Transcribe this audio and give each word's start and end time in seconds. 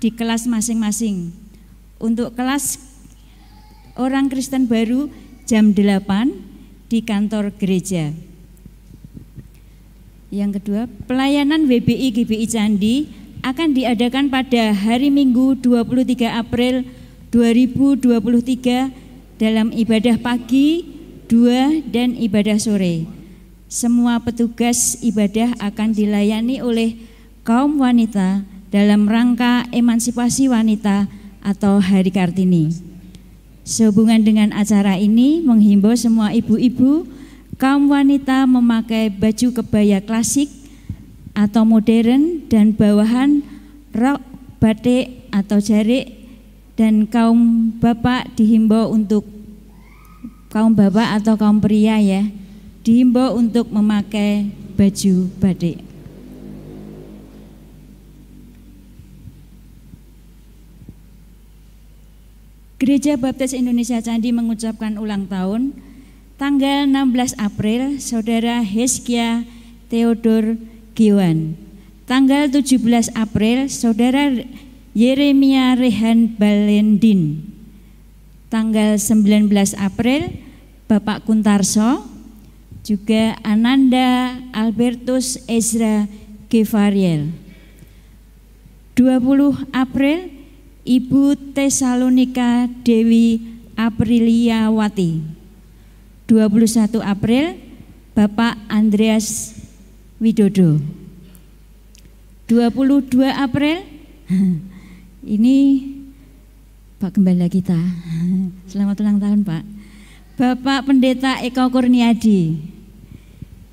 di 0.00 0.08
kelas 0.08 0.48
masing-masing. 0.48 1.30
Untuk 2.00 2.32
kelas 2.32 2.80
orang 4.00 4.32
Kristen 4.32 4.64
baru 4.64 5.12
jam 5.44 5.76
8 5.76 6.88
di 6.88 7.04
kantor 7.04 7.52
gereja. 7.54 8.16
Yang 10.32 10.62
kedua, 10.62 10.88
pelayanan 11.04 11.68
WBI 11.68 12.16
GBI 12.16 12.46
Candi 12.48 12.96
akan 13.44 13.76
diadakan 13.76 14.32
pada 14.32 14.72
hari 14.72 15.12
Minggu 15.12 15.60
23 15.60 16.28
April 16.28 16.86
2023 17.34 19.40
dalam 19.40 19.72
ibadah 19.72 20.20
pagi, 20.20 20.84
dua 21.30 21.80
dan 21.88 22.18
ibadah 22.18 22.58
sore. 22.58 23.06
Semua 23.70 24.18
petugas 24.18 24.98
ibadah 24.98 25.54
akan 25.62 25.94
dilayani 25.94 26.58
oleh 26.58 26.98
kaum 27.46 27.80
wanita 27.80 28.42
dalam 28.70 29.10
rangka 29.10 29.66
emansipasi 29.74 30.46
wanita 30.46 31.10
atau 31.42 31.82
Hari 31.82 32.14
Kartini. 32.14 32.70
Sehubungan 33.66 34.22
dengan 34.22 34.50
acara 34.54 34.96
ini 34.96 35.42
menghimbau 35.42 35.94
semua 35.94 36.30
ibu-ibu 36.30 37.06
kaum 37.58 37.90
wanita 37.90 38.46
memakai 38.48 39.12
baju 39.12 39.60
kebaya 39.60 40.00
klasik 40.00 40.48
atau 41.36 41.62
modern 41.66 42.46
dan 42.48 42.72
bawahan 42.74 43.42
rok 43.94 44.22
batik 44.58 45.28
atau 45.30 45.58
jarik 45.58 46.08
dan 46.74 47.04
kaum 47.06 47.70
bapak 47.76 48.32
dihimbau 48.38 48.90
untuk 48.90 49.26
kaum 50.50 50.74
bapak 50.74 51.20
atau 51.20 51.36
kaum 51.36 51.60
pria 51.60 52.00
ya 52.00 52.26
dihimbau 52.80 53.36
untuk 53.36 53.68
memakai 53.68 54.48
baju 54.74 55.28
batik. 55.38 55.89
Gereja 62.80 63.20
Baptis 63.20 63.52
Indonesia 63.52 64.00
Candi 64.00 64.32
mengucapkan 64.32 64.96
ulang 64.96 65.28
tahun 65.28 65.76
tanggal 66.40 66.88
16 66.88 67.36
April 67.36 68.00
Saudara 68.00 68.64
Heskia 68.64 69.44
Theodor 69.92 70.56
Giwan. 70.96 71.60
Tanggal 72.08 72.48
17 72.48 73.12
April 73.12 73.68
Saudara 73.68 74.32
Yeremia 74.96 75.76
Rehan 75.76 76.32
Balendin 76.40 77.52
tanggal 78.48 78.96
19 78.96 79.52
April 79.76 80.40
Bapak 80.88 81.28
Kuntarso 81.28 82.08
juga 82.80 83.36
Ananda 83.44 84.40
Albertus 84.56 85.36
Ezra 85.44 86.08
Gevariel 86.48 87.28
20 88.96 89.68
April 89.68 90.39
Ibu 90.90 91.54
Tesalonika 91.54 92.66
Dewi 92.82 93.38
Apriliawati 93.78 95.22
21 96.26 96.98
April 96.98 97.54
Bapak 98.18 98.58
Andreas 98.66 99.54
Widodo 100.18 100.82
22 102.50 103.06
April 103.30 103.86
Ini 105.20 105.56
Pak 106.96 107.16
Gembala 107.16 107.48
kita. 107.48 107.76
Selamat 108.70 108.96
ulang 109.04 109.20
tahun 109.20 109.40
Pak. 109.44 109.64
Bapak 110.40 110.88
Pendeta 110.88 111.36
Eko 111.44 111.68
Kurniadi, 111.68 112.56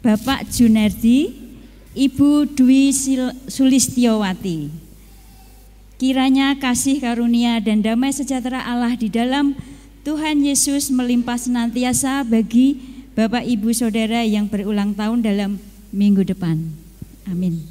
Bapak 0.04 0.52
Junardi, 0.52 1.32
Ibu 1.95 2.52
Dwi 2.52 2.92
Sulistiowati. 3.48 4.87
Kiranya 5.98 6.53
kasih 6.62 7.02
karunia 7.02 7.58
dan 7.58 7.81
damai 7.81 8.14
sejahtera 8.14 8.62
Allah 8.62 8.94
di 8.94 9.09
dalam 9.09 9.58
Tuhan 10.06 10.45
Yesus 10.45 10.94
melimpah 10.94 11.42
senantiasa 11.42 12.22
bagi 12.22 12.78
Bapak 13.17 13.42
Ibu 13.42 13.73
Saudara 13.73 14.22
yang 14.22 14.45
berulang 14.45 14.94
tahun 14.94 15.26
dalam 15.26 15.58
minggu 15.89 16.22
depan. 16.22 16.70
Amin. 17.26 17.66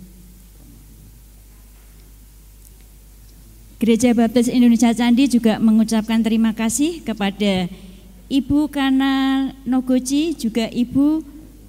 Gereja 3.78 4.11
Baptis 4.11 4.51
Indonesia 4.51 4.91
Candi 4.91 5.31
juga 5.31 5.62
mengucapkan 5.62 6.19
terima 6.19 6.51
kasih 6.51 7.06
kepada 7.06 7.71
Ibu 8.27 8.75
Kana 8.75 9.55
Nogoci 9.62 10.34
juga 10.34 10.67
Ibu 10.67 11.22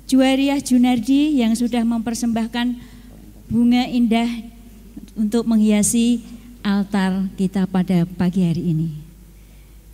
Juariah 0.09 0.57
Junardi 0.57 1.37
yang 1.37 1.53
sudah 1.53 1.85
mempersembahkan 1.85 2.81
bunga 3.45 3.85
indah 3.85 4.25
untuk 5.13 5.45
menghiasi 5.45 6.36
altar 6.67 7.31
kita 7.39 7.63
pada 7.63 8.03
pagi 8.03 8.43
hari 8.43 8.75
ini. 8.75 8.89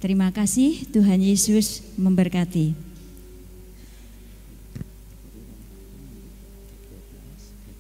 Terima 0.02 0.34
kasih 0.34 0.90
Tuhan 0.90 1.22
Yesus 1.22 1.86
memberkati. 1.94 2.74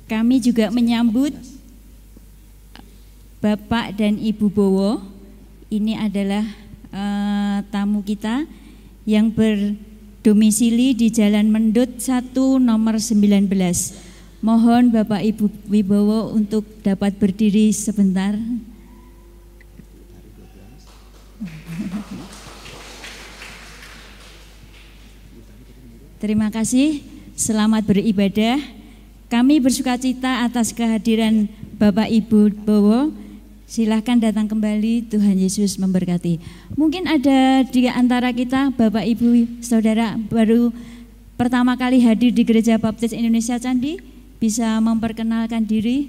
Kami 0.05 0.37
juga 0.37 0.69
menyambut 0.69 1.33
Bapak 3.41 3.97
dan 3.97 4.21
Ibu 4.21 4.45
Bowo 4.53 5.01
ini 5.73 5.97
adalah 5.97 6.45
uh, 6.93 7.65
tamu 7.73 8.05
kita 8.05 8.45
yang 9.09 9.33
berdomisili 9.33 10.93
di 10.93 11.09
Jalan 11.09 11.49
Mendut 11.49 11.97
1 11.97 12.29
nomor 12.61 13.01
19. 13.01 13.49
Mohon 14.39 14.93
Bapak 14.93 15.25
Ibu 15.25 15.49
Wibowo 15.65 16.35
untuk 16.37 16.63
dapat 16.85 17.17
berdiri 17.17 17.73
sebentar. 17.73 18.37
Terima 26.23 26.47
kasih, 26.47 27.03
selamat 27.35 27.83
beribadah. 27.83 28.55
Kami 29.27 29.59
bersuka 29.59 29.99
cita 29.99 30.47
atas 30.47 30.71
kehadiran 30.71 31.51
Bapak 31.75 32.07
Ibu 32.07 32.63
Bowo 32.63 33.11
Silahkan 33.67 34.15
datang 34.15 34.47
kembali, 34.47 35.11
Tuhan 35.11 35.35
Yesus 35.35 35.75
memberkati. 35.75 36.39
Mungkin 36.79 37.11
ada 37.11 37.67
di 37.67 37.91
antara 37.91 38.31
kita, 38.31 38.71
Bapak, 38.71 39.03
Ibu, 39.03 39.59
Saudara, 39.65 40.15
baru 40.29 40.71
pertama 41.35 41.73
kali 41.75 41.99
hadir 41.99 42.31
di 42.31 42.45
Gereja 42.47 42.79
Baptis 42.79 43.11
Indonesia 43.11 43.59
Candi, 43.59 43.97
bisa 44.39 44.79
memperkenalkan 44.79 45.65
diri. 45.67 46.07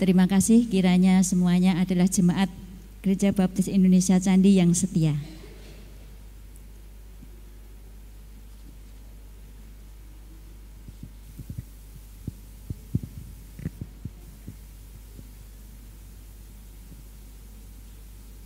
Terima 0.00 0.24
kasih, 0.24 0.70
kiranya 0.70 1.20
semuanya 1.20 1.76
adalah 1.82 2.06
jemaat 2.06 2.48
Gereja 3.02 3.34
Baptis 3.34 3.66
Indonesia 3.66 4.16
Candi 4.22 4.56
yang 4.56 4.70
setia. 4.70 5.33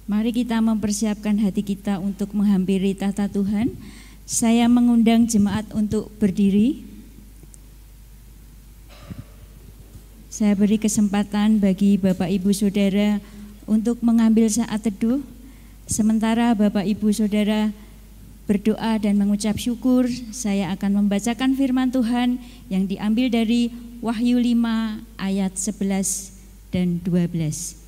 Mari 0.09 0.33
kita 0.33 0.65
mempersiapkan 0.65 1.37
hati 1.37 1.61
kita 1.61 2.01
untuk 2.01 2.33
menghampiri 2.33 2.97
tata 2.97 3.29
Tuhan. 3.29 3.77
Saya 4.25 4.65
mengundang 4.65 5.29
jemaat 5.29 5.69
untuk 5.77 6.09
berdiri. 6.17 6.81
Saya 10.33 10.57
beri 10.57 10.81
kesempatan 10.81 11.61
bagi 11.61 12.01
Bapak 12.01 12.25
Ibu 12.25 12.57
Saudara 12.57 13.21
untuk 13.69 14.01
mengambil 14.01 14.49
saat 14.49 14.81
teduh. 14.81 15.21
Sementara 15.85 16.57
Bapak 16.57 16.89
Ibu 16.89 17.13
Saudara 17.13 17.69
berdoa 18.49 18.97
dan 18.97 19.21
mengucap 19.21 19.61
syukur, 19.61 20.09
saya 20.33 20.73
akan 20.73 21.05
membacakan 21.05 21.53
firman 21.53 21.93
Tuhan 21.93 22.41
yang 22.73 22.89
diambil 22.89 23.29
dari 23.29 23.69
Wahyu 24.01 24.41
5 24.41 25.05
ayat 25.21 25.53
11 25.53 26.33
dan 26.73 26.97
12. 27.05 27.88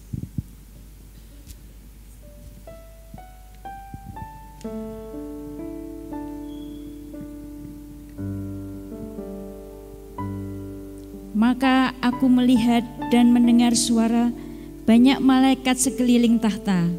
Maka 11.33 11.97
aku 12.05 12.29
melihat 12.29 12.85
dan 13.09 13.33
mendengar 13.33 13.73
suara 13.73 14.29
banyak 14.85 15.17
malaikat 15.25 15.81
sekeliling 15.81 16.37
tahta. 16.37 16.93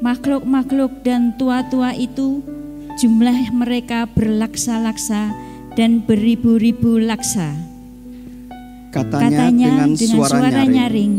Makhluk-makhluk 0.00 1.04
dan 1.04 1.36
tua-tua 1.36 1.92
itu 1.92 2.40
jumlah 2.96 3.52
mereka 3.52 4.08
berlaksa-laksa 4.08 5.36
dan 5.76 6.00
beribu-ribu 6.00 6.96
laksa. 6.96 7.52
Katanya, 8.96 9.28
Katanya 9.28 9.68
dengan, 9.68 9.90
dengan 9.92 10.16
suara, 10.16 10.36
suara 10.40 10.62
nyaring, 10.64 11.12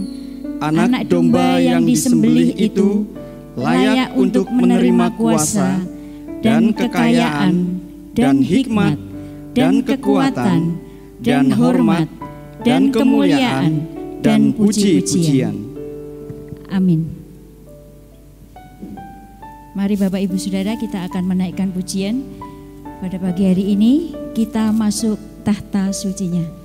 anak, 0.66 0.86
anak 0.90 1.02
domba 1.06 1.62
yang 1.62 1.86
disembelih 1.86 2.58
itu 2.58 3.06
layak 3.54 4.14
untuk 4.18 4.50
menerima 4.50 5.14
kuasa 5.14 5.82
dan 6.42 6.74
kekayaan 6.74 7.80
dan 8.14 8.42
hikmat 8.42 8.98
dan 9.54 9.86
kekuatan 9.86 10.78
dan 11.22 11.54
hormat 11.54 12.10
dan 12.66 12.90
kemuliaan 12.90 13.86
dan 14.26 14.52
puji-pujian. 14.56 15.54
Amin. 16.74 17.06
Mari 19.74 19.98
Bapak 19.98 20.22
Ibu 20.22 20.38
Saudara 20.38 20.78
kita 20.78 21.02
akan 21.10 21.34
menaikkan 21.34 21.74
pujian 21.74 22.22
pada 23.02 23.18
pagi 23.18 23.50
hari 23.50 23.74
ini 23.74 24.14
kita 24.38 24.70
masuk 24.70 25.18
tahta 25.42 25.90
sucinya. 25.90 26.63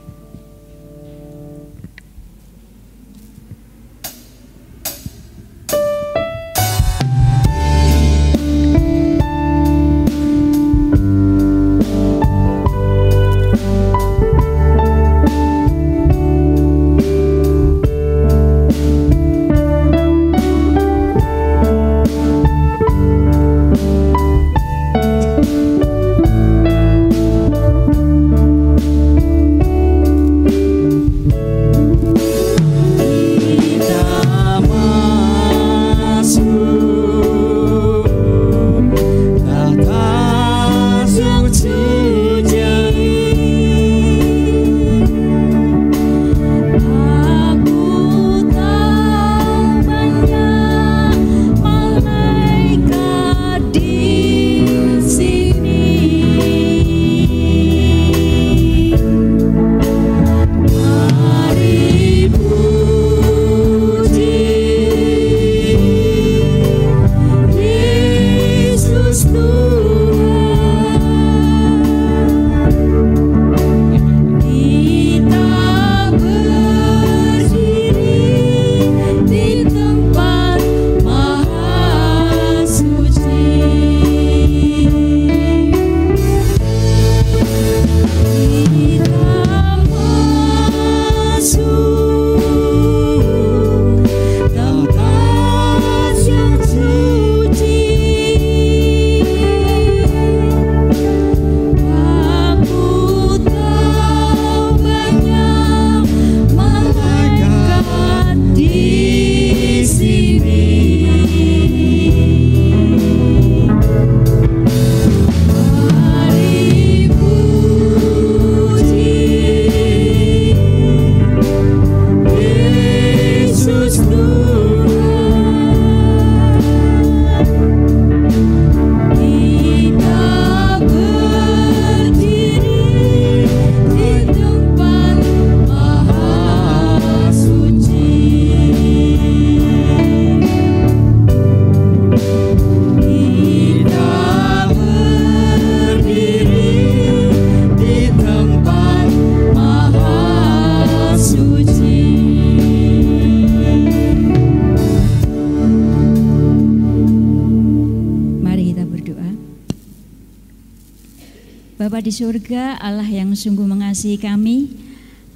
Di 162.08 162.25
surga, 162.25 162.81
Allah 162.81 163.05
yang 163.05 163.37
sungguh 163.37 163.69
mengasihi 163.69 164.16
kami, 164.16 164.72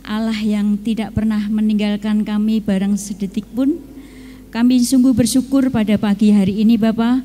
Allah 0.09 0.41
yang 0.41 0.81
tidak 0.81 1.13
pernah 1.13 1.45
meninggalkan 1.53 2.25
kami 2.25 2.65
barang 2.65 2.97
sedetik 2.97 3.45
pun. 3.53 3.77
Kami 4.49 4.81
sungguh 4.81 5.13
bersyukur 5.13 5.69
pada 5.69 6.01
pagi 6.01 6.33
hari 6.33 6.65
ini 6.65 6.81
Bapa, 6.81 7.21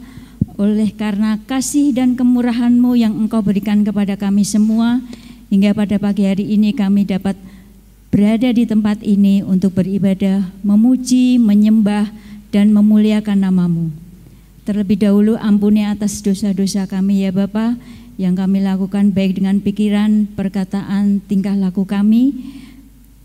oleh 0.60 0.92
karena 0.92 1.40
kasih 1.48 1.96
dan 1.96 2.20
kemurahan-Mu 2.20 3.00
yang 3.00 3.16
Engkau 3.16 3.40
berikan 3.40 3.88
kepada 3.88 4.20
kami 4.20 4.44
semua, 4.44 5.00
hingga 5.48 5.72
pada 5.72 5.96
pagi 5.96 6.28
hari 6.28 6.44
ini 6.44 6.76
kami 6.76 7.08
dapat 7.08 7.40
berada 8.12 8.52
di 8.52 8.68
tempat 8.68 9.00
ini 9.00 9.48
untuk 9.48 9.80
beribadah, 9.80 10.44
memuji, 10.60 11.40
menyembah, 11.40 12.12
dan 12.52 12.76
memuliakan 12.76 13.48
namamu. 13.48 13.96
Terlebih 14.68 15.08
dahulu 15.08 15.40
ampuni 15.40 15.88
atas 15.88 16.20
dosa-dosa 16.20 16.84
kami 16.84 17.24
ya 17.24 17.32
Bapak, 17.32 17.80
yang 18.18 18.34
kami 18.34 18.66
lakukan 18.66 19.14
baik 19.14 19.38
dengan 19.38 19.62
pikiran, 19.62 20.26
perkataan, 20.34 21.22
tingkah 21.30 21.54
laku 21.54 21.86
kami. 21.86 22.34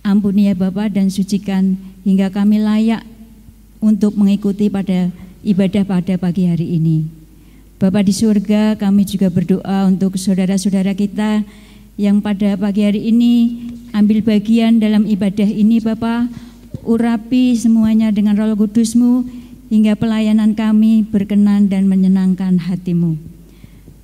Ampuni 0.05 0.53
ya 0.53 0.55
Bapa 0.55 0.93
dan 0.93 1.09
sucikan 1.09 1.81
hingga 2.05 2.29
kami 2.29 2.61
layak 2.61 3.00
untuk 3.81 4.13
mengikuti 4.20 4.69
pada 4.69 5.08
ibadah 5.41 5.82
pada 5.89 6.15
pagi 6.20 6.44
hari 6.44 6.77
ini. 6.77 7.08
Bapa 7.81 8.05
di 8.05 8.13
surga, 8.13 8.77
kami 8.77 9.08
juga 9.08 9.32
berdoa 9.32 9.89
untuk 9.89 10.15
saudara-saudara 10.20 10.93
kita 10.93 11.43
yang 11.96 12.20
pada 12.20 12.55
pagi 12.61 12.84
hari 12.84 13.08
ini 13.08 13.34
ambil 13.96 14.20
bagian 14.20 14.77
dalam 14.77 15.08
ibadah 15.08 15.49
ini 15.49 15.81
Bapa. 15.81 16.29
Urapi 16.82 17.55
semuanya 17.55 18.11
dengan 18.11 18.34
roh 18.34 18.58
kudusmu 18.58 19.25
hingga 19.72 19.96
pelayanan 19.96 20.53
kami 20.53 21.06
berkenan 21.06 21.70
dan 21.70 21.87
menyenangkan 21.87 22.58
hatimu. 22.58 23.31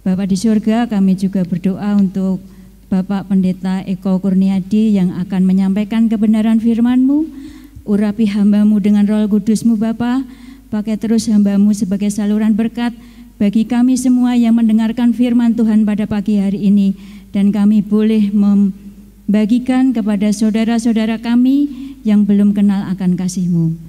Bapak 0.08 0.32
di 0.32 0.40
surga 0.40 0.88
kami 0.88 1.20
juga 1.20 1.44
berdoa 1.44 1.92
untuk 2.00 2.40
Bapak 2.88 3.28
Pendeta 3.28 3.84
Eko 3.84 4.16
Kurniadi 4.16 4.96
yang 4.96 5.12
akan 5.12 5.44
menyampaikan 5.44 6.08
kebenaran 6.08 6.56
firman-Mu. 6.64 7.28
Urapi 7.84 8.24
hambamu 8.32 8.80
dengan 8.80 9.04
roh 9.04 9.28
kudusmu 9.28 9.76
Bapak, 9.76 10.24
pakai 10.72 10.96
terus 10.96 11.28
hambamu 11.28 11.76
sebagai 11.76 12.08
saluran 12.08 12.56
berkat 12.56 12.96
bagi 13.36 13.68
kami 13.68 14.00
semua 14.00 14.32
yang 14.32 14.56
mendengarkan 14.56 15.12
firman 15.12 15.52
Tuhan 15.52 15.84
pada 15.84 16.08
pagi 16.08 16.40
hari 16.40 16.72
ini. 16.72 16.96
Dan 17.36 17.52
kami 17.52 17.84
boleh 17.84 18.32
membagikan 18.32 19.92
kepada 19.92 20.32
saudara-saudara 20.32 21.20
kami 21.20 21.68
yang 22.00 22.24
belum 22.24 22.56
kenal 22.56 22.88
akan 22.96 23.12
kasih-Mu. 23.12 23.87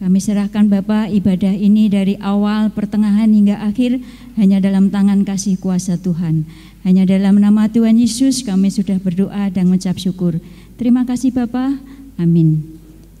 Kami 0.00 0.16
serahkan 0.16 0.64
Bapak 0.64 1.12
ibadah 1.12 1.52
ini 1.52 1.92
dari 1.92 2.16
awal, 2.24 2.72
pertengahan 2.72 3.28
hingga 3.28 3.60
akhir 3.60 4.00
hanya 4.40 4.56
dalam 4.56 4.88
tangan 4.88 5.28
kasih 5.28 5.60
kuasa 5.60 6.00
Tuhan. 6.00 6.48
Hanya 6.88 7.04
dalam 7.04 7.36
nama 7.36 7.68
Tuhan 7.68 8.00
Yesus 8.00 8.40
kami 8.40 8.72
sudah 8.72 8.96
berdoa 8.96 9.52
dan 9.52 9.68
mengucap 9.68 10.00
syukur. 10.00 10.40
Terima 10.80 11.04
kasih 11.04 11.36
Bapak. 11.36 11.76
Amin. 12.16 12.64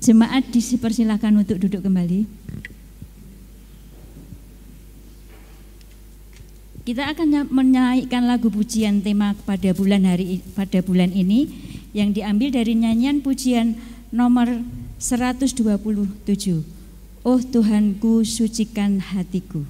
Jemaat 0.00 0.48
dipersilakan 0.48 1.44
untuk 1.44 1.60
duduk 1.60 1.84
kembali. 1.84 2.24
Kita 6.88 7.12
akan 7.12 7.52
menaikkan 7.52 8.24
lagu 8.24 8.48
pujian 8.48 9.04
tema 9.04 9.36
pada 9.44 9.76
bulan 9.76 10.08
hari 10.08 10.40
pada 10.56 10.80
bulan 10.80 11.12
ini 11.12 11.44
yang 11.92 12.16
diambil 12.16 12.56
dari 12.56 12.72
nyanyian 12.72 13.20
pujian 13.20 13.76
nomor 14.08 14.64
127. 15.00 16.60
Oh 17.24 17.40
Tuhanku 17.40 18.20
sucikan 18.28 19.00
hatiku. 19.00 19.64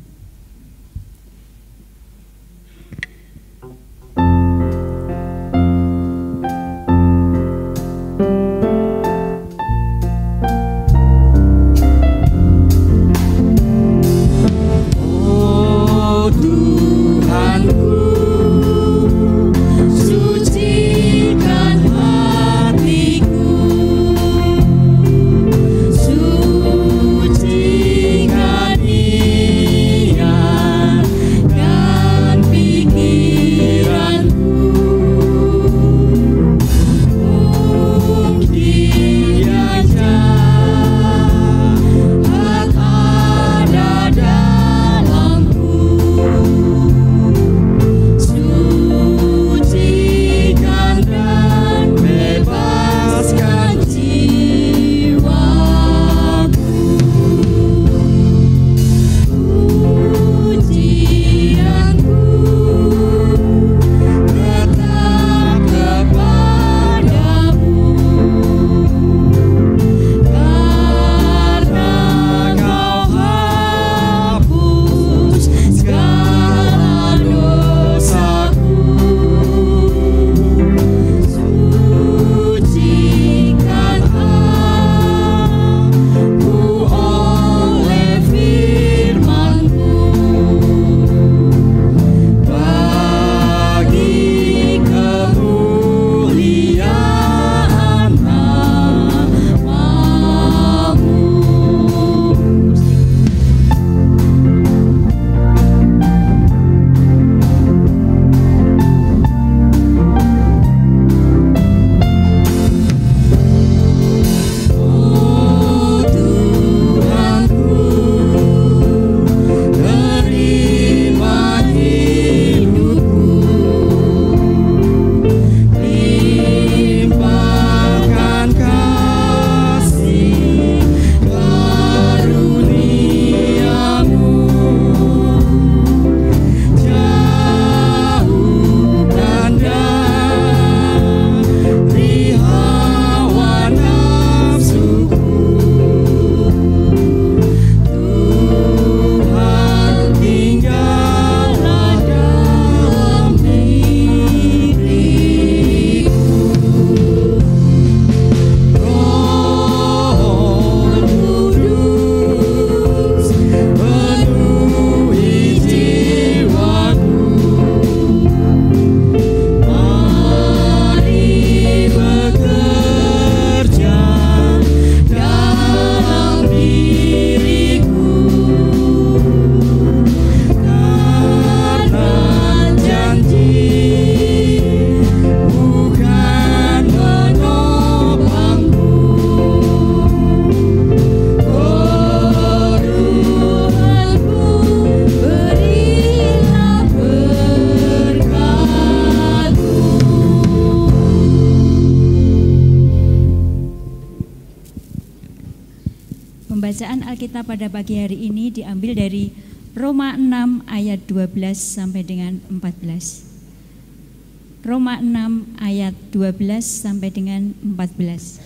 Alkitab 207.31 207.47
pada 207.47 207.71
pagi 207.71 207.95
hari 207.95 208.27
ini 208.27 208.51
diambil 208.51 208.91
dari 208.91 209.31
Roma 209.79 210.19
6 210.19 210.67
ayat 210.67 210.99
12 211.07 211.31
sampai 211.55 212.03
dengan 212.03 212.43
14. 212.51 214.67
Roma 214.67 214.99
6 214.99 215.63
ayat 215.63 215.95
12 216.11 216.27
sampai 216.59 217.15
dengan 217.15 217.55
14. 217.63 218.43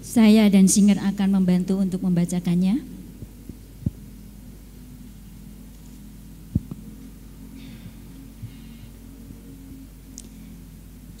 Saya 0.00 0.48
dan 0.48 0.64
Singer 0.64 0.96
akan 0.96 1.44
membantu 1.44 1.76
untuk 1.76 2.00
membacakannya. 2.00 3.00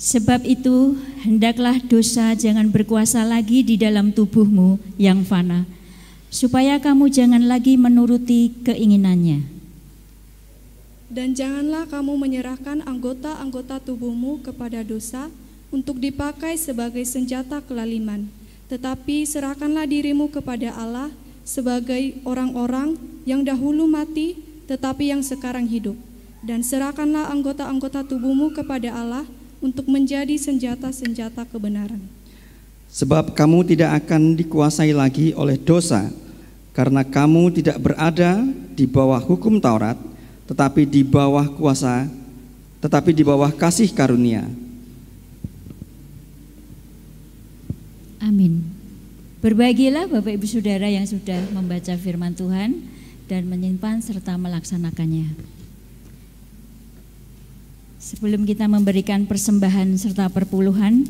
Sebab 0.00 0.48
itu, 0.48 0.96
hendaklah 1.20 1.76
dosa 1.84 2.32
jangan 2.32 2.72
berkuasa 2.72 3.20
lagi 3.28 3.60
di 3.60 3.76
dalam 3.76 4.08
tubuhmu 4.08 4.80
yang 4.96 5.20
fana, 5.20 5.68
supaya 6.32 6.80
kamu 6.80 7.12
jangan 7.12 7.44
lagi 7.44 7.76
menuruti 7.76 8.56
keinginannya. 8.64 9.44
Dan 11.10 11.34
janganlah 11.34 11.90
kamu 11.90 12.16
menyerahkan 12.16 12.86
anggota-anggota 12.86 13.82
tubuhmu 13.82 14.40
kepada 14.46 14.80
dosa 14.80 15.28
untuk 15.68 15.98
dipakai 15.98 16.54
sebagai 16.54 17.02
senjata 17.02 17.60
kelaliman, 17.60 18.30
tetapi 18.70 19.26
serahkanlah 19.26 19.90
dirimu 19.90 20.30
kepada 20.30 20.72
Allah 20.72 21.10
sebagai 21.42 22.14
orang-orang 22.22 22.94
yang 23.26 23.42
dahulu 23.42 23.90
mati, 23.90 24.38
tetapi 24.70 25.10
yang 25.10 25.20
sekarang 25.20 25.66
hidup. 25.66 25.98
Dan 26.40 26.64
serahkanlah 26.64 27.28
anggota-anggota 27.28 28.06
tubuhmu 28.06 28.54
kepada 28.54 28.94
Allah 28.96 29.26
untuk 29.60 29.86
menjadi 29.86 30.34
senjata-senjata 30.40 31.44
kebenaran. 31.46 32.00
Sebab 32.90 33.38
kamu 33.38 33.62
tidak 33.70 34.02
akan 34.02 34.34
dikuasai 34.34 34.90
lagi 34.90 35.30
oleh 35.36 35.54
dosa, 35.54 36.10
karena 36.74 37.06
kamu 37.06 37.62
tidak 37.62 37.78
berada 37.78 38.42
di 38.74 38.88
bawah 38.88 39.22
hukum 39.22 39.62
Taurat, 39.62 39.94
tetapi 40.50 40.88
di 40.88 41.06
bawah 41.06 41.46
kuasa, 41.54 42.10
tetapi 42.82 43.14
di 43.14 43.22
bawah 43.22 43.52
kasih 43.54 43.92
karunia. 43.94 44.42
Amin. 48.18 48.64
Berbahagialah 49.40 50.10
Bapak 50.10 50.36
Ibu 50.36 50.44
Saudara 50.44 50.90
yang 50.90 51.08
sudah 51.08 51.40
membaca 51.54 51.94
firman 51.96 52.36
Tuhan 52.36 52.76
dan 53.24 53.46
menyimpan 53.46 54.02
serta 54.04 54.36
melaksanakannya. 54.36 55.59
Sebelum 58.10 58.42
kita 58.42 58.66
memberikan 58.66 59.22
persembahan 59.22 59.94
serta 59.94 60.34
perpuluhan, 60.34 61.06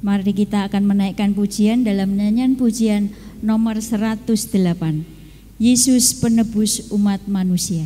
mari 0.00 0.32
kita 0.32 0.72
akan 0.72 0.88
menaikkan 0.88 1.36
pujian 1.36 1.84
dalam 1.84 2.16
nyanyian 2.16 2.56
pujian 2.56 3.12
nomor 3.44 3.76
108. 3.76 4.24
Yesus 5.60 6.16
penebus 6.16 6.88
umat 6.96 7.20
manusia. 7.28 7.84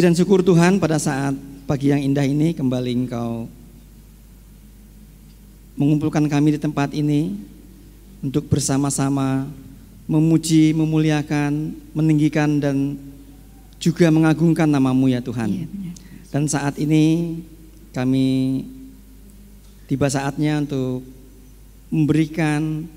Puji 0.00 0.08
dan 0.08 0.16
syukur 0.16 0.40
Tuhan 0.40 0.80
pada 0.80 0.96
saat 0.96 1.36
pagi 1.68 1.92
yang 1.92 2.00
indah 2.00 2.24
ini 2.24 2.56
kembali 2.56 3.04
Engkau 3.04 3.44
mengumpulkan 5.76 6.24
kami 6.24 6.56
di 6.56 6.60
tempat 6.64 6.96
ini 6.96 7.36
untuk 8.24 8.48
bersama-sama 8.48 9.44
memuji, 10.08 10.72
memuliakan, 10.72 11.76
meninggikan 11.92 12.56
dan 12.64 12.96
juga 13.76 14.08
mengagungkan 14.08 14.72
namamu 14.72 15.12
ya 15.12 15.20
Tuhan. 15.20 15.68
Ya, 15.68 15.68
Dan 16.32 16.48
saat 16.48 16.80
ini 16.80 17.36
kami 17.92 18.64
tiba 19.84 20.08
saatnya 20.08 20.64
untuk 20.64 21.04
memberikan 21.92 22.88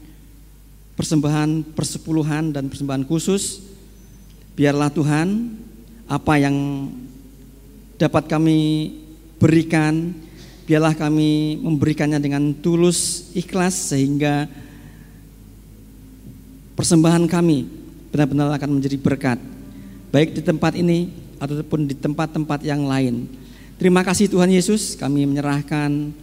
persembahan 0.96 1.68
persepuluhan 1.76 2.56
dan 2.56 2.72
persembahan 2.72 3.04
khusus. 3.04 3.60
Biarlah 4.56 4.88
Tuhan 4.88 5.52
apa 6.08 6.34
yang 6.40 6.56
dapat 8.00 8.28
kami 8.28 8.92
berikan, 9.40 10.12
biarlah 10.68 10.96
kami 10.96 11.60
memberikannya 11.60 12.20
dengan 12.20 12.56
tulus, 12.56 13.32
ikhlas 13.36 13.94
sehingga 13.94 14.48
persembahan 16.74 17.28
kami 17.30 17.68
benar-benar 18.14 18.54
akan 18.56 18.80
menjadi 18.80 18.98
berkat 19.00 19.40
baik 20.14 20.38
di 20.38 20.42
tempat 20.46 20.78
ini 20.78 21.10
ataupun 21.42 21.90
di 21.90 21.98
tempat-tempat 21.98 22.62
yang 22.62 22.86
lain. 22.86 23.26
Terima 23.82 24.06
kasih 24.06 24.30
Tuhan 24.30 24.54
Yesus, 24.54 24.94
kami 24.94 25.26
menyerahkan 25.26 26.14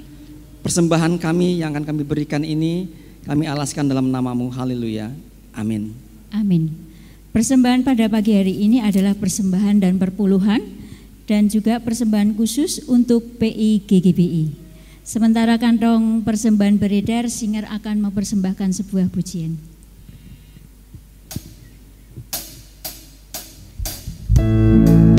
persembahan 0.63 1.19
kami 1.19 1.61
yang 1.61 1.75
akan 1.75 1.85
kami 1.85 2.03
berikan 2.07 2.47
ini, 2.47 2.87
kami 3.27 3.51
alaskan 3.51 3.91
dalam 3.91 4.09
namamu, 4.09 4.49
haleluya, 4.55 5.11
amin. 5.53 5.91
Amin. 6.31 6.90
Persembahan 7.31 7.87
pada 7.87 8.11
pagi 8.11 8.35
hari 8.35 8.67
ini 8.67 8.83
adalah 8.83 9.15
persembahan 9.15 9.79
dan 9.79 10.03
perpuluhan 10.03 10.67
dan 11.31 11.47
juga 11.47 11.79
persembahan 11.79 12.35
khusus 12.35 12.83
untuk 12.91 13.39
PI 13.39 13.87
GGBI. 13.87 14.45
Sementara 15.07 15.55
kantong 15.55 16.27
persembahan 16.27 16.75
beredar, 16.75 17.31
singer 17.31 17.71
akan 17.71 18.11
mempersembahkan 18.11 18.75
sebuah 18.75 19.15
pujian. 19.15 19.55
Thank 24.41 24.89
you. 24.89 25.10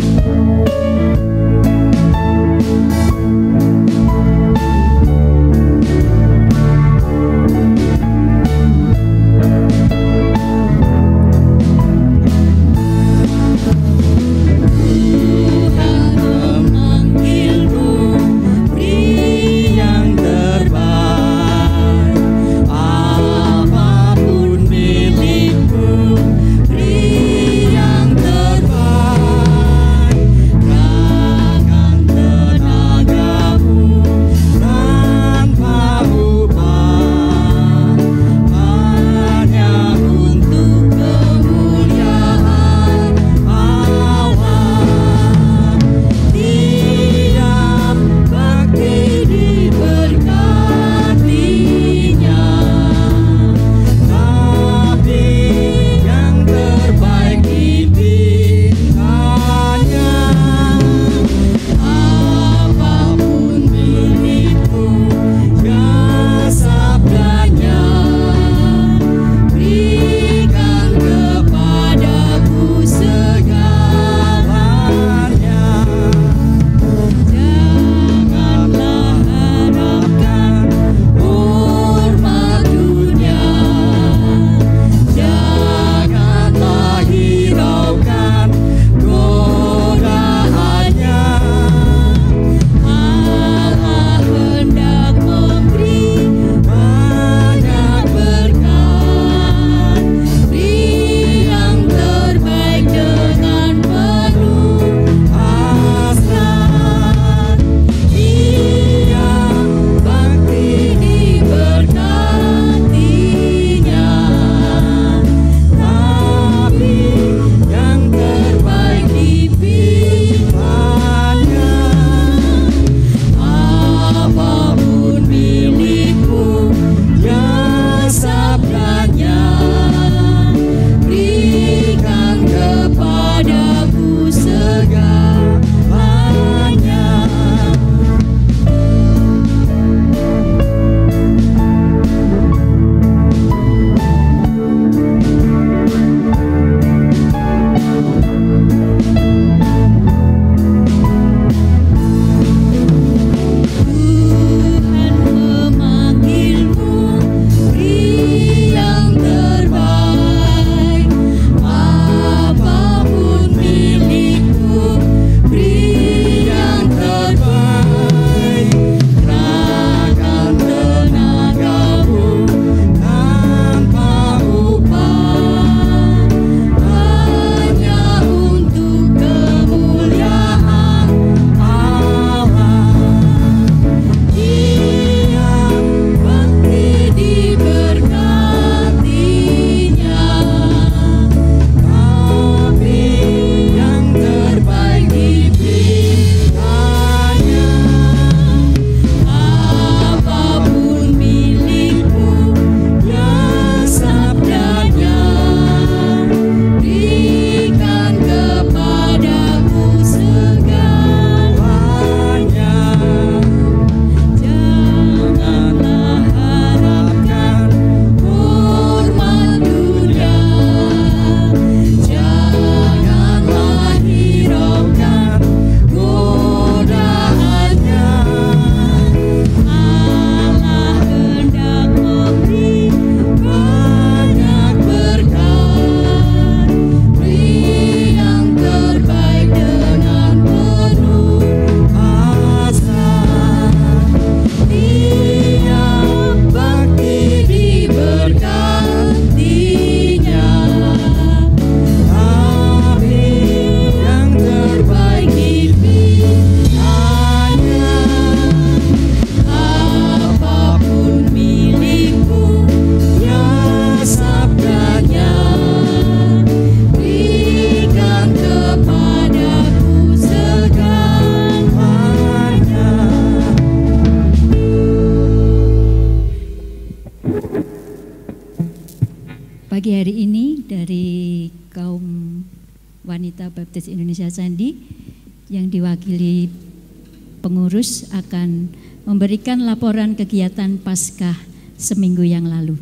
Memberikan 289.41 289.65
laporan 289.65 290.13
kegiatan 290.13 290.77
Paskah 290.77 291.33
seminggu 291.73 292.21
yang 292.21 292.45
lalu. 292.45 292.77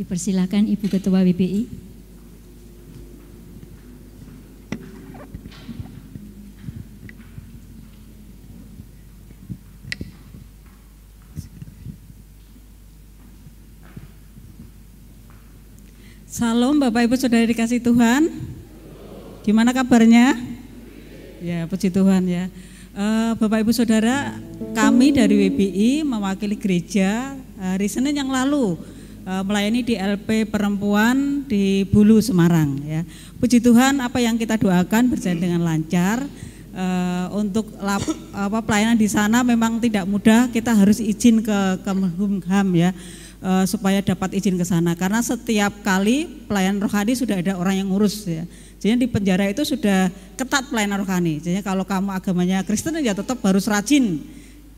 Dipersilakan 0.00 0.72
Ibu 0.72 0.88
Ketua 0.88 1.20
WPI. 1.20 1.68
Salam 16.24 16.80
Bapak 16.80 17.04
Ibu 17.04 17.20
Saudara 17.20 17.44
dikasih 17.44 17.84
Tuhan. 17.84 18.32
Gimana 19.44 19.76
kabarnya? 19.76 20.40
Ya, 21.44 21.68
puji 21.68 21.92
Tuhan 21.92 22.24
ya. 22.32 22.48
Uh, 22.94 23.34
Bapak 23.42 23.66
Ibu 23.66 23.74
Saudara, 23.74 24.38
kami 24.70 25.10
dari 25.10 25.34
WBI 25.34 26.06
mewakili 26.06 26.54
gereja 26.54 27.34
hari 27.58 27.90
Senin 27.90 28.14
yang 28.14 28.30
lalu 28.30 28.78
uh, 29.26 29.42
melayani 29.42 29.82
di 29.82 29.98
LP 29.98 30.46
Perempuan 30.46 31.42
di 31.42 31.82
Bulu 31.90 32.22
Semarang 32.22 32.78
ya. 32.86 33.02
Puji 33.42 33.58
Tuhan 33.58 33.98
apa 33.98 34.22
yang 34.22 34.38
kita 34.38 34.54
doakan 34.54 35.10
berjalan 35.10 35.42
dengan 35.42 35.66
lancar. 35.66 36.22
Uh, 36.70 37.26
untuk 37.34 37.66
lap, 37.82 38.02
apa 38.30 38.62
pelayanan 38.62 38.94
di 38.94 39.10
sana 39.10 39.42
memang 39.42 39.82
tidak 39.82 40.06
mudah, 40.06 40.46
kita 40.54 40.70
harus 40.70 41.02
izin 41.02 41.42
ke 41.42 41.58
Kemenkumham 41.82 42.78
ya 42.78 42.94
uh, 43.44 43.64
supaya 43.68 44.00
dapat 44.00 44.32
izin 44.32 44.56
ke 44.56 44.64
sana 44.64 44.96
karena 44.96 45.20
setiap 45.20 45.84
kali 45.84 46.48
pelayanan 46.48 46.80
rohani 46.80 47.12
sudah 47.12 47.36
ada 47.38 47.60
orang 47.60 47.84
yang 47.84 47.92
ngurus 47.92 48.24
ya. 48.24 48.48
Jadi 48.80 49.04
di 49.04 49.08
penjara 49.08 49.48
itu 49.48 49.64
sudah 49.64 50.08
ketat 50.36 50.68
pelayanan 50.68 51.04
rohani. 51.04 51.40
Jadi 51.40 51.60
kalau 51.60 51.84
kamu 51.84 52.12
agamanya 52.16 52.64
Kristen 52.64 52.96
ya 53.04 53.12
tetap 53.12 53.40
harus 53.44 53.68
rajin. 53.68 54.24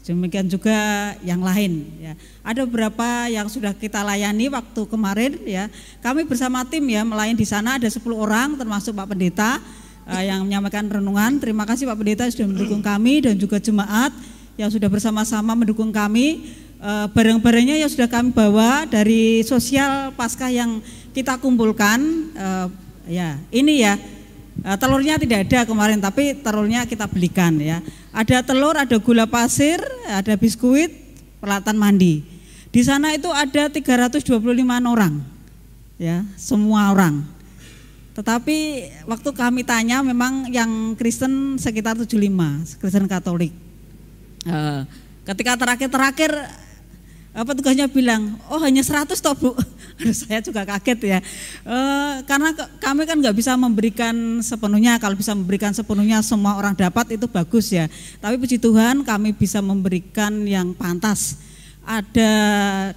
Demikian 0.06 0.46
juga 0.46 0.78
yang 1.26 1.42
lain 1.42 1.82
ya. 1.98 2.14
Ada 2.46 2.62
beberapa 2.62 3.26
yang 3.26 3.50
sudah 3.50 3.74
kita 3.74 4.06
layani 4.06 4.46
waktu 4.46 4.86
kemarin 4.86 5.34
ya. 5.42 5.66
Kami 5.98 6.22
bersama 6.22 6.62
tim 6.62 6.86
ya 6.86 7.02
melayani 7.02 7.34
di 7.34 7.46
sana 7.46 7.74
ada 7.74 7.90
10 7.90 7.98
orang 8.14 8.54
termasuk 8.54 8.94
Pak 8.94 9.10
Pendeta 9.10 9.58
uh, 10.06 10.22
yang 10.22 10.46
menyampaikan 10.46 10.86
renungan. 10.86 11.42
Terima 11.42 11.66
kasih 11.66 11.90
Pak 11.90 11.98
Pendeta 11.98 12.22
sudah 12.30 12.46
mendukung 12.46 12.78
kami 12.86 13.26
dan 13.26 13.34
juga 13.34 13.58
jemaat 13.58 14.14
yang 14.54 14.70
sudah 14.70 14.86
bersama-sama 14.86 15.58
mendukung 15.58 15.90
kami 15.90 16.46
Eh, 16.86 17.06
barang-barangnya 17.10 17.82
yang 17.82 17.90
sudah 17.90 18.06
kami 18.06 18.30
bawa 18.30 18.86
dari 18.86 19.42
sosial 19.42 20.14
pasca 20.14 20.46
yang 20.46 20.78
kita 21.10 21.34
kumpulkan. 21.42 21.98
Uh, 22.30 22.70
ya 23.10 23.42
ini 23.50 23.82
ya. 23.82 23.98
Uh, 24.62 24.78
telurnya 24.78 25.18
tidak 25.18 25.50
ada 25.50 25.66
kemarin 25.66 25.98
tapi 25.98 26.38
telurnya 26.38 26.86
kita 26.86 27.10
belikan 27.10 27.58
ya. 27.58 27.82
Ada 28.14 28.46
telur 28.46 28.78
ada 28.78 28.94
gula 29.02 29.26
pasir 29.26 29.82
ada 30.06 30.38
biskuit 30.38 30.94
peralatan 31.42 31.74
mandi. 31.74 32.22
Di 32.70 32.86
sana 32.86 33.18
itu 33.18 33.34
ada 33.34 33.66
325 33.66 34.22
orang 34.86 35.26
ya 35.98 36.22
semua 36.38 36.94
orang. 36.94 37.26
Tetapi 38.14 38.58
waktu 39.10 39.30
kami 39.34 39.66
tanya 39.66 40.06
memang 40.06 40.54
yang 40.54 40.94
Kristen 40.94 41.58
sekitar 41.58 41.98
75 41.98 42.78
Kristen 42.78 43.10
Katolik. 43.10 43.50
Uh, 44.46 44.86
ketika 45.26 45.58
terakhir-terakhir 45.58 46.62
apa 47.36 47.52
tugasnya 47.52 47.84
bilang, 47.84 48.40
oh 48.48 48.56
hanya 48.64 48.80
100 48.80 49.12
toh 49.12 49.36
bu. 49.36 49.52
Saya 50.24 50.40
juga 50.40 50.64
kaget 50.64 50.98
ya. 51.04 51.18
E, 51.68 51.76
karena 52.24 52.56
kami 52.80 53.04
kan 53.04 53.16
nggak 53.20 53.36
bisa 53.36 53.52
memberikan 53.60 54.40
sepenuhnya. 54.40 54.96
Kalau 54.96 55.12
bisa 55.12 55.36
memberikan 55.36 55.76
sepenuhnya 55.76 56.24
semua 56.24 56.56
orang 56.56 56.72
dapat 56.72 57.20
itu 57.20 57.28
bagus 57.28 57.68
ya. 57.68 57.92
Tapi 58.24 58.40
puji 58.40 58.56
Tuhan 58.56 59.04
kami 59.04 59.36
bisa 59.36 59.60
memberikan 59.60 60.48
yang 60.48 60.72
pantas. 60.72 61.44
Ada 61.86 62.32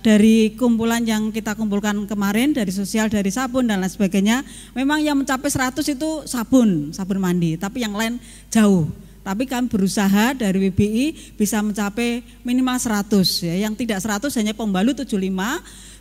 dari 0.02 0.56
kumpulan 0.56 1.04
yang 1.04 1.30
kita 1.36 1.54
kumpulkan 1.54 2.08
kemarin 2.08 2.56
dari 2.56 2.72
sosial, 2.72 3.12
dari 3.12 3.30
sabun 3.30 3.68
dan 3.68 3.84
lain 3.84 3.92
sebagainya. 3.92 4.42
Memang 4.72 5.04
yang 5.04 5.20
mencapai 5.20 5.52
100 5.52 5.84
itu 5.84 6.10
sabun, 6.26 6.96
sabun 6.96 7.20
mandi. 7.20 7.60
Tapi 7.60 7.84
yang 7.84 7.92
lain 7.92 8.18
jauh 8.48 8.88
tapi 9.20 9.44
kami 9.46 9.68
berusaha 9.68 10.32
dari 10.32 10.72
WBI 10.72 11.36
bisa 11.36 11.60
mencapai 11.60 12.24
minimal 12.42 12.80
100 12.80 13.46
ya. 13.46 13.56
Yang 13.68 13.86
tidak 13.86 14.00
100 14.02 14.40
hanya 14.40 14.54
pembalut 14.56 14.96
75, 14.96 15.20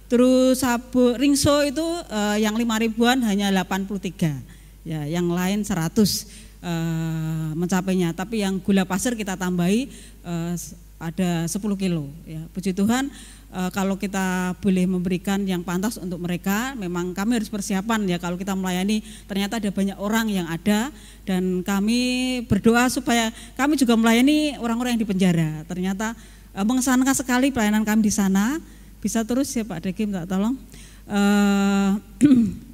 terus 0.07 0.63
sabu 0.63 1.19
ringso 1.19 1.61
itu 1.67 1.85
uh, 1.85 2.39
yang 2.39 2.55
5 2.55 2.85
ribuan 2.89 3.19
hanya 3.27 3.51
83. 3.51 4.87
Ya, 4.87 5.05
yang 5.05 5.29
lain 5.29 5.67
100 5.67 5.69
uh, 5.69 5.85
eh, 6.65 7.49
mencapainya. 7.59 8.15
Tapi 8.17 8.41
yang 8.47 8.57
gula 8.63 8.89
pasir 8.89 9.13
kita 9.19 9.37
tambahi 9.37 9.91
uh, 10.25 10.55
ada 10.99 11.45
10 11.45 11.59
kilo 11.79 12.09
ya. 12.25 12.43
Puji 12.55 12.73
Tuhan 12.73 13.11
e, 13.53 13.61
kalau 13.73 13.97
kita 13.97 14.57
boleh 14.61 14.85
memberikan 14.85 15.41
yang 15.45 15.65
pantas 15.65 15.97
untuk 15.97 16.21
mereka, 16.21 16.77
memang 16.77 17.17
kami 17.17 17.41
harus 17.41 17.51
persiapan 17.51 18.05
ya 18.09 18.17
kalau 18.21 18.37
kita 18.37 18.53
melayani 18.53 19.01
ternyata 19.25 19.61
ada 19.61 19.71
banyak 19.73 19.97
orang 19.97 20.27
yang 20.29 20.47
ada 20.49 20.93
dan 21.25 21.65
kami 21.65 22.01
berdoa 22.49 22.89
supaya 22.93 23.33
kami 23.57 23.77
juga 23.77 23.97
melayani 23.97 24.57
orang-orang 24.61 24.97
yang 24.97 25.03
di 25.03 25.09
penjara. 25.09 25.65
Ternyata 25.65 26.13
e, 26.53 26.61
mengesankan 26.65 27.17
sekali 27.17 27.53
pelayanan 27.53 27.85
kami 27.85 28.07
di 28.09 28.13
sana. 28.13 28.61
Bisa 28.99 29.23
terus 29.23 29.55
ya 29.55 29.63
Pak 29.63 29.79
Deki 29.85 30.11
minta 30.11 30.27
tolong. 30.27 30.59
E, 31.07 31.21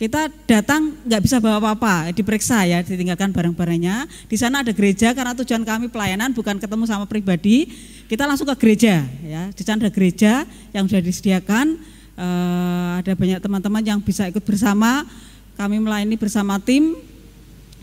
kita 0.00 0.32
datang 0.48 0.96
nggak 1.04 1.22
bisa 1.28 1.36
bawa 1.44 1.60
apa-apa, 1.60 2.16
diperiksa 2.16 2.64
ya, 2.64 2.80
ditinggalkan 2.80 3.36
barang-barangnya. 3.36 4.08
Di 4.32 4.36
sana 4.40 4.64
ada 4.64 4.72
gereja 4.72 5.12
karena 5.12 5.36
tujuan 5.36 5.60
kami 5.60 5.92
pelayanan 5.92 6.32
bukan 6.32 6.56
ketemu 6.56 6.88
sama 6.88 7.04
pribadi, 7.04 7.68
kita 8.10 8.26
langsung 8.26 8.50
ke 8.50 8.56
gereja 8.58 9.06
ya. 9.22 9.54
Di 9.54 9.62
sana 9.62 9.86
ada 9.86 9.94
gereja 9.94 10.42
yang 10.74 10.90
sudah 10.90 10.98
disediakan, 10.98 11.78
uh, 12.18 12.98
ada 12.98 13.14
banyak 13.14 13.38
teman-teman 13.38 13.82
yang 13.86 14.02
bisa 14.02 14.26
ikut 14.26 14.42
bersama. 14.42 15.06
Kami 15.54 15.78
melayani 15.78 16.18
bersama 16.18 16.58
tim. 16.58 16.98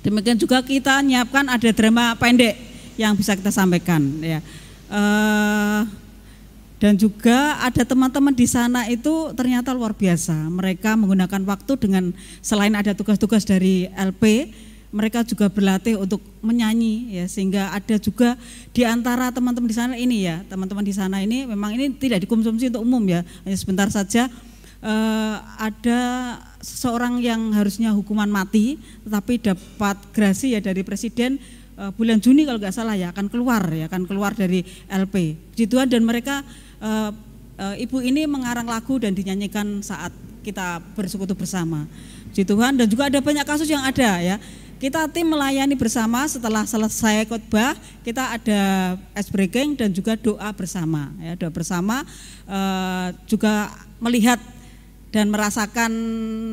Demikian 0.03 0.35
juga 0.35 0.59
kita 0.59 0.99
menyiapkan 0.99 1.47
ada 1.47 1.69
drama 1.71 2.11
pendek 2.19 2.59
yang 2.99 3.15
bisa 3.15 3.39
kita 3.39 3.55
sampaikan 3.55 4.03
ya. 4.19 4.43
Uh, 4.91 5.87
dan 6.77 6.93
juga 6.99 7.57
ada 7.63 7.87
teman-teman 7.87 8.35
di 8.35 8.45
sana 8.45 8.85
itu 8.91 9.31
ternyata 9.31 9.71
luar 9.71 9.95
biasa. 9.95 10.35
Mereka 10.51 10.99
menggunakan 10.99 11.41
waktu 11.47 11.73
dengan 11.79 12.11
selain 12.43 12.75
ada 12.75 12.91
tugas-tugas 12.93 13.47
dari 13.47 13.87
LP, 13.95 14.51
mereka 14.91 15.23
juga 15.27 15.51
berlatih 15.51 15.99
untuk 15.99 16.23
menyanyi 16.39 17.19
ya 17.19 17.25
sehingga 17.27 17.75
ada 17.75 17.99
juga 17.99 18.39
di 18.71 18.87
antara 18.87 19.29
teman-teman 19.35 19.67
di 19.67 19.75
sana 19.75 19.95
ini 19.99 20.23
ya, 20.23 20.41
teman-teman 20.47 20.83
di 20.83 20.95
sana 20.95 21.19
ini 21.19 21.43
memang 21.43 21.75
ini 21.75 21.91
tidak 21.95 22.23
dikonsumsi 22.23 22.71
untuk 22.71 22.87
umum 22.87 23.03
ya, 23.03 23.21
hanya 23.43 23.57
sebentar 23.59 23.91
saja 23.91 24.31
eh, 24.79 25.35
ada 25.59 26.01
seorang 26.63 27.19
yang 27.19 27.51
harusnya 27.51 27.91
hukuman 27.91 28.31
mati 28.31 28.79
tetapi 29.03 29.43
dapat 29.43 29.97
grasi 30.15 30.55
ya 30.55 30.63
dari 30.63 30.87
presiden 30.87 31.35
eh, 31.75 31.91
bulan 31.91 32.23
Juni 32.23 32.47
kalau 32.47 32.57
nggak 32.57 32.75
salah 32.75 32.95
ya 32.95 33.11
akan 33.11 33.27
keluar 33.27 33.67
ya 33.75 33.91
akan 33.91 34.07
keluar 34.07 34.31
dari 34.31 34.63
LP. 34.87 35.35
Puji 35.51 35.67
dan 35.67 36.07
mereka 36.07 36.45
uh, 36.81 37.11
uh, 37.57 37.75
ibu 37.77 37.99
ini 38.01 38.29
mengarang 38.29 38.69
lagu 38.69 39.01
dan 39.01 39.13
dinyanyikan 39.13 39.81
saat 39.81 40.13
kita 40.45 40.79
bersekutu 40.95 41.35
bersama. 41.35 41.83
Tuhan 42.37 42.77
dan 42.77 42.85
juga 42.85 43.09
ada 43.09 43.17
banyak 43.17 43.41
kasus 43.49 43.65
yang 43.65 43.81
ada 43.81 44.21
ya. 44.21 44.37
Kita 44.77 45.09
tim 45.09 45.25
melayani 45.25 45.73
bersama 45.73 46.29
setelah 46.29 46.61
selesai 46.61 47.25
khotbah, 47.25 47.73
kita 48.05 48.37
ada 48.37 48.61
ice 49.17 49.33
breaking 49.33 49.73
dan 49.73 49.89
juga 49.89 50.13
doa 50.13 50.53
bersama. 50.53 51.09
Ya, 51.17 51.33
doa 51.33 51.49
bersama 51.49 52.05
uh, 52.45 53.09
juga 53.25 53.73
melihat 53.97 54.37
dan 55.09 55.33
merasakan 55.33 55.91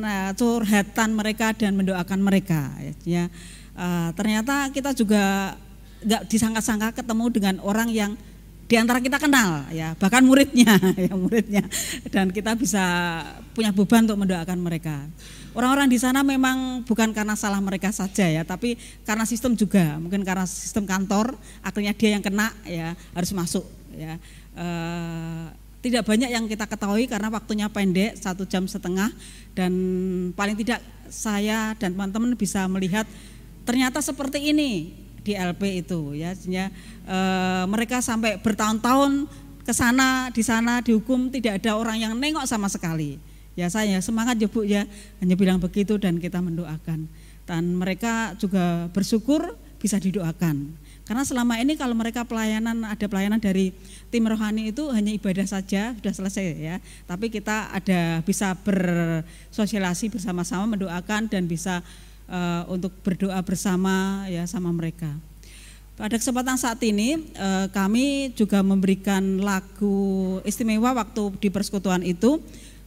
uh, 0.01 0.31
curhatan 0.33 1.13
mereka 1.13 1.53
dan 1.53 1.77
mendoakan 1.77 2.17
mereka. 2.17 2.73
Ya. 3.05 3.29
Uh, 3.77 4.09
ternyata 4.17 4.73
kita 4.73 4.97
juga 4.97 5.53
nggak 6.01 6.25
disangka-sangka 6.25 6.97
ketemu 6.97 7.25
dengan 7.29 7.55
orang 7.61 7.93
yang 7.93 8.17
di 8.65 8.73
antara 8.81 8.97
kita 8.97 9.21
kenal 9.21 9.69
ya 9.69 9.93
bahkan 10.01 10.25
muridnya 10.25 10.81
ya 11.05 11.13
muridnya. 11.13 11.61
Dan 12.09 12.33
kita 12.33 12.57
bisa 12.57 12.81
punya 13.53 13.69
beban 13.69 14.09
untuk 14.09 14.17
mendoakan 14.17 14.57
mereka 14.65 15.05
orang-orang 15.55 15.87
di 15.87 15.97
sana 15.97 16.21
memang 16.21 16.83
bukan 16.83 17.15
karena 17.15 17.33
salah 17.33 17.57
mereka 17.63 17.89
saja 17.89 18.27
ya 18.27 18.43
tapi 18.43 18.75
karena 19.07 19.23
sistem 19.23 19.55
juga. 19.55 19.97
Mungkin 19.97 20.21
karena 20.21 20.43
sistem 20.45 20.83
kantor 20.83 21.33
akhirnya 21.63 21.95
dia 21.95 22.09
yang 22.13 22.23
kena 22.23 22.51
ya 22.67 22.93
harus 23.15 23.31
masuk 23.31 23.65
ya. 23.95 24.19
E, 24.53 24.67
tidak 25.81 26.03
banyak 26.05 26.29
yang 26.29 26.45
kita 26.45 26.67
ketahui 26.67 27.07
karena 27.07 27.31
waktunya 27.31 27.71
pendek 27.71 28.19
satu 28.19 28.43
jam 28.45 28.67
setengah. 28.67 29.09
Dan 29.55 29.73
paling 30.35 30.59
tidak 30.59 30.83
saya 31.07 31.73
dan 31.79 31.95
teman-teman 31.95 32.35
bisa 32.35 32.67
melihat 32.67 33.07
ternyata 33.63 34.03
seperti 34.03 34.51
ini 34.51 34.91
di 35.25 35.33
LP 35.33 35.87
itu 35.87 36.13
ya. 36.13 36.35
E, 36.35 37.17
mereka 37.71 38.03
sampai 38.03 38.37
bertahun-tahun 38.43 39.25
ke 39.65 39.73
sana 39.73 40.29
di 40.29 40.45
sana 40.45 40.83
dihukum 40.83 41.33
tidak 41.33 41.63
ada 41.63 41.73
orang 41.73 41.97
yang 41.97 42.13
nengok 42.13 42.45
sama 42.45 42.69
sekali 42.69 43.34
Ya 43.55 43.71
saya 43.71 43.97
semangat 44.03 44.35
ya 44.37 44.51
Bu 44.51 44.67
ya, 44.67 44.83
hanya 45.23 45.35
bilang 45.39 45.63
begitu 45.63 45.95
dan 45.95 46.19
kita 46.19 46.43
mendoakan. 46.43 47.07
Dan 47.47 47.63
mereka 47.79 48.35
juga 48.35 48.91
bersyukur 48.91 49.55
bisa 49.79 49.95
didoakan. 49.95 50.75
Karena 51.05 51.21
selama 51.21 51.61
ini 51.61 51.77
kalau 51.77 51.93
mereka 51.93 52.25
pelayanan 52.25 52.81
ada 52.81 53.05
pelayanan 53.05 53.37
dari 53.37 53.69
tim 54.09 54.25
rohani 54.25 54.73
itu 54.73 54.89
hanya 54.89 55.13
ibadah 55.13 55.45
saja 55.45 55.93
sudah 55.93 56.13
selesai 56.17 56.45
ya. 56.57 56.75
Tapi 57.05 57.29
kita 57.29 57.69
ada 57.69 58.25
bisa 58.25 58.57
bersosialisasi 58.57 60.17
bersama-sama 60.17 60.65
mendoakan 60.73 61.29
dan 61.29 61.45
bisa 61.45 61.85
uh, 62.25 62.65
untuk 62.65 62.89
berdoa 63.05 63.37
bersama 63.45 64.25
ya 64.33 64.49
sama 64.49 64.73
mereka. 64.73 65.13
Pada 65.95 66.17
kesempatan 66.19 66.59
saat 66.59 66.81
ini 66.83 67.21
uh, 67.37 67.71
kami 67.71 68.33
juga 68.35 68.59
memberikan 68.65 69.39
lagu 69.39 70.41
istimewa 70.43 70.91
waktu 70.91 71.37
di 71.39 71.47
persekutuan 71.53 72.03
itu 72.03 72.41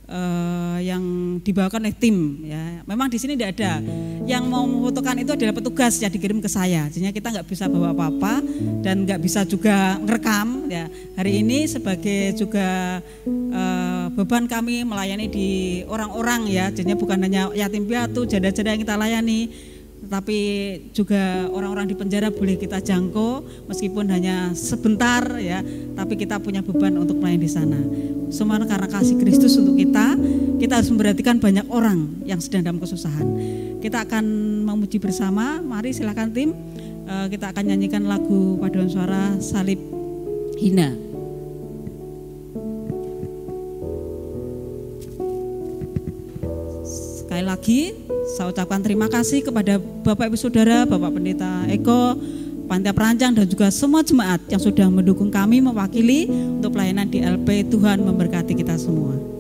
uh, 0.09 0.79
yang 0.81 1.37
dibawakan 1.45 1.85
oleh 1.85 1.97
tim 1.97 2.43
ya. 2.49 2.83
Memang 2.89 3.13
di 3.13 3.21
sini 3.21 3.37
tidak 3.37 3.61
ada. 3.61 3.81
Yang 4.25 4.45
mau 4.49 4.65
memfotokan 4.65 5.21
itu 5.21 5.33
adalah 5.33 5.55
petugas 5.55 6.01
yang 6.01 6.13
dikirim 6.13 6.41
ke 6.41 6.49
saya. 6.51 6.89
Jadi 6.89 7.13
kita 7.13 7.29
nggak 7.33 7.47
bisa 7.49 7.69
bawa 7.69 7.93
apa-apa 7.93 8.43
dan 8.83 9.05
nggak 9.05 9.21
bisa 9.23 9.45
juga 9.45 10.01
ngerekam 10.01 10.69
ya. 10.69 10.89
Hari 11.17 11.45
ini 11.45 11.69
sebagai 11.69 12.35
juga 12.37 13.01
uh, 13.29 14.07
beban 14.13 14.49
kami 14.49 14.83
melayani 14.83 15.27
di 15.29 15.49
orang-orang 15.87 16.49
ya. 16.49 16.73
Jadinya 16.73 16.97
bukan 16.99 17.19
hanya 17.23 17.53
yatim 17.53 17.85
piatu, 17.85 18.25
janda-janda 18.25 18.75
yang 18.75 18.83
kita 18.83 18.97
layani 18.97 19.41
tetapi 20.09 20.41
juga 20.97 21.53
orang-orang 21.53 21.93
di 21.93 21.93
penjara 21.93 22.33
boleh 22.33 22.57
kita 22.57 22.81
jangkau 22.81 23.45
meskipun 23.69 24.09
hanya 24.09 24.57
sebentar 24.57 25.21
ya, 25.37 25.61
tapi 25.93 26.17
kita 26.17 26.41
punya 26.41 26.65
beban 26.65 26.97
untuk 26.97 27.21
melayani 27.21 27.45
di 27.45 27.51
sana. 27.53 27.77
Semua 28.33 28.57
karena 28.65 28.89
kasih 28.89 29.21
Kristus 29.21 29.61
untuk 29.61 29.77
kita, 29.77 30.17
kita 30.57 30.81
harus 30.81 30.89
memperhatikan 30.89 31.37
banyak 31.37 31.69
orang 31.69 32.25
yang 32.25 32.41
sedang 32.41 32.65
dalam 32.65 32.81
kesusahan. 32.81 33.29
Kita 33.85 34.09
akan 34.09 34.25
memuji 34.65 34.97
bersama, 34.97 35.61
mari 35.61 35.93
silakan 35.93 36.33
tim, 36.33 36.57
eh, 37.05 37.27
kita 37.29 37.53
akan 37.53 37.69
nyanyikan 37.69 38.09
lagu 38.09 38.57
paduan 38.57 38.89
suara 38.89 39.37
salib 39.45 39.77
hina. 40.57 40.97
Sekali 47.29 47.45
lagi 47.45 48.08
saya 48.37 48.53
ucapkan 48.53 48.85
terima 48.85 49.09
kasih 49.09 49.41
kepada 49.41 49.81
Bapak 49.81 50.29
Ibu 50.29 50.37
Saudara, 50.37 50.85
Bapak 50.85 51.17
Pendeta 51.17 51.65
Eko, 51.73 52.19
Pantia 52.69 52.93
Perancang 52.93 53.33
dan 53.33 53.49
juga 53.49 53.73
semua 53.73 54.05
jemaat 54.05 54.45
yang 54.53 54.61
sudah 54.61 54.93
mendukung 54.93 55.33
kami 55.33 55.65
mewakili 55.65 56.29
untuk 56.29 56.77
pelayanan 56.77 57.09
di 57.09 57.25
LP. 57.25 57.65
Tuhan 57.73 58.05
memberkati 58.05 58.53
kita 58.53 58.77
semua. 58.77 59.38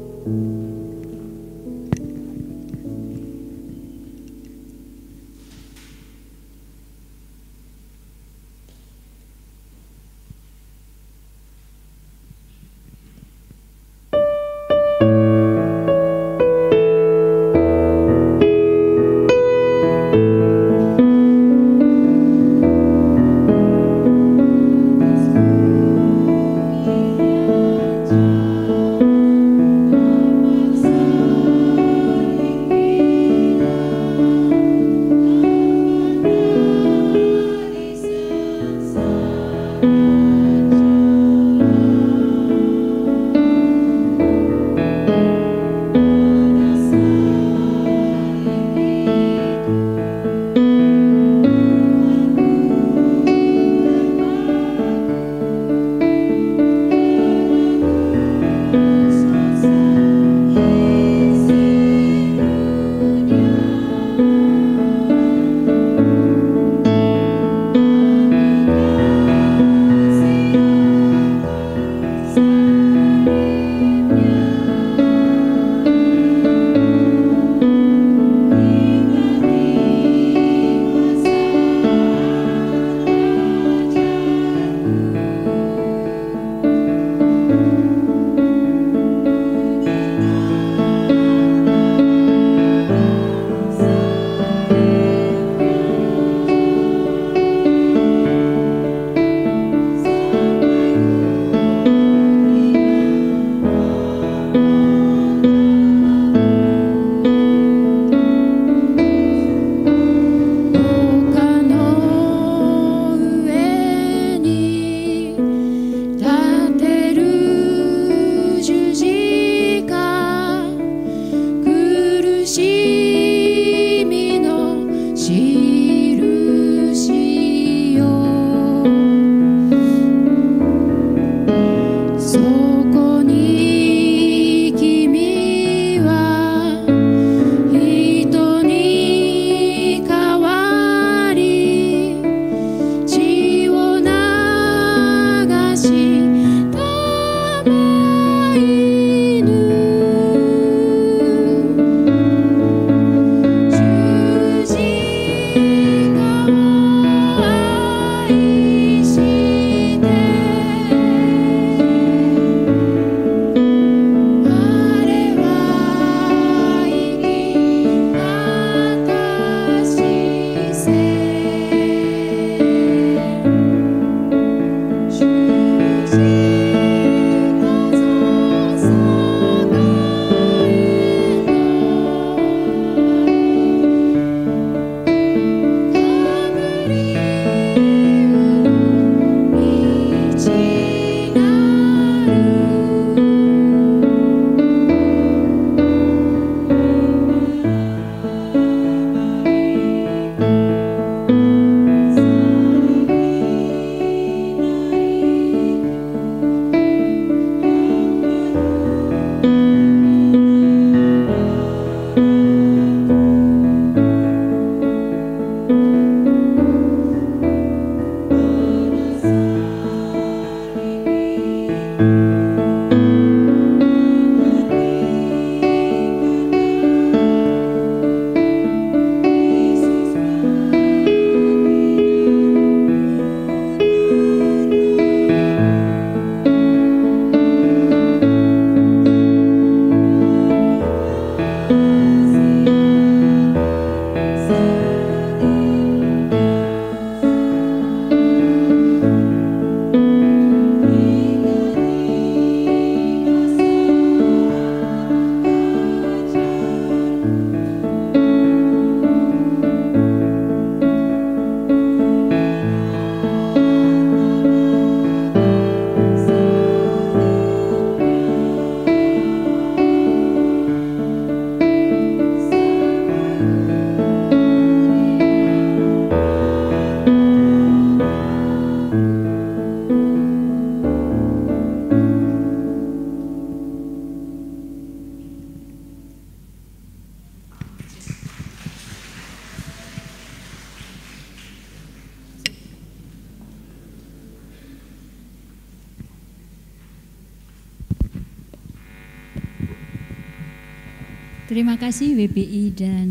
WBI 302.18 302.74
dan 302.74 303.08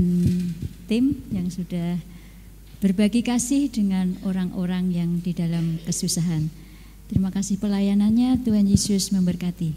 tim 0.92 1.24
yang 1.32 1.48
sudah 1.48 1.96
berbagi 2.84 3.24
kasih 3.24 3.72
dengan 3.72 4.20
orang-orang 4.28 4.92
yang 4.92 5.24
di 5.24 5.32
dalam 5.32 5.80
kesusahan. 5.88 6.52
Terima 7.08 7.32
kasih 7.32 7.56
pelayanannya, 7.56 8.44
Tuhan 8.44 8.68
Yesus 8.68 9.16
memberkati. 9.16 9.72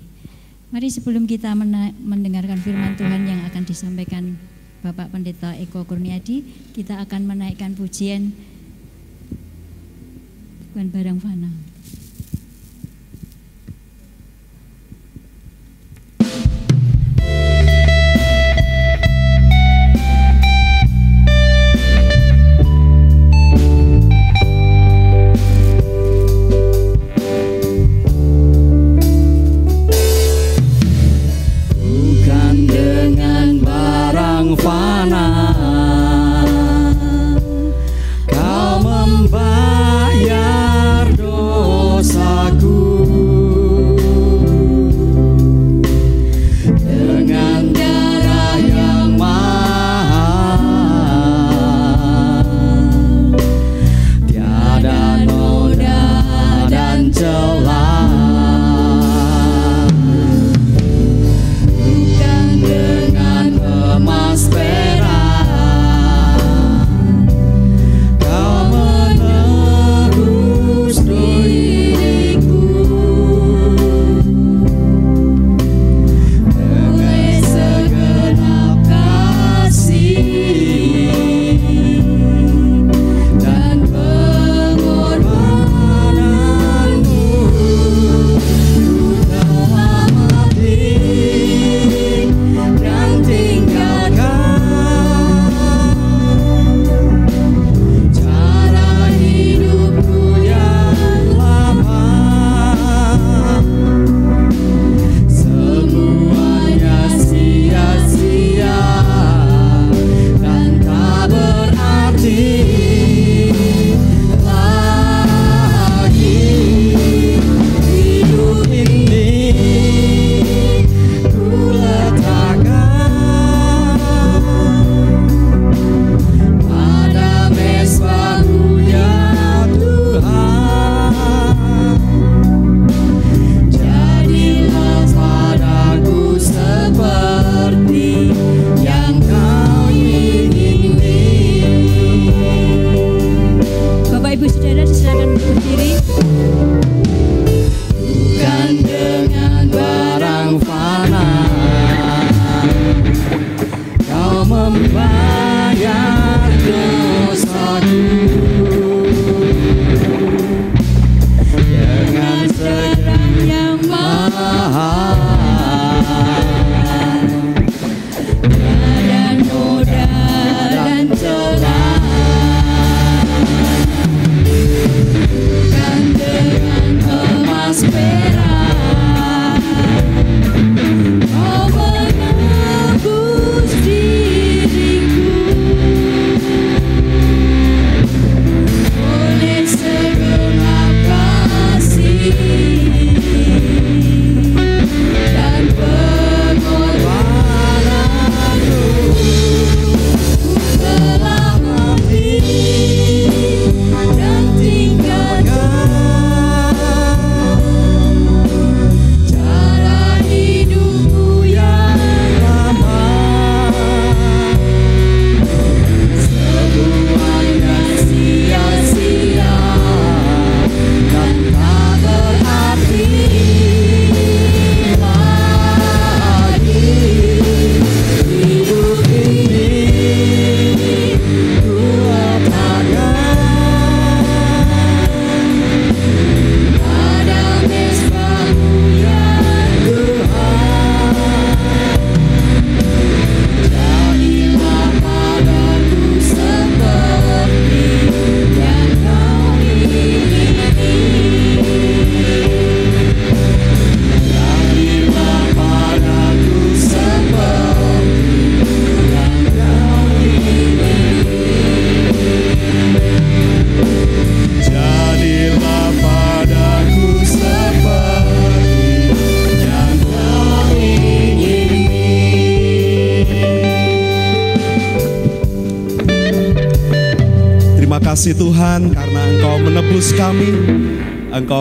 Mari 0.74 0.90
sebelum 0.90 1.30
kita 1.30 1.54
mendengarkan 2.02 2.58
firman 2.58 2.98
Tuhan 2.98 3.22
yang 3.22 3.46
akan 3.46 3.62
disampaikan 3.62 4.34
Bapak 4.82 5.14
Pendeta 5.14 5.54
Eko 5.54 5.86
Kurniadi, 5.86 6.42
kita 6.74 6.98
akan 6.98 7.30
menaikkan 7.30 7.78
pujian 7.78 8.34
Tuhan 10.74 10.90
Barang 10.90 11.22
Fana. 11.22 11.50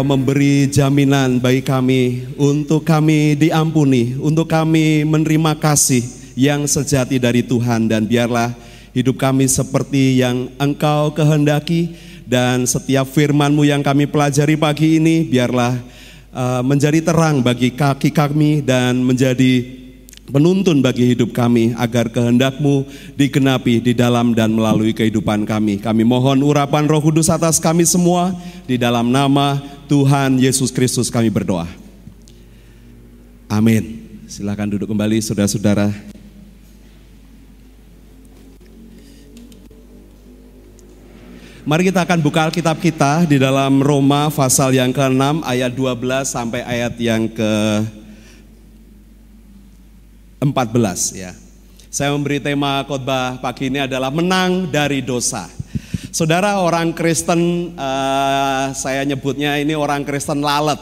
Memberi 0.10 0.66
jaminan 0.66 1.38
bagi 1.38 1.62
kami 1.62 2.34
untuk 2.42 2.82
kami 2.82 3.38
diampuni, 3.38 4.18
untuk 4.18 4.50
kami 4.50 5.06
menerima 5.06 5.54
kasih 5.62 6.02
yang 6.34 6.66
sejati 6.66 7.22
dari 7.22 7.46
Tuhan 7.46 7.86
dan 7.86 8.10
biarlah 8.10 8.58
hidup 8.98 9.22
kami 9.22 9.46
seperti 9.46 10.18
yang 10.18 10.50
Engkau 10.58 11.14
kehendaki 11.14 11.94
dan 12.26 12.66
setiap 12.66 13.06
firman-Mu 13.06 13.70
yang 13.70 13.86
kami 13.86 14.10
pelajari 14.10 14.58
pagi 14.58 14.98
ini 14.98 15.30
biarlah 15.30 15.78
uh, 16.34 16.66
menjadi 16.66 17.06
terang 17.06 17.46
bagi 17.46 17.78
kaki 17.78 18.10
kami 18.10 18.66
dan 18.66 19.06
menjadi 19.06 19.62
penuntun 20.34 20.82
bagi 20.82 21.14
hidup 21.14 21.38
kami 21.38 21.78
agar 21.78 22.10
kehendakmu 22.10 22.86
digenapi 23.14 23.78
di 23.78 23.94
dalam 23.94 24.34
dan 24.34 24.58
melalui 24.58 24.90
kehidupan 24.94 25.46
kami. 25.46 25.78
Kami 25.78 26.02
mohon 26.02 26.42
urapan 26.42 26.90
roh 26.90 27.02
kudus 27.02 27.30
atas 27.30 27.62
kami 27.62 27.86
semua 27.86 28.34
di 28.66 28.78
dalam 28.78 29.10
nama 29.14 29.79
Tuhan 29.90 30.38
Yesus 30.38 30.70
Kristus 30.70 31.10
kami 31.10 31.34
berdoa. 31.34 31.66
Amin. 33.50 34.06
Silakan 34.30 34.70
duduk 34.70 34.94
kembali 34.94 35.18
saudara-saudara. 35.18 35.90
Mari 41.66 41.90
kita 41.90 42.06
akan 42.06 42.22
buka 42.22 42.46
Alkitab 42.46 42.78
kita 42.78 43.26
di 43.26 43.42
dalam 43.42 43.82
Roma 43.82 44.30
pasal 44.30 44.78
yang 44.78 44.94
ke-6 44.94 45.42
ayat 45.42 45.74
12 45.74 46.22
sampai 46.22 46.62
ayat 46.62 46.94
yang 47.02 47.26
ke 47.26 47.54
14 50.46 51.18
ya. 51.18 51.34
Saya 51.90 52.14
memberi 52.14 52.38
tema 52.38 52.86
khotbah 52.86 53.42
pagi 53.42 53.74
ini 53.74 53.82
adalah 53.82 54.14
menang 54.14 54.70
dari 54.70 55.02
dosa. 55.02 55.50
Saudara 56.10 56.58
orang 56.58 56.98
Kristen 56.98 57.70
uh, 57.78 58.74
saya 58.74 59.06
nyebutnya 59.06 59.62
ini 59.62 59.78
orang 59.78 60.02
Kristen 60.02 60.42
lalat. 60.42 60.82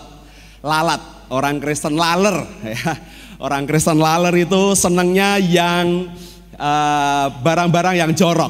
Lalat, 0.64 1.28
orang 1.28 1.60
Kristen 1.60 2.00
laler 2.00 2.48
ya. 2.64 2.96
Orang 3.38 3.68
Kristen 3.68 4.00
laler 4.00 4.34
itu 4.34 4.74
senangnya 4.74 5.38
yang 5.38 6.10
eh, 6.58 7.26
barang-barang 7.38 7.94
uh, 7.94 8.02
yang 8.02 8.12
jorok, 8.18 8.50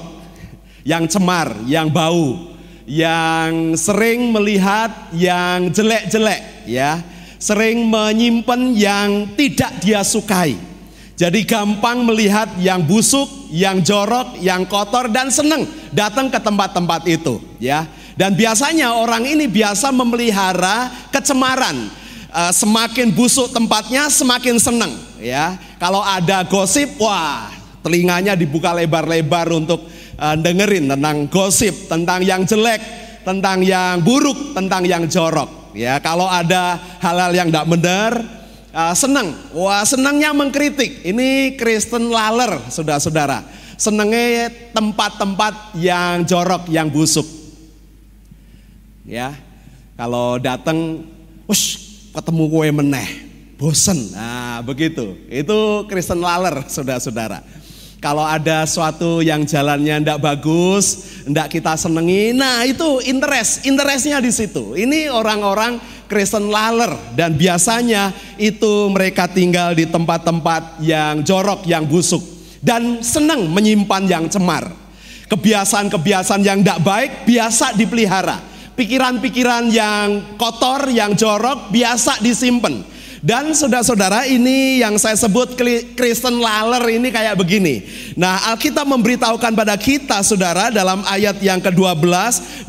yang 0.88 1.04
cemar, 1.12 1.60
yang 1.68 1.92
bau, 1.92 2.56
yang 2.88 3.76
sering 3.76 4.32
melihat 4.32 5.12
yang 5.12 5.68
jelek-jelek 5.76 6.72
ya, 6.72 7.04
sering 7.36 7.84
menyimpan 7.92 8.62
yang 8.80 9.10
tidak 9.36 9.76
dia 9.84 10.08
sukai. 10.08 10.56
Jadi 11.20 11.44
gampang 11.44 12.08
melihat 12.08 12.56
yang 12.64 12.88
busuk, 12.88 13.28
yang 13.52 13.84
jorok, 13.84 14.40
yang 14.40 14.64
kotor 14.72 15.12
dan 15.12 15.28
senang 15.28 15.68
datang 15.92 16.32
ke 16.32 16.40
tempat-tempat 16.42 17.06
itu, 17.08 17.40
ya. 17.62 17.88
Dan 18.18 18.34
biasanya 18.34 18.98
orang 18.98 19.30
ini 19.30 19.46
biasa 19.46 19.94
memelihara 19.94 20.90
kecemaran. 21.14 21.94
Uh, 22.28 22.52
semakin 22.52 23.10
busuk 23.16 23.50
tempatnya, 23.56 24.12
semakin 24.12 24.60
senang, 24.60 24.94
ya. 25.18 25.56
Kalau 25.80 26.04
ada 26.04 26.44
gosip, 26.46 27.00
wah, 27.00 27.50
telinganya 27.82 28.36
dibuka 28.36 28.76
lebar-lebar 28.76 29.48
untuk 29.56 29.88
uh, 30.20 30.36
dengerin 30.36 30.92
tentang 30.92 31.32
gosip, 31.32 31.88
tentang 31.88 32.22
yang 32.22 32.44
jelek, 32.44 32.84
tentang 33.24 33.64
yang 33.64 34.04
buruk, 34.04 34.54
tentang 34.54 34.84
yang 34.84 35.08
jorok, 35.08 35.72
ya. 35.72 36.04
Kalau 36.04 36.28
ada 36.28 36.78
hal-hal 37.00 37.32
yang 37.32 37.48
tidak 37.48 37.68
benar, 37.70 38.12
uh, 38.76 38.94
senang. 38.94 39.34
Wah 39.56 39.88
senangnya 39.88 40.36
mengkritik. 40.36 41.08
Ini 41.08 41.56
Kristen 41.56 42.12
laler, 42.12 42.60
saudara-saudara. 42.70 43.42
Senangnya 43.78 44.50
tempat-tempat 44.74 45.78
yang 45.78 46.26
jorok, 46.26 46.66
yang 46.66 46.90
busuk. 46.90 47.30
Ya, 49.06 49.38
kalau 49.94 50.42
datang, 50.42 51.06
ush, 51.46 51.78
ketemu 52.10 52.44
kue 52.50 52.70
meneh, 52.74 53.10
bosen. 53.62 54.18
Nah 54.18 54.66
begitu. 54.66 55.14
Itu 55.30 55.86
Kristen 55.86 56.26
laler, 56.26 56.66
saudara-saudara. 56.74 57.46
Kalau 58.02 58.26
ada 58.26 58.66
suatu 58.66 59.26
yang 59.26 59.46
jalannya 59.46 60.02
tidak 60.02 60.22
bagus, 60.22 61.18
tidak 61.26 61.50
kita 61.50 61.74
senengi, 61.74 62.30
nah 62.30 62.62
itu 62.62 63.02
interest, 63.06 63.66
interestnya 63.66 64.22
di 64.22 64.30
situ. 64.30 64.78
Ini 64.78 65.10
orang-orang 65.10 65.82
Kristen 66.06 66.54
laler 66.54 66.94
dan 67.18 67.34
biasanya 67.34 68.14
itu 68.38 68.90
mereka 68.94 69.26
tinggal 69.26 69.74
di 69.74 69.90
tempat-tempat 69.90 70.78
yang 70.86 71.26
jorok, 71.26 71.66
yang 71.66 71.90
busuk 71.90 72.37
dan 72.62 73.02
senang 73.06 73.50
menyimpan 73.50 74.04
yang 74.08 74.26
cemar. 74.30 74.70
Kebiasaan-kebiasaan 75.28 76.42
yang 76.44 76.64
tidak 76.64 76.80
baik 76.84 77.12
biasa 77.28 77.76
dipelihara. 77.76 78.40
Pikiran-pikiran 78.78 79.68
yang 79.74 80.38
kotor, 80.40 80.88
yang 80.94 81.18
jorok 81.18 81.74
biasa 81.74 82.24
disimpan. 82.24 82.98
Dan 83.18 83.52
saudara-saudara 83.52 84.30
ini 84.30 84.78
yang 84.78 84.94
saya 85.02 85.18
sebut 85.18 85.58
Kristen 85.98 86.38
laler 86.38 87.02
ini 87.02 87.10
kayak 87.10 87.34
begini. 87.34 87.82
Nah 88.14 88.54
Alkitab 88.54 88.86
memberitahukan 88.86 89.58
pada 89.58 89.74
kita 89.74 90.22
saudara 90.22 90.70
dalam 90.70 91.02
ayat 91.02 91.42
yang 91.42 91.58
ke-12 91.58 92.08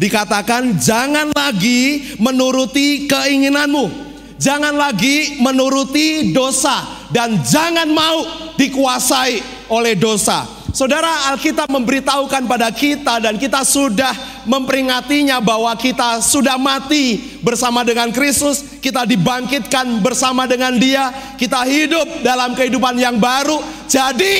dikatakan 0.00 0.80
jangan 0.80 1.30
lagi 1.36 2.16
menuruti 2.16 3.04
keinginanmu. 3.06 4.08
Jangan 4.40 4.72
lagi 4.72 5.42
menuruti 5.42 6.30
dosa 6.30 7.06
dan 7.10 7.42
jangan 7.42 7.90
mau 7.90 8.22
dikuasai 8.54 9.57
oleh 9.68 9.94
dosa. 9.96 10.58
Saudara 10.68 11.32
Alkitab 11.32 11.72
memberitahukan 11.72 12.44
pada 12.44 12.68
kita 12.68 13.18
dan 13.24 13.40
kita 13.40 13.64
sudah 13.64 14.12
memperingatinya 14.44 15.40
bahwa 15.40 15.72
kita 15.74 16.20
sudah 16.20 16.60
mati 16.60 17.18
bersama 17.40 17.82
dengan 17.82 18.12
Kristus, 18.12 18.62
kita 18.78 19.08
dibangkitkan 19.08 20.04
bersama 20.04 20.44
dengan 20.44 20.76
Dia, 20.76 21.08
kita 21.40 21.64
hidup 21.64 22.20
dalam 22.20 22.52
kehidupan 22.52 23.00
yang 23.00 23.16
baru. 23.16 23.58
Jadi 23.88 24.34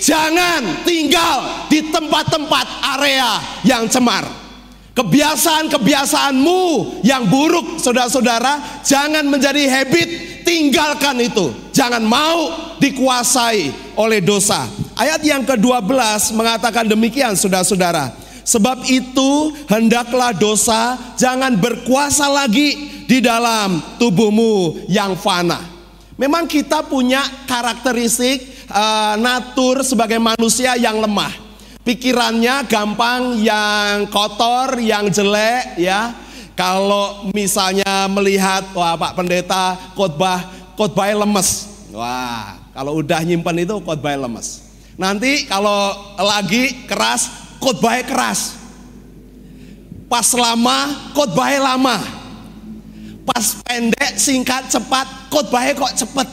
jangan 0.00 0.84
tinggal 0.88 1.68
di 1.68 1.84
tempat-tempat 1.92 2.66
area 2.98 3.30
yang 3.62 3.84
cemar. 3.86 4.43
Kebiasaan-kebiasaanmu 4.94 6.62
yang 7.02 7.26
buruk, 7.26 7.82
saudara-saudara, 7.82 8.82
jangan 8.86 9.26
menjadi 9.26 9.66
habit, 9.66 10.08
tinggalkan 10.46 11.18
itu. 11.18 11.50
Jangan 11.74 11.98
mau 12.06 12.54
dikuasai 12.78 13.74
oleh 13.98 14.22
dosa. 14.22 14.70
Ayat 14.94 15.18
yang 15.26 15.42
ke-12 15.42 16.30
mengatakan 16.38 16.86
demikian 16.86 17.34
saudara-saudara. 17.34 18.14
Sebab 18.44 18.86
itu 18.86 19.56
hendaklah 19.66 20.30
dosa 20.36 20.94
jangan 21.18 21.58
berkuasa 21.58 22.28
lagi 22.30 23.02
di 23.10 23.18
dalam 23.18 23.80
tubuhmu 23.98 24.86
yang 24.86 25.18
fana. 25.18 25.58
Memang 26.14 26.46
kita 26.46 26.86
punya 26.86 27.24
karakteristik 27.50 28.68
uh, 28.70 29.18
natur 29.18 29.82
sebagai 29.82 30.22
manusia 30.22 30.78
yang 30.78 31.02
lemah. 31.02 31.43
Pikirannya 31.84 32.64
gampang 32.64 33.36
yang 33.44 34.08
kotor, 34.08 34.80
yang 34.80 35.12
jelek 35.12 35.76
ya. 35.76 36.16
Kalau 36.56 37.28
misalnya 37.36 38.08
melihat 38.08 38.72
wah 38.72 38.96
Pak 38.96 39.12
Pendeta 39.20 39.76
khotbah 39.92 40.40
khotbah 40.80 41.12
lemes. 41.12 41.68
Wah, 41.92 42.56
kalau 42.72 43.04
udah 43.04 43.20
nyimpen 43.20 43.68
itu 43.68 43.76
khotbah 43.84 44.16
lemes. 44.16 44.64
Nanti 44.96 45.44
kalau 45.44 45.92
lagi 46.16 46.88
keras, 46.88 47.54
khotbah 47.58 48.00
keras. 48.06 48.56
Pas 50.08 50.30
lama, 50.32 51.10
khotbah 51.12 51.50
lama. 51.58 51.98
Pas 53.24 53.60
pendek, 53.60 54.20
singkat, 54.20 54.72
cepat, 54.72 55.06
khotbah 55.28 55.64
kok 55.74 55.92
cepet. 55.96 56.28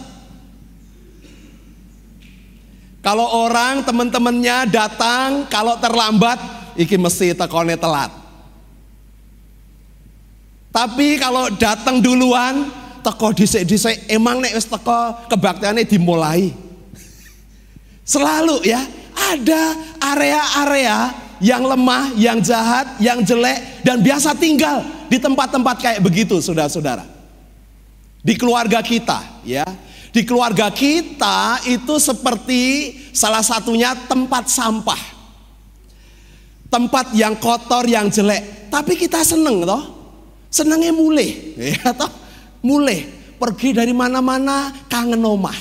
Kalau 3.02 3.26
orang 3.26 3.82
teman-temannya 3.82 4.70
datang, 4.70 5.50
kalau 5.50 5.74
terlambat, 5.82 6.38
iki 6.78 7.02
mesti 7.02 7.34
tekone 7.34 7.74
telat. 7.74 8.14
Tapi 10.70 11.18
kalau 11.18 11.50
datang 11.58 11.98
duluan, 11.98 12.70
teko 13.02 13.34
disik-disik, 13.34 14.06
emang 14.06 14.40
nek 14.40 14.54
wis 14.54 14.70
teko 14.70 15.18
kebaktiannya 15.28 15.84
dimulai. 15.90 16.54
Selalu 18.06 18.70
ya, 18.70 18.86
ada 19.18 19.62
area-area 19.98 20.98
yang 21.42 21.66
lemah, 21.66 22.14
yang 22.14 22.38
jahat, 22.38 23.02
yang 23.02 23.26
jelek 23.26 23.82
dan 23.82 23.98
biasa 24.06 24.38
tinggal 24.38 24.86
di 25.10 25.18
tempat-tempat 25.18 25.76
kayak 25.82 26.02
begitu, 26.06 26.38
Saudara-saudara. 26.38 27.04
Di 28.22 28.38
keluarga 28.38 28.86
kita, 28.86 29.42
ya. 29.42 29.66
Di 30.12 30.28
keluarga 30.28 30.68
kita 30.68 31.64
itu 31.72 31.96
seperti 31.96 32.62
salah 33.16 33.40
satunya 33.40 33.96
tempat 33.96 34.52
sampah. 34.52 35.00
Tempat 36.68 37.16
yang 37.16 37.40
kotor, 37.40 37.88
yang 37.88 38.12
jelek. 38.12 38.68
Tapi 38.68 39.00
kita 39.00 39.24
seneng 39.24 39.64
toh. 39.64 39.84
Senengnya 40.52 40.92
mulai, 40.92 41.56
ya 41.80 41.96
toh. 41.96 42.12
Mulai 42.60 43.08
pergi 43.40 43.72
dari 43.72 43.96
mana-mana 43.96 44.76
kangen 44.92 45.24
omah. 45.24 45.56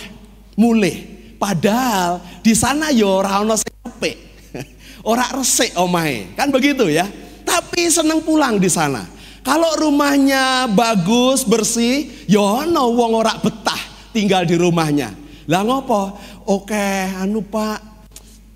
Mulai 0.58 1.10
Padahal 1.40 2.20
di 2.44 2.52
sana 2.52 2.92
yo 2.92 3.24
ora 3.24 3.40
ono 3.40 3.56
sepe. 3.56 4.12
Ora 5.08 5.24
resik 5.32 5.72
omahe. 5.80 6.36
Kan 6.36 6.52
begitu 6.52 6.84
ya. 6.84 7.08
Tapi 7.48 7.88
seneng 7.88 8.20
pulang 8.20 8.60
di 8.60 8.68
sana. 8.68 9.08
Kalau 9.40 9.72
rumahnya 9.80 10.68
bagus, 10.68 11.48
bersih, 11.48 12.28
yo 12.28 12.44
ya 12.44 12.68
ono 12.68 12.92
wong 12.92 13.16
ora 13.16 13.40
betah 13.40 13.89
tinggal 14.14 14.46
di 14.46 14.54
rumahnya. 14.58 15.14
Lah 15.50 15.66
ngopo? 15.66 16.14
Oke, 16.46 17.10
anu 17.18 17.42
Pak, 17.42 17.78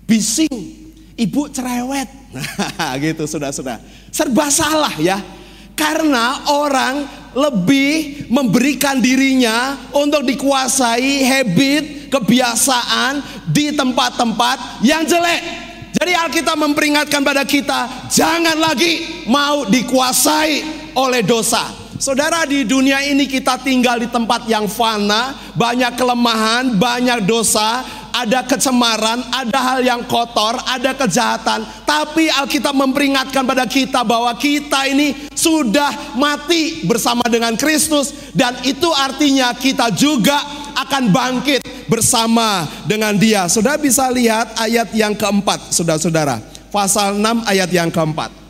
bising, 0.07 0.55
ibu 1.19 1.51
cerewet. 1.51 2.07
Nah, 2.31 2.95
gitu 3.03 3.27
sudah-sudah. 3.27 3.79
Serba 4.11 4.47
salah 4.47 4.95
ya. 4.99 5.19
Karena 5.75 6.47
orang 6.55 7.03
lebih 7.35 8.31
memberikan 8.31 9.03
dirinya 9.03 9.75
untuk 9.91 10.23
dikuasai 10.23 11.27
habit, 11.27 12.07
kebiasaan 12.07 13.43
di 13.51 13.75
tempat-tempat 13.75 14.79
yang 14.87 15.03
jelek. 15.03 15.43
Jadi 15.95 16.11
Alkitab 16.15 16.55
memperingatkan 16.59 17.23
pada 17.23 17.43
kita, 17.43 18.07
jangan 18.07 18.55
lagi 18.55 19.27
mau 19.27 19.67
dikuasai 19.67 20.63
oleh 20.95 21.23
dosa. 21.27 21.84
Saudara 21.95 22.43
di 22.43 22.67
dunia 22.67 22.99
ini 23.07 23.23
kita 23.23 23.55
tinggal 23.63 24.03
di 24.03 24.11
tempat 24.11 24.51
yang 24.51 24.67
fana, 24.67 25.31
banyak 25.55 25.95
kelemahan, 25.95 26.75
banyak 26.75 27.23
dosa, 27.23 27.87
ada 28.11 28.43
kecemaran, 28.43 29.23
ada 29.31 29.59
hal 29.63 29.79
yang 29.79 30.03
kotor, 30.03 30.59
ada 30.67 30.91
kejahatan. 30.91 31.63
Tapi 31.87 32.27
Alkitab 32.27 32.75
memperingatkan 32.75 33.47
pada 33.47 33.63
kita 33.63 34.03
bahwa 34.03 34.35
kita 34.35 34.91
ini 34.91 35.31
sudah 35.31 36.19
mati 36.19 36.83
bersama 36.83 37.23
dengan 37.31 37.55
Kristus 37.55 38.11
dan 38.35 38.59
itu 38.67 38.91
artinya 38.91 39.55
kita 39.55 39.87
juga 39.95 40.35
akan 40.75 41.15
bangkit 41.15 41.63
bersama 41.87 42.67
dengan 42.83 43.15
dia. 43.15 43.47
Sudah 43.47 43.79
bisa 43.79 44.11
lihat 44.11 44.51
ayat 44.59 44.91
yang 44.91 45.15
keempat, 45.15 45.71
saudara-saudara. 45.71 46.43
Pasal 46.75 47.15
6 47.23 47.47
ayat 47.47 47.71
yang 47.71 47.87
keempat. 47.87 48.44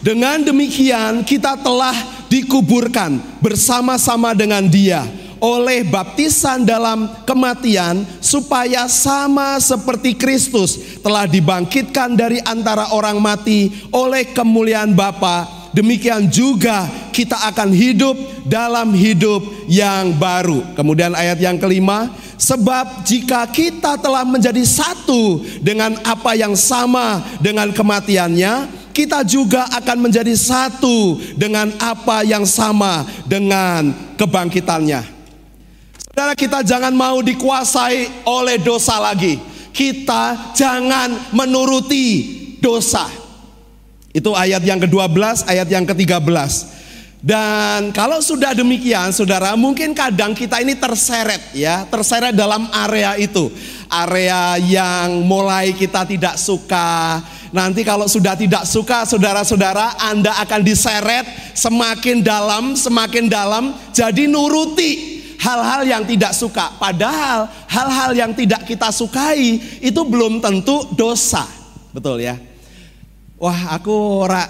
Dengan 0.00 0.44
demikian 0.44 1.24
kita 1.24 1.58
telah 1.60 1.94
dikuburkan 2.26 3.18
bersama-sama 3.40 4.34
dengan 4.34 4.64
dia 4.66 5.02
oleh 5.36 5.84
baptisan 5.84 6.64
dalam 6.64 7.12
kematian 7.28 8.02
supaya 8.24 8.88
sama 8.88 9.60
seperti 9.60 10.16
Kristus 10.16 11.00
telah 11.04 11.28
dibangkitkan 11.28 12.16
dari 12.16 12.40
antara 12.40 12.88
orang 12.92 13.20
mati 13.20 13.68
oleh 13.92 14.32
kemuliaan 14.32 14.96
Bapa 14.96 15.56
demikian 15.76 16.32
juga 16.32 16.88
kita 17.12 17.36
akan 17.52 17.68
hidup 17.68 18.16
dalam 18.48 18.96
hidup 18.96 19.44
yang 19.68 20.16
baru. 20.16 20.64
Kemudian 20.72 21.12
ayat 21.12 21.36
yang 21.36 21.60
kelima, 21.60 22.08
sebab 22.40 23.04
jika 23.04 23.44
kita 23.52 24.00
telah 24.00 24.24
menjadi 24.24 24.64
satu 24.64 25.44
dengan 25.60 26.00
apa 26.00 26.32
yang 26.32 26.56
sama 26.56 27.20
dengan 27.44 27.68
kematiannya, 27.76 28.75
kita 28.96 29.20
juga 29.28 29.68
akan 29.76 30.08
menjadi 30.08 30.32
satu 30.32 31.20
dengan 31.36 31.68
apa 31.76 32.24
yang 32.24 32.48
sama 32.48 33.04
dengan 33.28 33.92
kebangkitannya. 34.16 35.04
Saudara 36.00 36.32
kita 36.32 36.64
jangan 36.64 36.96
mau 36.96 37.20
dikuasai 37.20 38.24
oleh 38.24 38.56
dosa 38.56 38.96
lagi. 38.96 39.36
Kita 39.68 40.56
jangan 40.56 41.28
menuruti 41.36 42.24
dosa. 42.56 43.04
Itu 44.16 44.32
ayat 44.32 44.64
yang 44.64 44.80
ke-12, 44.80 45.44
ayat 45.44 45.68
yang 45.68 45.84
ke-13. 45.84 46.72
Dan 47.20 47.92
kalau 47.92 48.24
sudah 48.24 48.56
demikian, 48.56 49.12
saudara, 49.12 49.52
mungkin 49.60 49.92
kadang 49.92 50.32
kita 50.32 50.64
ini 50.64 50.72
terseret 50.72 51.52
ya, 51.52 51.84
terseret 51.84 52.32
dalam 52.32 52.64
area 52.72 53.12
itu, 53.20 53.52
area 53.88 54.58
yang 54.60 55.22
mulai 55.24 55.74
kita 55.74 56.02
tidak 56.06 56.36
suka, 56.36 57.22
Nanti 57.54 57.86
kalau 57.86 58.10
sudah 58.10 58.34
tidak 58.34 58.66
suka 58.66 59.06
saudara-saudara 59.06 59.96
Anda 60.02 60.34
akan 60.42 60.60
diseret 60.66 61.54
semakin 61.54 62.20
dalam, 62.20 62.74
semakin 62.74 63.30
dalam 63.30 63.72
Jadi 63.94 64.26
nuruti 64.26 65.22
hal-hal 65.40 65.86
yang 65.86 66.02
tidak 66.04 66.34
suka. 66.34 66.74
Padahal 66.76 67.46
hal-hal 67.70 68.10
yang 68.12 68.32
tidak 68.34 68.66
kita 68.66 68.90
sukai 68.90 69.56
itu 69.80 70.00
belum 70.04 70.42
tentu 70.42 70.84
dosa. 70.92 71.46
Betul 71.94 72.24
ya? 72.24 72.36
Wah 73.40 73.76
aku 73.78 74.26
ora, 74.26 74.42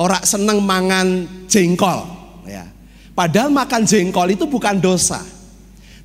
ora 0.00 0.18
seneng 0.26 0.64
mangan 0.64 1.24
jengkol. 1.46 2.04
Ya. 2.48 2.68
Padahal 3.16 3.48
makan 3.48 3.86
jengkol 3.86 4.34
itu 4.34 4.44
bukan 4.44 4.76
dosa 4.76 5.35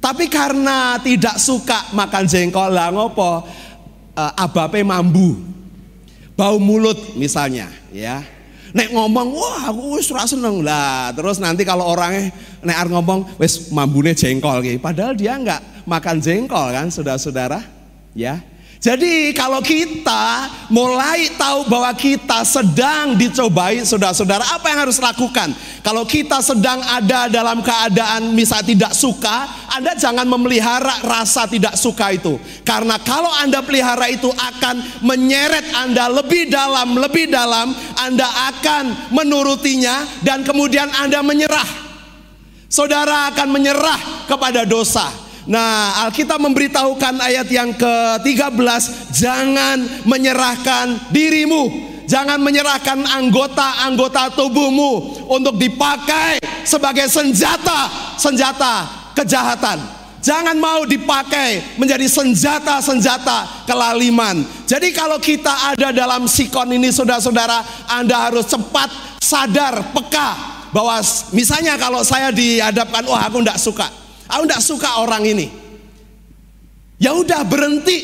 Tapi 0.01 0.25
karena 0.33 0.97
tidak 0.97 1.37
suka 1.37 1.93
makan 1.93 2.25
jengkol 2.25 2.73
lah 2.73 2.89
ngopo? 2.89 3.45
Uh, 4.17 4.33
abape 4.33 4.81
mambu. 4.81 5.37
Bau 6.33 6.57
mulut 6.57 7.13
misalnya 7.13 7.69
ya. 7.93 8.25
Nek 8.73 8.89
ngomong 8.97 9.37
wah 9.37 9.69
aku 9.69 10.01
wis 10.01 10.09
seneng. 10.09 10.65
Lah 10.65 11.13
terus 11.13 11.37
nanti 11.37 11.61
kalau 11.61 11.85
orangnya 11.85 12.33
nek 12.65 12.77
ar 12.81 12.87
ngomong 12.89 13.37
wis 13.37 13.69
mambune 13.69 14.17
jengkol 14.17 14.65
gitu. 14.65 14.81
Padahal 14.81 15.13
dia 15.13 15.37
enggak 15.37 15.61
makan 15.85 16.17
jengkol 16.17 16.73
kan 16.73 16.89
saudara-saudara 16.89 17.61
ya 18.17 18.41
jadi 18.81 19.29
kalau 19.37 19.61
kita 19.61 20.49
mulai 20.73 21.29
tahu 21.37 21.69
bahwa 21.69 21.93
kita 21.93 22.41
sedang 22.41 23.13
dicobai, 23.13 23.85
saudara-saudara, 23.85 24.41
apa 24.57 24.73
yang 24.73 24.89
harus 24.89 24.97
lakukan? 24.97 25.53
Kalau 25.85 26.01
kita 26.01 26.41
sedang 26.41 26.81
ada 26.81 27.29
dalam 27.29 27.61
keadaan 27.61 28.33
misalnya 28.33 28.73
tidak 28.73 28.93
suka, 28.97 29.45
Anda 29.69 29.93
jangan 29.93 30.25
memelihara 30.25 30.97
rasa 31.05 31.45
tidak 31.45 31.77
suka 31.77 32.09
itu. 32.09 32.41
Karena 32.65 32.97
kalau 32.97 33.29
Anda 33.29 33.61
pelihara 33.61 34.09
itu 34.09 34.33
akan 34.33 35.05
menyeret 35.05 35.77
Anda 35.77 36.09
lebih 36.09 36.49
dalam, 36.49 36.97
lebih 36.97 37.29
dalam, 37.29 37.77
Anda 38.01 38.25
akan 38.49 39.13
menurutinya 39.13 40.25
dan 40.25 40.41
kemudian 40.41 40.89
Anda 40.89 41.21
menyerah. 41.21 41.69
Saudara 42.65 43.29
akan 43.29 43.45
menyerah 43.45 44.25
kepada 44.25 44.65
dosa. 44.65 45.30
Nah, 45.49 46.05
Alkitab 46.05 46.37
memberitahukan 46.37 47.17
ayat 47.17 47.49
yang 47.49 47.73
ke-13, 47.73 49.09
jangan 49.09 50.05
menyerahkan 50.05 51.09
dirimu, 51.09 51.65
jangan 52.05 52.37
menyerahkan 52.37 53.01
anggota-anggota 53.01 54.37
tubuhmu 54.37 55.25
untuk 55.25 55.57
dipakai 55.57 56.37
sebagai 56.61 57.09
senjata, 57.09 57.89
senjata 58.21 58.85
kejahatan. 59.17 59.81
Jangan 60.21 60.53
mau 60.61 60.85
dipakai 60.85 61.81
menjadi 61.81 62.05
senjata-senjata 62.05 63.65
kelaliman. 63.65 64.45
Jadi 64.69 64.93
kalau 64.93 65.17
kita 65.17 65.73
ada 65.73 65.89
dalam 65.89 66.29
sikon 66.29 66.69
ini 66.69 66.93
saudara-saudara, 66.93 67.89
Anda 67.89 68.29
harus 68.29 68.45
cepat 68.45 69.17
sadar, 69.17 69.89
peka 69.89 70.29
bahwa 70.69 71.01
misalnya 71.33 71.73
kalau 71.81 72.05
saya 72.05 72.29
dihadapkan, 72.29 73.01
wah 73.09 73.25
aku 73.25 73.41
tidak 73.41 73.57
suka 73.57 74.00
Aku 74.31 74.47
tidak 74.47 74.63
suka 74.63 74.89
orang 75.03 75.27
ini. 75.27 75.47
Ya 76.95 77.11
udah 77.11 77.43
berhenti. 77.43 77.97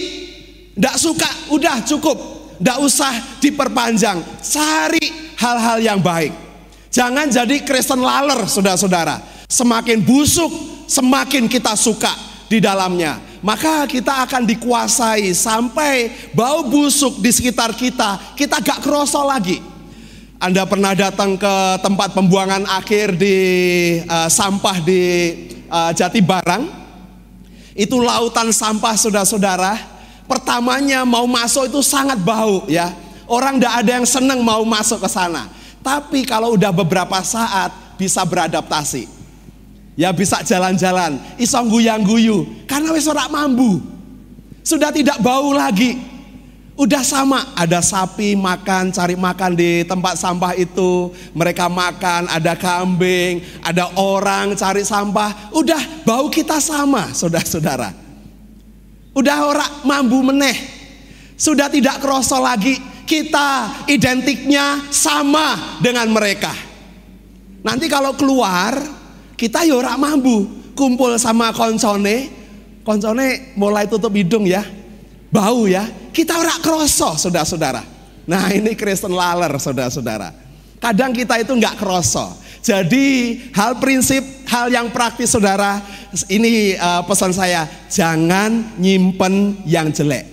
Tidak 0.76 0.98
suka, 1.00 1.30
udah 1.50 1.82
cukup. 1.88 2.18
Tidak 2.60 2.78
usah 2.84 3.14
diperpanjang. 3.40 4.20
Cari 4.44 5.34
hal-hal 5.40 5.80
yang 5.82 6.00
baik. 6.04 6.34
Jangan 6.92 7.30
jadi 7.30 7.62
Kristen 7.64 8.02
laler, 8.02 8.46
saudara-saudara. 8.50 9.22
Semakin 9.48 10.04
busuk, 10.04 10.50
semakin 10.90 11.48
kita 11.48 11.78
suka 11.78 12.12
di 12.50 12.60
dalamnya. 12.60 13.22
Maka 13.46 13.86
kita 13.86 14.26
akan 14.26 14.50
dikuasai 14.50 15.30
sampai 15.32 16.10
bau 16.34 16.66
busuk 16.66 17.22
di 17.22 17.30
sekitar 17.30 17.78
kita, 17.78 18.34
kita 18.34 18.58
gak 18.60 18.82
kerosol 18.82 19.30
lagi. 19.30 19.77
Anda 20.38 20.70
pernah 20.70 20.94
datang 20.94 21.34
ke 21.34 21.56
tempat 21.82 22.14
pembuangan 22.14 22.62
akhir 22.70 23.18
di 23.18 23.38
uh, 24.06 24.30
sampah 24.30 24.78
di 24.86 25.02
uh, 25.66 25.90
Jati 25.90 26.22
Barang. 26.22 26.70
Itu 27.74 27.98
lautan 27.98 28.54
sampah 28.54 28.94
saudara-saudara. 28.94 29.98
Pertamanya 30.30 31.02
mau 31.10 31.26
masuk 31.26 31.74
itu 31.74 31.82
sangat 31.82 32.22
bau 32.22 32.70
ya. 32.70 32.94
Orang 33.26 33.58
tidak 33.58 33.82
ada 33.82 33.92
yang 33.98 34.06
senang 34.06 34.46
mau 34.46 34.62
masuk 34.62 35.02
ke 35.02 35.10
sana. 35.10 35.50
Tapi 35.82 36.22
kalau 36.22 36.54
udah 36.54 36.70
beberapa 36.70 37.18
saat 37.26 37.98
bisa 37.98 38.22
beradaptasi. 38.22 39.10
Ya 39.98 40.14
bisa 40.14 40.46
jalan-jalan, 40.46 41.18
isong 41.42 41.66
guyang-guyu. 41.74 42.46
Karena 42.70 42.94
wis 42.94 43.10
ora 43.10 43.26
mambu. 43.26 43.82
Sudah 44.62 44.94
tidak 44.94 45.18
bau 45.18 45.50
lagi. 45.50 45.98
Udah 46.78 47.02
sama, 47.02 47.58
ada 47.58 47.82
sapi 47.82 48.38
makan, 48.38 48.94
cari 48.94 49.18
makan 49.18 49.58
di 49.58 49.82
tempat 49.82 50.14
sampah 50.14 50.54
itu, 50.54 51.10
mereka 51.34 51.66
makan, 51.66 52.30
ada 52.30 52.54
kambing, 52.54 53.42
ada 53.66 53.90
orang 53.98 54.54
cari 54.54 54.86
sampah, 54.86 55.50
udah 55.58 56.06
bau 56.06 56.30
kita 56.30 56.62
sama, 56.62 57.10
saudara-saudara. 57.18 57.98
Udah 59.18 59.38
orang 59.50 59.72
mambu 59.90 60.22
meneh, 60.22 60.54
sudah 61.34 61.66
tidak 61.66 61.98
kerosol 61.98 62.46
lagi, 62.46 62.78
kita 63.10 63.82
identiknya 63.90 64.86
sama 64.94 65.82
dengan 65.82 66.06
mereka. 66.14 66.54
Nanti 67.66 67.90
kalau 67.90 68.14
keluar, 68.14 68.78
kita 69.34 69.66
ya 69.66 69.74
ora 69.74 69.98
mambu, 69.98 70.46
kumpul 70.78 71.18
sama 71.18 71.50
koncone, 71.58 72.30
koncone 72.86 73.58
mulai 73.58 73.90
tutup 73.90 74.14
hidung 74.14 74.46
ya, 74.46 74.62
bau 75.32 75.68
ya, 75.68 75.88
kita 76.12 76.40
ora 76.40 76.56
kroso 76.60 77.16
saudara-saudara. 77.20 77.84
Nah 78.28 78.52
ini 78.52 78.76
Kristen 78.76 79.16
laler 79.16 79.56
saudara-saudara. 79.56 80.34
Kadang 80.78 81.16
kita 81.16 81.42
itu 81.42 81.56
nggak 81.56 81.80
kroso. 81.80 82.38
Jadi 82.62 83.38
hal 83.56 83.80
prinsip, 83.80 84.44
hal 84.50 84.68
yang 84.68 84.92
praktis 84.92 85.32
saudara, 85.32 85.80
ini 86.28 86.76
uh, 86.76 87.00
pesan 87.08 87.32
saya, 87.32 87.64
jangan 87.88 88.76
nyimpen 88.76 89.64
yang 89.64 89.88
jelek. 89.88 90.28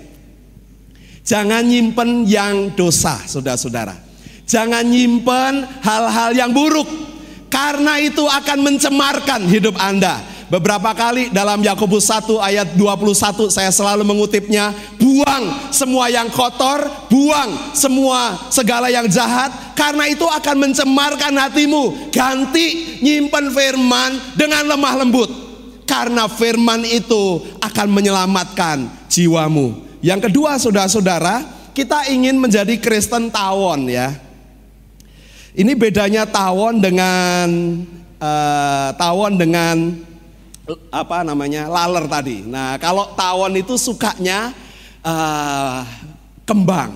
Jangan 1.24 1.62
nyimpen 1.64 2.26
yang 2.26 2.74
dosa, 2.76 3.22
saudara-saudara. 3.24 3.96
Jangan 4.44 4.84
nyimpen 4.84 5.64
hal-hal 5.80 6.36
yang 6.36 6.50
buruk, 6.52 6.90
karena 7.48 7.96
itu 8.02 8.26
akan 8.26 8.58
mencemarkan 8.60 9.46
hidup 9.48 9.78
Anda. 9.80 10.20
Beberapa 10.52 10.92
kali 10.92 11.32
dalam 11.32 11.64
Yakobus 11.64 12.04
1 12.12 12.36
ayat 12.36 12.68
21 12.76 13.48
saya 13.48 13.72
selalu 13.72 14.04
mengutipnya, 14.04 14.76
buang 15.00 15.72
semua 15.72 16.12
yang 16.12 16.28
kotor, 16.28 16.84
buang 17.08 17.72
semua 17.72 18.50
segala 18.52 18.92
yang 18.92 19.08
jahat 19.08 19.48
karena 19.72 20.04
itu 20.04 20.28
akan 20.28 20.56
mencemarkan 20.68 21.32
hatimu. 21.32 22.12
Ganti 22.12 23.00
nyimpan 23.00 23.46
firman 23.50 24.10
dengan 24.36 24.68
lemah 24.68 24.94
lembut. 25.00 25.30
Karena 25.84 26.28
firman 26.28 26.80
itu 26.88 27.44
akan 27.60 27.88
menyelamatkan 27.92 28.88
jiwamu. 29.08 29.84
Yang 30.00 30.28
kedua 30.28 30.56
saudara-saudara, 30.56 31.44
kita 31.76 32.08
ingin 32.08 32.36
menjadi 32.36 32.76
Kristen 32.80 33.28
tawon 33.28 33.88
ya. 33.88 34.12
Ini 35.54 35.72
bedanya 35.76 36.24
tawon 36.26 36.82
dengan 36.82 37.48
uh, 38.18 38.88
tawon 38.96 39.38
dengan 39.38 39.76
apa 40.88 41.20
namanya 41.22 41.68
laler 41.68 42.08
tadi. 42.08 42.40
Nah 42.44 42.80
kalau 42.80 43.12
tawon 43.12 43.52
itu 43.60 43.76
sukanya 43.76 44.52
uh, 45.04 45.84
kembang, 46.48 46.92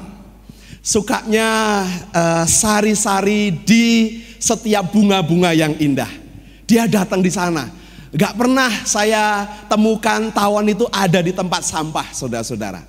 sukanya 0.81 1.85
uh, 2.13 2.45
sari-sari 2.49 3.53
di 3.53 4.19
setiap 4.41 4.89
bunga-bunga 4.95 5.53
yang 5.53 5.77
indah. 5.77 6.09
Dia 6.65 6.89
datang 6.89 7.21
di 7.21 7.33
sana. 7.33 7.69
Gak 8.09 8.41
pernah 8.41 8.73
saya 8.89 9.45
temukan 9.69 10.33
tawon 10.33 10.73
itu 10.73 10.89
ada 10.89 11.21
di 11.21 11.29
tempat 11.29 11.61
sampah, 11.61 12.09
saudara-saudara. 12.09 12.81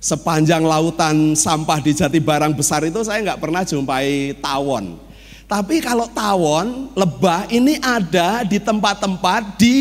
Sepanjang 0.00 0.64
lautan 0.64 1.36
sampah 1.36 1.80
di 1.84 1.92
Jati 1.92 2.20
Barang 2.20 2.56
Besar 2.56 2.84
itu 2.84 3.00
saya 3.04 3.20
nggak 3.20 3.40
pernah 3.40 3.60
jumpai 3.64 4.36
tawon. 4.40 5.05
Tapi 5.46 5.78
kalau 5.78 6.10
tawon, 6.10 6.90
lebah 6.98 7.46
ini 7.54 7.78
ada 7.78 8.42
di 8.42 8.58
tempat-tempat 8.58 9.54
di 9.54 9.78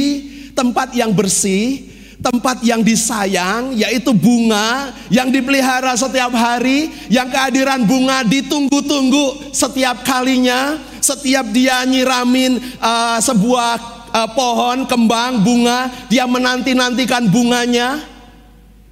tempat 0.54 0.94
yang 0.94 1.10
bersih, 1.10 1.90
tempat 2.22 2.62
yang 2.62 2.86
disayang, 2.86 3.74
yaitu 3.74 4.14
bunga 4.14 4.94
yang 5.10 5.34
dipelihara 5.34 5.98
setiap 5.98 6.30
hari, 6.38 6.94
yang 7.10 7.34
kehadiran 7.34 7.82
bunga 7.82 8.22
ditunggu-tunggu 8.22 9.50
setiap 9.50 10.06
kalinya, 10.06 10.78
setiap 11.02 11.50
dia 11.50 11.82
nyiramin 11.82 12.62
uh, 12.78 13.18
sebuah 13.18 13.72
uh, 14.14 14.30
pohon 14.38 14.86
kembang 14.86 15.42
bunga, 15.42 15.90
dia 16.06 16.30
menanti-nantikan 16.30 17.26
bunganya. 17.26 18.06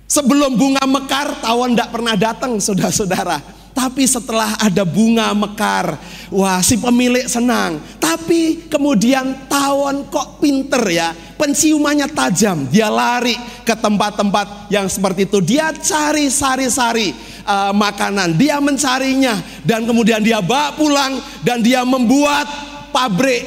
Sebelum 0.09 0.57
bunga 0.57 0.89
mekar, 0.89 1.37
tawon 1.37 1.77
tidak 1.77 1.89
pernah 1.93 2.17
datang, 2.17 2.57
saudara-saudara. 2.57 3.62
Tapi 3.73 4.05
setelah 4.05 4.53
ada 4.61 4.85
bunga 4.85 5.33
mekar, 5.33 5.97
wah 6.29 6.61
si 6.61 6.77
pemilik 6.77 7.25
senang. 7.25 7.81
Tapi 7.97 8.69
kemudian 8.69 9.49
tawon 9.49 10.05
kok 10.13 10.37
pinter 10.37 10.81
ya, 10.93 11.09
penciumannya 11.41 12.05
tajam. 12.13 12.69
Dia 12.69 12.93
lari 12.93 13.33
ke 13.65 13.73
tempat-tempat 13.73 14.69
yang 14.69 14.85
seperti 14.85 15.25
itu. 15.25 15.41
Dia 15.41 15.73
cari 15.73 16.29
sari-sari 16.29 17.17
uh, 17.49 17.73
makanan, 17.73 18.37
dia 18.37 18.61
mencarinya 18.61 19.41
dan 19.65 19.89
kemudian 19.89 20.21
dia 20.21 20.37
bawa 20.37 20.77
pulang 20.77 21.17
dan 21.41 21.65
dia 21.65 21.81
membuat 21.81 22.45
pabrik 22.93 23.41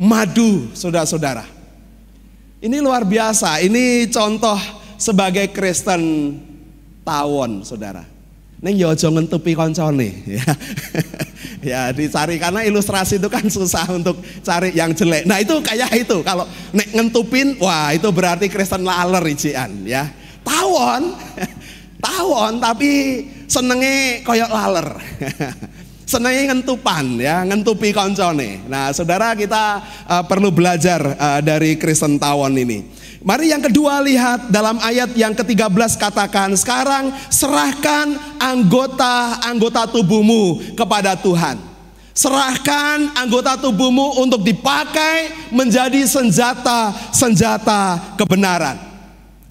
madu, 0.00 0.72
saudara-saudara. 0.72 1.44
Ini 2.58 2.80
luar 2.80 3.04
biasa. 3.04 3.60
Ini 3.62 4.08
contoh 4.10 4.58
sebagai 4.96 5.52
Kristen 5.52 6.34
tawon, 7.04 7.62
saudara. 7.62 8.17
Neng 8.58 8.74
yo 8.74 8.90
aja 8.90 9.06
ngentupi 9.06 9.54
koncone 9.54 10.10
ya. 10.38 10.50
ya 11.62 11.80
dicari 11.94 12.42
karena 12.42 12.66
ilustrasi 12.66 13.22
itu 13.22 13.30
kan 13.30 13.46
susah 13.46 13.86
untuk 13.94 14.18
cari 14.42 14.74
yang 14.74 14.90
jelek. 14.90 15.30
Nah 15.30 15.38
itu 15.38 15.62
kayak 15.62 15.94
itu 15.94 16.18
kalau 16.26 16.42
nek 16.74 16.90
ngentupin 16.90 17.54
wah 17.62 17.94
itu 17.94 18.10
berarti 18.10 18.50
Kristen 18.50 18.82
laler 18.82 19.22
ijian 19.30 19.86
ya. 19.86 20.10
Tawon, 20.42 21.14
tawon 22.06 22.58
tapi 22.58 22.90
senenge 23.46 24.26
koyok 24.26 24.50
laler. 24.50 24.88
senenge 26.10 26.48
ngentupan 26.48 27.20
ya, 27.20 27.44
ngentupi 27.44 27.92
koncone. 27.92 28.64
Nah, 28.64 28.88
Saudara 28.96 29.36
kita 29.36 29.84
uh, 30.08 30.24
perlu 30.24 30.48
belajar 30.48 31.04
uh, 31.04 31.40
dari 31.44 31.76
Kristen 31.76 32.16
tawon 32.16 32.56
ini. 32.56 32.80
Mari 33.18 33.50
yang 33.50 33.58
kedua 33.58 33.98
lihat 33.98 34.46
dalam 34.46 34.78
ayat 34.78 35.10
yang 35.18 35.34
ke-13 35.34 35.98
katakan 35.98 36.54
sekarang 36.54 37.10
serahkan 37.26 38.14
anggota-anggota 38.38 39.90
tubuhmu 39.90 40.74
kepada 40.78 41.18
Tuhan. 41.18 41.58
Serahkan 42.14 43.18
anggota 43.18 43.58
tubuhmu 43.58 44.22
untuk 44.22 44.46
dipakai 44.46 45.34
menjadi 45.50 46.06
senjata-senjata 46.06 48.14
kebenaran. 48.14 48.86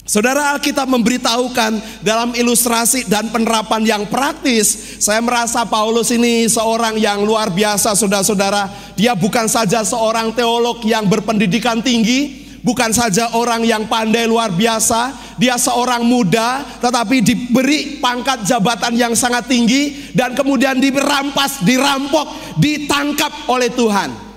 Saudara 0.08 0.56
Alkitab 0.56 0.88
memberitahukan 0.88 2.00
dalam 2.00 2.32
ilustrasi 2.32 3.04
dan 3.04 3.28
penerapan 3.28 3.84
yang 3.84 4.08
praktis, 4.08 4.96
saya 5.04 5.20
merasa 5.20 5.68
Paulus 5.68 6.08
ini 6.08 6.48
seorang 6.48 6.96
yang 6.96 7.28
luar 7.28 7.52
biasa 7.52 7.92
saudara-saudara. 7.92 8.96
Dia 8.96 9.12
bukan 9.12 9.44
saja 9.44 9.84
seorang 9.84 10.32
teolog 10.32 10.80
yang 10.88 11.04
berpendidikan 11.04 11.84
tinggi, 11.84 12.47
bukan 12.68 12.92
saja 12.92 13.32
orang 13.32 13.64
yang 13.64 13.88
pandai 13.88 14.28
luar 14.28 14.52
biasa, 14.52 15.16
dia 15.40 15.56
seorang 15.56 16.04
muda 16.04 16.60
tetapi 16.84 17.24
diberi 17.24 17.96
pangkat 17.96 18.44
jabatan 18.44 18.92
yang 18.92 19.16
sangat 19.16 19.48
tinggi 19.48 20.12
dan 20.12 20.36
kemudian 20.36 20.76
dirampas, 20.76 21.64
dirampok, 21.64 22.28
ditangkap 22.60 23.48
oleh 23.48 23.72
Tuhan. 23.72 24.28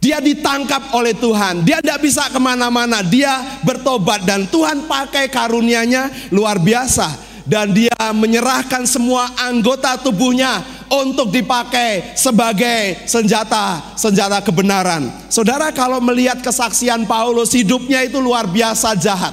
Dia 0.00 0.18
ditangkap 0.18 0.96
oleh 0.96 1.12
Tuhan, 1.14 1.62
dia 1.62 1.78
tidak 1.78 2.00
bisa 2.02 2.26
ke 2.32 2.40
mana-mana, 2.40 3.04
dia 3.04 3.60
bertobat 3.62 4.24
dan 4.24 4.48
Tuhan 4.48 4.88
pakai 4.90 5.30
karunia-Nya 5.30 6.34
luar 6.34 6.58
biasa. 6.58 7.30
Dan 7.50 7.74
dia 7.74 7.98
menyerahkan 8.14 8.86
semua 8.86 9.26
anggota 9.34 9.98
tubuhnya 9.98 10.62
untuk 10.90 11.30
dipakai 11.30 12.18
sebagai 12.18 13.06
senjata 13.06 13.94
senjata 13.94 14.42
kebenaran. 14.42 15.06
Saudara 15.30 15.70
kalau 15.70 16.02
melihat 16.02 16.42
kesaksian 16.42 17.06
Paulus 17.06 17.54
hidupnya 17.54 18.02
itu 18.02 18.18
luar 18.18 18.50
biasa 18.50 18.98
jahat. 18.98 19.32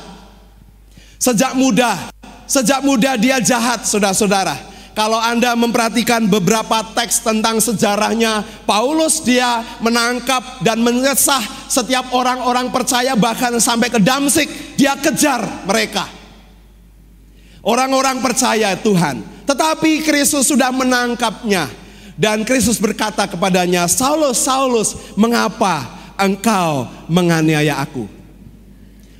Sejak 1.18 1.58
muda, 1.58 2.14
sejak 2.45 2.86
muda 2.86 3.18
dia 3.18 3.41
jahat 3.41 3.89
saudara-saudara. 3.89 4.78
Kalau 4.97 5.22
Anda 5.22 5.53
memperhatikan 5.53 6.26
beberapa 6.26 6.82
teks 6.97 7.22
tentang 7.22 7.62
sejarahnya, 7.62 8.41
Paulus 8.66 9.22
dia 9.22 9.62
menangkap 9.78 10.66
dan 10.66 10.82
mengesah 10.82 11.70
setiap 11.70 12.10
orang-orang 12.18 12.74
percaya 12.74 13.14
bahkan 13.14 13.53
sampai 13.62 13.93
ke 13.93 14.01
Damsik, 14.01 14.49
dia 14.74 14.97
kejar 14.97 15.45
mereka. 15.70 16.10
Orang-orang 17.62 18.26
percaya 18.26 18.74
Tuhan, 18.74 19.22
tetapi 19.48 20.04
Kristus 20.04 20.52
sudah 20.52 20.70
menangkapnya. 20.76 21.72
Dan 22.18 22.43
Kristus 22.43 22.82
berkata 22.82 23.30
kepadanya, 23.30 23.86
Saulus, 23.86 24.41
Saulus, 24.41 25.16
mengapa 25.16 25.86
engkau 26.18 26.89
menganiaya 27.08 27.78
aku? 27.78 28.10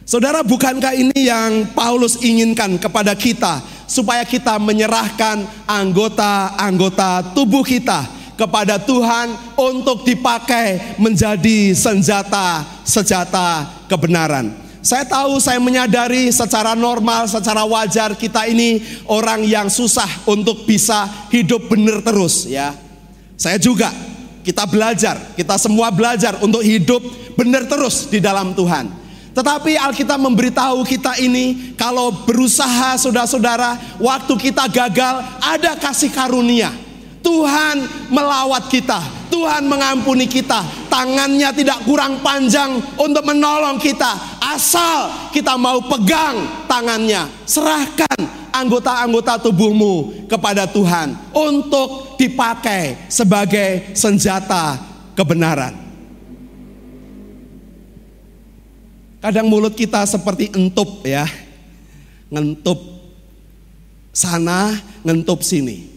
Saudara, 0.02 0.42
bukankah 0.42 0.98
ini 0.98 1.30
yang 1.30 1.72
Paulus 1.78 2.18
inginkan 2.26 2.76
kepada 2.82 3.14
kita, 3.14 3.62
supaya 3.86 4.26
kita 4.26 4.58
menyerahkan 4.58 5.46
anggota-anggota 5.70 7.38
tubuh 7.38 7.62
kita 7.62 8.08
kepada 8.34 8.82
Tuhan 8.82 9.34
untuk 9.54 10.02
dipakai 10.02 10.98
menjadi 10.98 11.78
senjata-senjata 11.78 13.70
kebenaran. 13.86 14.67
Saya 14.88 15.04
tahu, 15.04 15.44
saya 15.44 15.60
menyadari 15.60 16.32
secara 16.32 16.72
normal, 16.72 17.28
secara 17.28 17.68
wajar 17.68 18.16
kita 18.16 18.48
ini 18.48 18.80
orang 19.04 19.44
yang 19.44 19.68
susah 19.68 20.08
untuk 20.24 20.64
bisa 20.64 21.28
hidup 21.28 21.68
benar 21.68 22.00
terus 22.00 22.48
ya. 22.48 22.72
Saya 23.36 23.60
juga, 23.60 23.92
kita 24.48 24.64
belajar, 24.64 25.20
kita 25.36 25.60
semua 25.60 25.92
belajar 25.92 26.40
untuk 26.40 26.64
hidup 26.64 27.04
benar 27.36 27.68
terus 27.68 28.08
di 28.08 28.24
dalam 28.24 28.56
Tuhan. 28.56 28.88
Tetapi 29.36 29.76
Alkitab 29.76 30.24
memberitahu 30.24 30.88
kita 30.88 31.20
ini 31.20 31.76
kalau 31.76 32.24
berusaha 32.24 32.96
saudara-saudara, 32.96 34.00
waktu 34.00 34.34
kita 34.40 34.72
gagal 34.72 35.16
ada 35.44 35.76
kasih 35.76 36.16
karunia. 36.16 36.72
Tuhan 37.28 38.08
melawat 38.08 38.72
kita, 38.72 39.04
Tuhan 39.28 39.68
mengampuni 39.68 40.32
kita, 40.32 40.64
tangannya 40.88 41.52
tidak 41.52 41.84
kurang 41.84 42.24
panjang 42.24 42.80
untuk 42.96 43.28
menolong 43.28 43.76
kita 43.76 44.38
Asal 44.48 45.30
kita 45.36 45.60
mau 45.60 45.84
pegang 45.84 46.66
tangannya, 46.72 47.28
serahkan 47.44 48.16
anggota-anggota 48.50 49.44
tubuhmu 49.44 50.26
kepada 50.32 50.64
Tuhan 50.66 51.14
untuk 51.36 52.16
dipakai 52.16 53.12
sebagai 53.12 53.92
senjata 53.92 54.80
kebenaran. 55.20 55.76
Kadang 59.20 59.52
mulut 59.52 59.76
kita 59.76 60.08
seperti 60.08 60.48
entup 60.56 61.04
ya. 61.04 61.28
Ngentup 62.32 62.80
sana, 64.16 64.80
ngentup 65.04 65.44
sini. 65.44 65.97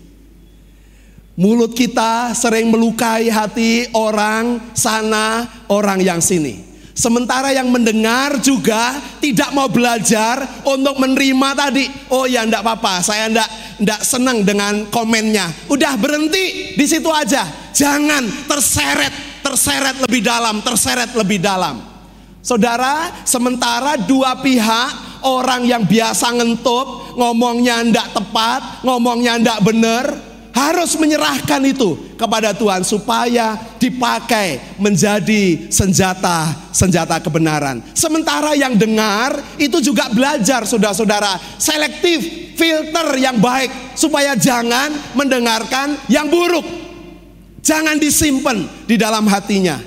Mulut 1.38 1.72
kita 1.78 2.34
sering 2.34 2.68
melukai 2.68 3.30
hati 3.30 3.86
orang 3.94 4.58
sana, 4.74 5.46
orang 5.70 6.02
yang 6.02 6.18
sini. 6.18 6.70
Sementara 6.90 7.54
yang 7.54 7.70
mendengar 7.72 8.42
juga 8.42 8.98
tidak 9.24 9.54
mau 9.56 9.70
belajar 9.70 10.42
untuk 10.68 11.00
menerima 11.00 11.48
tadi. 11.56 11.88
Oh 12.12 12.28
ya 12.28 12.44
enggak 12.44 12.60
apa-apa, 12.60 13.00
saya 13.00 13.30
enggak 13.30 13.48
enggak 13.80 14.00
senang 14.04 14.44
dengan 14.44 14.84
komennya. 14.92 15.48
Udah 15.72 15.96
berhenti 15.96 16.76
di 16.76 16.84
situ 16.84 17.08
aja. 17.08 17.46
Jangan 17.72 18.44
terseret, 18.44 19.40
terseret 19.40 19.96
lebih 20.04 20.20
dalam, 20.20 20.60
terseret 20.60 21.14
lebih 21.16 21.40
dalam. 21.40 21.80
Saudara, 22.44 23.24
sementara 23.24 23.96
dua 23.96 24.36
pihak 24.44 25.24
orang 25.24 25.64
yang 25.64 25.88
biasa 25.88 26.36
ngentup, 26.36 27.16
ngomongnya 27.16 27.80
enggak 27.80 28.12
tepat, 28.12 28.84
ngomongnya 28.84 29.40
enggak 29.40 29.60
benar, 29.64 30.04
harus 30.50 30.98
menyerahkan 30.98 31.62
itu 31.62 32.14
kepada 32.18 32.50
Tuhan 32.54 32.82
supaya 32.82 33.54
dipakai 33.78 34.76
menjadi 34.76 35.70
senjata 35.70 36.70
senjata 36.74 37.18
kebenaran. 37.22 37.82
Sementara 37.94 38.54
yang 38.58 38.74
dengar 38.74 39.38
itu 39.56 39.78
juga 39.82 40.10
belajar 40.10 40.66
saudara-saudara 40.66 41.38
selektif 41.56 42.52
filter 42.58 43.16
yang 43.18 43.38
baik 43.38 43.96
supaya 43.96 44.34
jangan 44.34 45.14
mendengarkan 45.16 45.96
yang 46.10 46.28
buruk. 46.28 46.66
Jangan 47.60 48.00
disimpan 48.00 48.66
di 48.88 48.96
dalam 48.96 49.28
hatinya. 49.28 49.78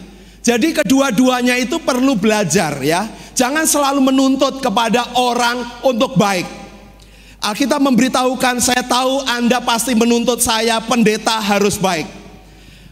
Jadi 0.43 0.75
kedua-duanya 0.83 1.55
itu 1.55 1.79
perlu 1.79 2.19
belajar 2.19 2.79
ya. 2.83 3.07
Jangan 3.33 3.65
selalu 3.65 4.13
menuntut 4.13 4.61
kepada 4.61 5.17
orang 5.17 5.81
untuk 5.81 6.13
baik 6.13 6.62
Alkitab 7.43 7.83
memberitahukan, 7.83 8.63
saya 8.63 8.87
tahu 8.87 9.19
Anda 9.27 9.59
pasti 9.59 9.91
menuntut 9.91 10.39
saya 10.39 10.79
pendeta 10.79 11.43
harus 11.43 11.75
baik. 11.75 12.07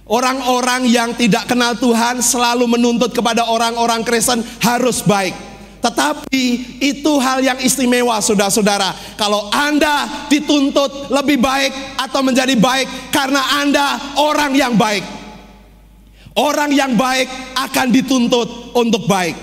Orang-orang 0.04 0.92
yang 0.92 1.16
tidak 1.16 1.48
kenal 1.48 1.72
Tuhan 1.80 2.20
selalu 2.20 2.68
menuntut 2.68 3.16
kepada 3.16 3.48
orang-orang 3.48 4.04
Kristen 4.04 4.44
harus 4.60 5.00
baik. 5.08 5.32
Tetapi 5.80 6.44
itu 6.84 7.12
hal 7.24 7.40
yang 7.40 7.64
istimewa 7.64 8.20
saudara-saudara. 8.20 8.92
Kalau 9.16 9.48
Anda 9.56 10.28
dituntut 10.28 11.08
lebih 11.16 11.40
baik 11.40 11.72
atau 11.96 12.20
menjadi 12.20 12.54
baik 12.60 13.16
karena 13.16 13.64
Anda 13.64 14.20
orang 14.20 14.52
yang 14.52 14.76
baik. 14.76 15.08
Orang 16.36 16.76
yang 16.76 17.00
baik 17.00 17.32
akan 17.56 17.88
dituntut 17.88 18.76
untuk 18.76 19.08
baik. 19.08 19.40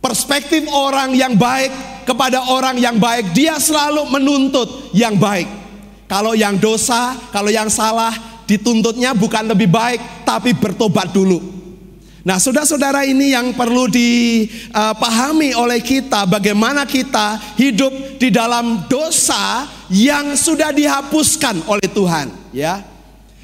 Perspektif 0.00 0.66
orang 0.72 1.12
yang 1.12 1.36
baik 1.36 1.91
kepada 2.02 2.50
orang 2.52 2.78
yang 2.78 2.98
baik, 2.98 3.34
dia 3.34 3.58
selalu 3.58 4.06
menuntut 4.10 4.92
yang 4.94 5.16
baik. 5.16 5.48
Kalau 6.10 6.36
yang 6.36 6.60
dosa, 6.60 7.16
kalau 7.32 7.48
yang 7.48 7.72
salah, 7.72 8.12
dituntutnya 8.44 9.16
bukan 9.16 9.48
lebih 9.48 9.72
baik, 9.72 10.28
tapi 10.28 10.52
bertobat 10.52 11.08
dulu. 11.08 11.40
Nah, 12.22 12.38
saudara-saudara 12.38 13.02
ini 13.02 13.34
yang 13.34 13.50
perlu 13.56 13.90
dipahami 13.90 15.58
oleh 15.58 15.82
kita, 15.82 16.22
bagaimana 16.28 16.86
kita 16.86 17.56
hidup 17.58 18.20
di 18.20 18.30
dalam 18.30 18.86
dosa 18.86 19.66
yang 19.90 20.38
sudah 20.38 20.70
dihapuskan 20.70 21.66
oleh 21.66 21.88
Tuhan, 21.90 22.30
ya. 22.54 22.84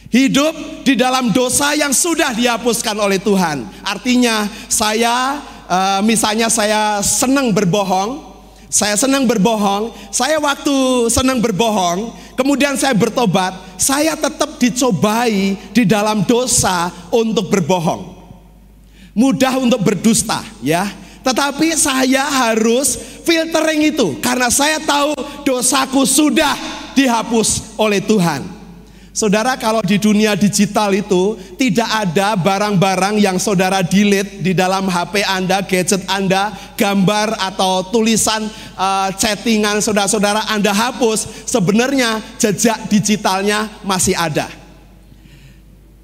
Hidup 0.08 0.84
di 0.86 0.96
dalam 0.96 1.34
dosa 1.36 1.74
yang 1.76 1.92
sudah 1.92 2.32
dihapuskan 2.32 2.96
oleh 2.96 3.20
Tuhan. 3.20 3.66
Artinya, 3.84 4.48
saya 4.68 5.42
uh, 5.68 6.00
misalnya 6.00 6.48
saya 6.48 7.04
senang 7.04 7.52
berbohong, 7.52 8.27
saya 8.68 9.00
senang 9.00 9.24
berbohong, 9.24 9.96
saya 10.12 10.36
waktu 10.36 11.08
senang 11.08 11.40
berbohong, 11.40 12.12
kemudian 12.36 12.76
saya 12.76 12.92
bertobat, 12.92 13.56
saya 13.80 14.12
tetap 14.12 14.60
dicobai 14.60 15.56
di 15.72 15.88
dalam 15.88 16.24
dosa 16.28 16.92
untuk 17.08 17.48
berbohong. 17.48 18.16
Mudah 19.16 19.56
untuk 19.56 19.80
berdusta, 19.82 20.44
ya. 20.60 20.84
Tetapi 21.24 21.74
saya 21.76 22.24
harus 22.24 22.96
filtering 23.24 23.92
itu 23.92 24.16
karena 24.20 24.48
saya 24.48 24.80
tahu 24.80 25.12
dosaku 25.44 26.04
sudah 26.08 26.54
dihapus 26.92 27.76
oleh 27.76 28.00
Tuhan. 28.00 28.57
Saudara 29.18 29.58
kalau 29.58 29.82
di 29.82 29.98
dunia 29.98 30.38
digital 30.38 30.94
itu 30.94 31.34
tidak 31.58 31.90
ada 31.90 32.38
barang-barang 32.38 33.18
yang 33.18 33.34
saudara 33.42 33.82
delete 33.82 34.38
di 34.46 34.54
dalam 34.54 34.86
HP 34.86 35.26
Anda, 35.26 35.58
gadget 35.58 36.06
Anda, 36.06 36.54
gambar 36.78 37.34
atau 37.34 37.82
tulisan 37.90 38.46
uh, 38.78 39.10
chattingan 39.18 39.82
saudara-saudara 39.82 40.46
Anda 40.54 40.70
hapus, 40.70 41.50
sebenarnya 41.50 42.22
jejak 42.38 42.86
digitalnya 42.86 43.66
masih 43.82 44.14
ada. 44.14 44.46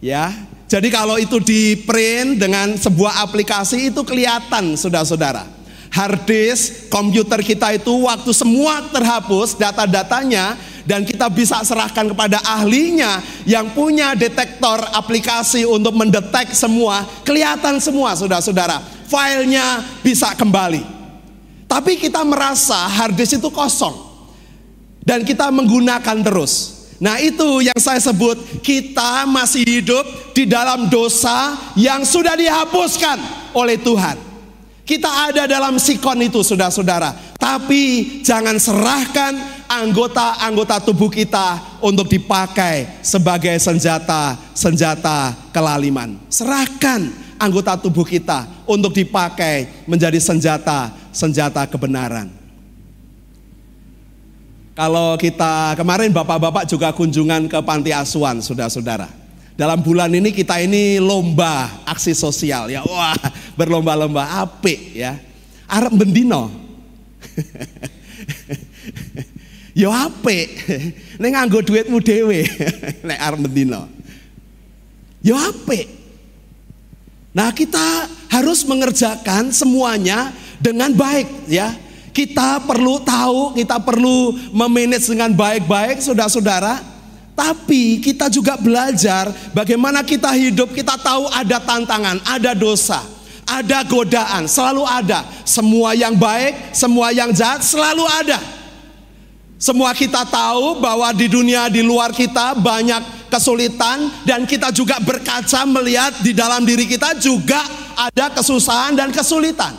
Ya. 0.03 0.35
Jadi 0.67 0.91
kalau 0.91 1.15
itu 1.15 1.39
di 1.39 1.87
print 1.87 2.43
dengan 2.43 2.75
sebuah 2.75 3.23
aplikasi 3.31 3.95
itu 3.95 4.03
kelihatan 4.03 4.75
saudara-saudara 4.75 5.47
hard 5.95 6.27
disk 6.27 6.91
komputer 6.91 7.39
kita 7.39 7.79
itu 7.79 7.95
waktu 8.03 8.35
semua 8.35 8.83
terhapus 8.91 9.55
data-datanya 9.55 10.59
dan 10.85 11.03
kita 11.05 11.33
bisa 11.33 11.65
serahkan 11.65 12.13
kepada 12.13 12.45
ahlinya 12.45 13.21
yang 13.49 13.73
punya 13.73 14.13
detektor 14.13 14.85
aplikasi 14.93 15.65
untuk 15.65 15.97
mendetek 15.97 16.53
semua, 16.53 17.09
kelihatan 17.25 17.81
semua 17.81 18.13
saudara-saudara. 18.13 18.81
Filenya 19.09 19.81
bisa 20.05 20.33
kembali. 20.37 20.85
Tapi 21.65 21.97
kita 21.97 22.21
merasa 22.23 22.87
hard 22.89 23.17
disk 23.17 23.41
itu 23.41 23.49
kosong. 23.49 24.13
Dan 25.05 25.25
kita 25.25 25.53
menggunakan 25.53 26.25
terus. 26.25 26.85
Nah 27.01 27.21
itu 27.21 27.61
yang 27.61 27.77
saya 27.77 28.01
sebut 28.01 28.65
kita 28.65 29.29
masih 29.29 29.61
hidup 29.65 30.33
di 30.33 30.49
dalam 30.49 30.89
dosa 30.89 31.53
yang 31.77 32.01
sudah 32.05 32.33
dihapuskan 32.33 33.21
oleh 33.53 33.77
Tuhan. 33.81 34.17
Kita 34.85 35.33
ada 35.33 35.49
dalam 35.49 35.81
sikon 35.81 36.21
itu 36.25 36.45
saudara-saudara. 36.45 37.37
Tapi 37.41 38.21
jangan 38.21 38.57
serahkan 38.61 39.54
anggota-anggota 39.69 40.81
tubuh 40.83 41.11
kita 41.11 41.61
untuk 41.81 42.09
dipakai 42.09 43.05
sebagai 43.05 43.57
senjata-senjata 43.61 45.51
kelaliman. 45.51 46.17
Serahkan 46.29 47.13
anggota 47.39 47.77
tubuh 47.77 48.07
kita 48.07 48.47
untuk 48.65 48.95
dipakai 48.95 49.85
menjadi 49.85 50.19
senjata-senjata 50.21 51.67
kebenaran. 51.69 52.31
Kalau 54.75 55.15
kita 55.15 55.79
kemarin 55.79 56.11
bapak-bapak 56.11 56.67
juga 56.67 56.91
kunjungan 56.91 57.47
ke 57.47 57.59
panti 57.63 57.95
asuhan, 57.95 58.43
saudara-saudara. 58.43 59.07
Dalam 59.55 59.79
bulan 59.79 60.11
ini 60.11 60.35
kita 60.35 60.59
ini 60.59 60.99
lomba 60.99 61.71
aksi 61.87 62.11
sosial 62.11 62.67
ya. 62.67 62.83
Wah, 62.83 63.15
berlomba-lomba 63.55 64.43
apik 64.43 64.99
ya. 64.99 65.15
Arab 65.71 65.95
bendino. 65.95 66.51
Yo 69.75 69.91
apik. 69.91 70.49
Nek 71.21 71.31
nganggo 71.35 71.61
duitmu 71.67 71.99
dhewe 71.99 72.47
nek 73.09 73.19
arep 73.19 73.41
bendino. 73.43 73.91
Yo 75.19 75.35
apik. 75.35 75.91
Nah, 77.35 77.51
kita 77.51 78.07
harus 78.31 78.63
mengerjakan 78.63 79.51
semuanya 79.51 80.31
dengan 80.63 80.95
baik 80.95 81.51
ya. 81.51 81.75
Kita 82.15 82.63
perlu 82.63 83.03
tahu, 83.03 83.59
kita 83.59 83.83
perlu 83.83 84.39
memanage 84.55 85.11
dengan 85.11 85.35
baik-baik 85.35 85.99
saudara-saudara 85.99 86.95
tapi 87.35 87.99
kita 87.99 88.31
juga 88.31 88.55
belajar 88.55 89.35
bagaimana 89.51 90.07
kita 90.07 90.31
hidup, 90.39 90.71
kita 90.71 90.95
tahu 90.95 91.27
ada 91.35 91.59
tantangan, 91.59 92.23
ada 92.23 92.55
dosa, 92.55 93.03
ada 93.43 93.83
godaan, 93.83 94.47
selalu 94.47 94.87
ada. 94.87 95.27
Semua 95.43 95.99
yang 95.99 96.15
baik, 96.15 96.71
semua 96.71 97.11
yang 97.11 97.35
jahat 97.35 97.67
selalu 97.67 98.07
ada. 98.07 98.39
Semua 99.55 99.95
kita 99.95 100.27
tahu 100.27 100.83
bahwa 100.83 101.15
di 101.15 101.31
dunia 101.31 101.71
di 101.71 101.81
luar 101.81 102.11
kita 102.11 102.59
banyak 102.59 103.31
kesulitan 103.31 104.11
dan 104.27 104.45
kita 104.45 104.75
juga 104.75 104.99
berkaca 105.01 105.63
melihat 105.67 106.13
di 106.21 106.35
dalam 106.35 106.67
diri 106.67 106.85
kita 106.87 107.17
juga 107.19 107.63
ada 107.95 108.35
kesusahan 108.35 108.99
dan 108.99 109.15
kesulitan. 109.15 109.73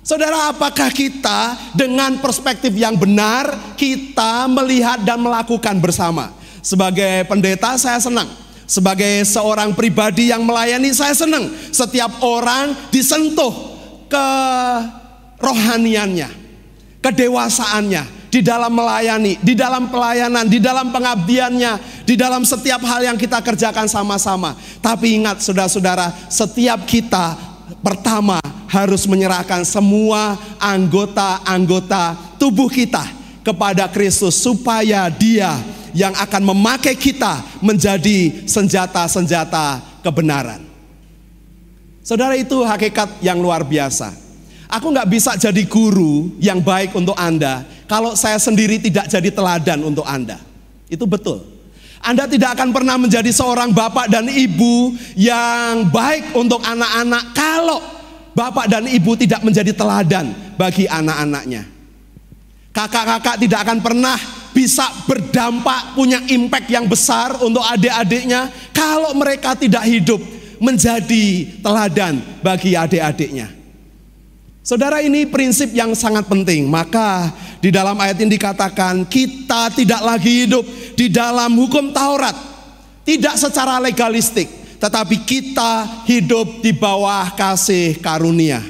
Saudara, 0.00 0.48
apakah 0.48 0.88
kita 0.88 1.54
dengan 1.76 2.16
perspektif 2.18 2.72
yang 2.72 2.96
benar 2.96 3.76
kita 3.76 4.48
melihat 4.48 5.04
dan 5.04 5.20
melakukan 5.20 5.76
bersama? 5.76 6.32
Sebagai 6.64 7.28
pendeta 7.28 7.76
saya 7.76 8.00
senang. 8.00 8.26
Sebagai 8.64 9.26
seorang 9.28 9.76
pribadi 9.76 10.32
yang 10.32 10.42
melayani 10.42 10.90
saya 10.96 11.12
senang. 11.12 11.52
Setiap 11.68 12.24
orang 12.24 12.72
disentuh 12.88 13.52
ke 14.08 14.26
rohaniannya, 15.36 16.32
kedewasaannya, 17.04 18.19
di 18.30 18.40
dalam 18.40 18.70
melayani, 18.70 19.36
di 19.42 19.58
dalam 19.58 19.90
pelayanan, 19.90 20.46
di 20.46 20.62
dalam 20.62 20.94
pengabdiannya, 20.94 22.06
di 22.06 22.14
dalam 22.14 22.46
setiap 22.46 22.80
hal 22.86 23.02
yang 23.02 23.18
kita 23.18 23.42
kerjakan 23.42 23.90
sama-sama. 23.90 24.54
Tapi 24.78 25.18
ingat 25.18 25.42
saudara-saudara, 25.42 26.14
setiap 26.30 26.86
kita 26.86 27.34
pertama 27.82 28.38
harus 28.70 29.02
menyerahkan 29.10 29.66
semua 29.66 30.38
anggota-anggota 30.62 32.38
tubuh 32.38 32.70
kita 32.70 33.02
kepada 33.42 33.90
Kristus 33.90 34.38
supaya 34.38 35.10
dia 35.10 35.58
yang 35.90 36.14
akan 36.14 36.54
memakai 36.54 36.94
kita 36.94 37.42
menjadi 37.58 38.46
senjata-senjata 38.46 39.82
kebenaran. 40.06 40.62
Saudara 42.06 42.38
itu 42.38 42.62
hakikat 42.62 43.18
yang 43.20 43.42
luar 43.42 43.66
biasa. 43.66 44.29
Aku 44.70 44.94
nggak 44.94 45.10
bisa 45.10 45.34
jadi 45.34 45.66
guru 45.66 46.30
yang 46.38 46.62
baik 46.62 46.94
untuk 46.94 47.18
Anda 47.18 47.66
kalau 47.90 48.14
saya 48.14 48.38
sendiri 48.38 48.78
tidak 48.78 49.10
jadi 49.10 49.26
teladan 49.34 49.82
untuk 49.82 50.06
Anda. 50.06 50.38
Itu 50.86 51.10
betul. 51.10 51.42
Anda 52.00 52.30
tidak 52.30 52.54
akan 52.54 52.70
pernah 52.70 52.96
menjadi 52.96 53.28
seorang 53.34 53.74
bapak 53.74 54.08
dan 54.08 54.30
ibu 54.30 54.94
yang 55.18 55.90
baik 55.90 56.32
untuk 56.38 56.62
anak-anak 56.62 57.34
kalau 57.34 57.82
bapak 58.32 58.70
dan 58.70 58.86
ibu 58.86 59.18
tidak 59.18 59.42
menjadi 59.44 59.74
teladan 59.74 60.32
bagi 60.54 60.86
anak-anaknya. 60.86 61.66
Kakak-kakak 62.70 63.36
tidak 63.42 63.66
akan 63.66 63.78
pernah 63.82 64.16
bisa 64.54 64.86
berdampak 65.04 65.98
punya 65.98 66.22
impact 66.30 66.70
yang 66.70 66.86
besar 66.86 67.42
untuk 67.42 67.66
adik-adiknya 67.66 68.48
kalau 68.70 69.12
mereka 69.18 69.58
tidak 69.58 69.82
hidup 69.82 70.22
menjadi 70.62 71.58
teladan 71.58 72.22
bagi 72.40 72.78
adik-adiknya. 72.78 73.59
Saudara 74.60 75.00
ini 75.00 75.24
prinsip 75.24 75.72
yang 75.72 75.96
sangat 75.96 76.28
penting. 76.28 76.68
Maka 76.68 77.32
di 77.64 77.72
dalam 77.72 77.96
ayat 77.96 78.20
ini 78.20 78.36
dikatakan 78.36 79.08
kita 79.08 79.72
tidak 79.72 80.04
lagi 80.04 80.44
hidup 80.44 80.64
di 80.96 81.08
dalam 81.08 81.56
hukum 81.56 81.90
Taurat. 81.96 82.36
Tidak 83.00 83.34
secara 83.40 83.80
legalistik, 83.80 84.46
tetapi 84.76 85.24
kita 85.24 86.04
hidup 86.04 86.60
di 86.60 86.70
bawah 86.76 87.32
kasih 87.32 87.98
karunia. 87.98 88.60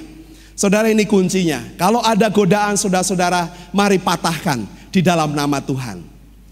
Saudara 0.55 0.89
ini 0.89 1.05
kuncinya. 1.05 1.61
Kalau 1.75 2.01
ada 2.01 2.31
godaan 2.31 2.79
saudara-saudara, 2.79 3.51
mari 3.75 3.99
patahkan 3.99 4.65
di 4.95 5.03
dalam 5.03 5.35
nama 5.35 5.59
Tuhan. 5.59 6.01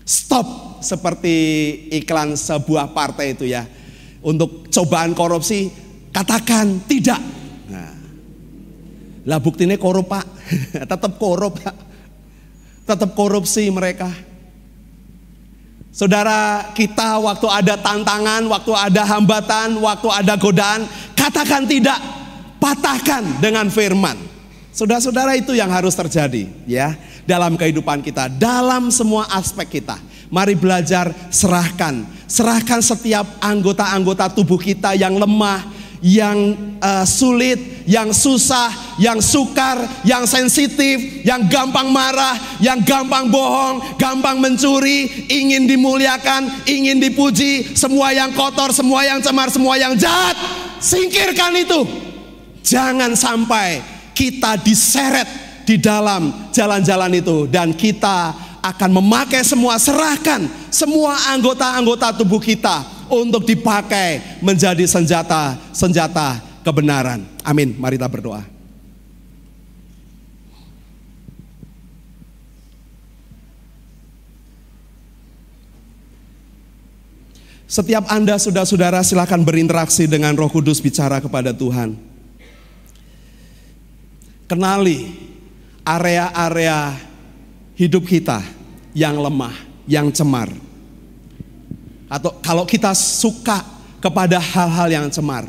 Stop 0.03 0.81
seperti 0.83 1.37
iklan 2.03 2.35
sebuah 2.35 2.93
partai 2.93 3.39
itu 3.39 3.47
ya 3.47 3.65
untuk 4.25 4.67
cobaan 4.69 5.15
korupsi, 5.15 5.71
katakan 6.11 6.83
tidak. 6.91 7.38
Lah 9.29 9.37
buktinya 9.37 9.77
korup 9.77 10.09
pak, 10.09 10.25
tetap 10.91 11.21
korup 11.21 11.61
pak, 11.61 11.77
tetap 12.89 13.13
korupsi 13.13 13.69
mereka. 13.69 14.09
Saudara 15.93 16.73
kita 16.73 17.21
waktu 17.21 17.45
ada 17.53 17.75
tantangan, 17.77 18.49
waktu 18.49 18.73
ada 18.73 19.03
hambatan, 19.05 19.77
waktu 19.85 20.09
ada 20.09 20.35
godaan, 20.41 20.89
katakan 21.13 21.69
tidak, 21.69 22.01
patahkan 22.57 23.37
dengan 23.45 23.69
firman. 23.69 24.17
Saudara-saudara 24.73 25.37
itu 25.37 25.53
yang 25.53 25.69
harus 25.75 25.93
terjadi 25.93 26.49
ya 26.65 26.97
dalam 27.29 27.59
kehidupan 27.61 28.01
kita, 28.01 28.33
dalam 28.33 28.89
semua 28.89 29.29
aspek 29.37 29.83
kita. 29.83 30.01
Mari 30.33 30.57
belajar 30.57 31.13
serahkan 31.29 32.19
serahkan 32.29 32.85
setiap 32.85 33.25
anggota-anggota 33.41 34.29
tubuh 34.37 34.61
kita 34.61 34.93
yang 34.93 35.17
lemah, 35.17 35.65
yang 36.05 36.55
uh, 36.79 37.03
sulit, 37.03 37.85
yang 37.87 38.15
susah, 38.15 38.71
yang 39.03 39.19
sukar, 39.19 39.83
yang 40.07 40.25
sensitif, 40.27 41.25
yang 41.27 41.51
gampang 41.51 41.91
marah, 41.91 42.39
yang 42.63 42.83
gampang 42.87 43.27
bohong, 43.31 43.99
gampang 43.99 44.39
mencuri, 44.39 45.27
ingin 45.27 45.67
dimuliakan, 45.67 46.67
ingin 46.71 47.03
dipuji, 47.03 47.75
semua 47.75 48.15
yang 48.15 48.31
kotor, 48.35 48.71
semua 48.71 49.03
yang 49.03 49.19
cemar, 49.19 49.51
semua 49.51 49.75
yang 49.75 49.99
jahat, 49.99 50.39
singkirkan 50.79 51.55
itu. 51.59 51.83
Jangan 52.63 53.17
sampai 53.17 53.81
kita 54.15 54.61
diseret 54.61 55.49
di 55.65 55.77
dalam 55.77 56.53
jalan-jalan 56.53 57.13
itu 57.17 57.45
dan 57.49 57.77
kita 57.77 58.35
akan 58.59 58.91
memakai 58.99 59.47
semua 59.47 59.79
serahkan 59.79 60.49
semua 60.69 61.15
anggota-anggota 61.33 62.19
tubuh 62.19 62.43
kita 62.43 62.98
untuk 63.11 63.45
dipakai 63.45 64.41
menjadi 64.45 64.85
senjata-senjata 64.85 66.63
kebenaran. 66.63 67.25
Amin. 67.45 67.75
Mari 67.77 67.97
kita 67.97 68.09
berdoa. 68.09 68.59
Setiap 77.69 78.09
Anda 78.09 78.41
saudara-saudara 78.41 79.05
silahkan 79.05 79.45
berinteraksi 79.45 80.09
dengan 80.09 80.33
roh 80.33 80.49
kudus 80.49 80.81
bicara 80.81 81.21
kepada 81.21 81.53
Tuhan. 81.53 82.01
Kenali 84.49 85.13
area-area 85.85 86.97
hidup 87.77 88.09
kita 88.09 88.41
yang 88.97 89.21
lemah, 89.21 89.53
yang 89.85 90.09
cemar. 90.09 90.68
Atau 92.09 92.33
kalau 92.41 92.65
kita 92.65 92.97
suka 92.97 93.61
kepada 94.01 94.41
hal-hal 94.41 94.89
yang 94.89 95.07
cemar, 95.13 95.45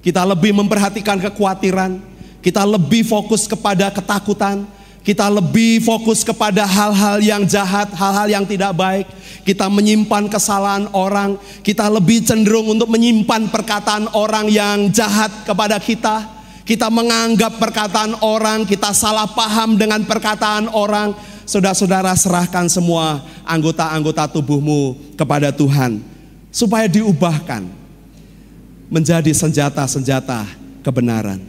kita 0.00 0.24
lebih 0.24 0.56
memperhatikan 0.56 1.20
kekhawatiran, 1.20 2.00
kita 2.40 2.64
lebih 2.64 3.04
fokus 3.04 3.44
kepada 3.44 3.92
ketakutan, 3.92 4.64
kita 5.04 5.28
lebih 5.28 5.84
fokus 5.84 6.24
kepada 6.24 6.64
hal-hal 6.64 7.20
yang 7.20 7.44
jahat, 7.44 7.92
hal-hal 7.92 8.24
yang 8.24 8.44
tidak 8.48 8.72
baik. 8.72 9.04
Kita 9.44 9.68
menyimpan 9.68 10.32
kesalahan 10.32 10.88
orang, 10.96 11.36
kita 11.60 11.84
lebih 11.92 12.24
cenderung 12.24 12.72
untuk 12.72 12.88
menyimpan 12.88 13.52
perkataan 13.52 14.08
orang 14.16 14.48
yang 14.48 14.88
jahat 14.88 15.28
kepada 15.44 15.76
kita. 15.76 16.32
Kita 16.64 16.88
menganggap 16.88 17.60
perkataan 17.60 18.24
orang, 18.24 18.64
kita 18.64 18.96
salah 18.96 19.28
paham 19.28 19.76
dengan 19.76 20.00
perkataan 20.08 20.72
orang, 20.72 21.12
saudara-saudara 21.44 22.12
serahkan 22.16 22.68
semua 22.68 23.24
anggota-anggota 23.44 24.28
tubuhmu 24.28 25.14
kepada 25.16 25.52
Tuhan. 25.52 26.00
Supaya 26.54 26.86
diubahkan 26.86 27.66
menjadi 28.92 29.32
senjata-senjata 29.34 30.46
kebenaran. 30.86 31.42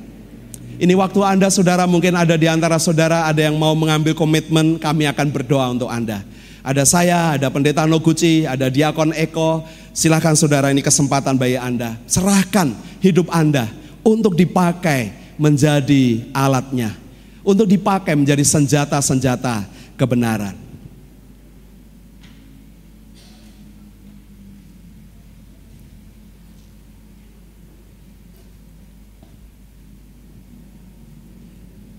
Ini 0.76 0.92
waktu 0.98 1.22
Anda 1.24 1.48
saudara 1.48 1.88
mungkin 1.88 2.18
ada 2.20 2.36
di 2.36 2.52
antara 2.52 2.76
saudara 2.82 3.30
ada 3.30 3.40
yang 3.40 3.56
mau 3.56 3.72
mengambil 3.78 4.12
komitmen 4.12 4.76
kami 4.76 5.08
akan 5.08 5.28
berdoa 5.32 5.72
untuk 5.72 5.88
Anda. 5.88 6.26
Ada 6.66 6.84
saya, 6.84 7.38
ada 7.38 7.48
pendeta 7.54 7.86
Noguchi, 7.86 8.50
ada 8.50 8.68
diakon 8.68 9.14
Eko. 9.14 9.62
Silahkan 9.94 10.34
saudara 10.34 10.74
ini 10.74 10.82
kesempatan 10.82 11.38
bagi 11.38 11.56
Anda. 11.56 11.96
Serahkan 12.10 12.74
hidup 13.00 13.30
Anda 13.30 13.70
untuk 14.02 14.34
dipakai 14.34 15.14
menjadi 15.38 16.26
alatnya. 16.34 16.98
Untuk 17.46 17.70
dipakai 17.70 18.18
menjadi 18.18 18.42
senjata-senjata 18.42 19.75
kebenaran. 19.96 20.56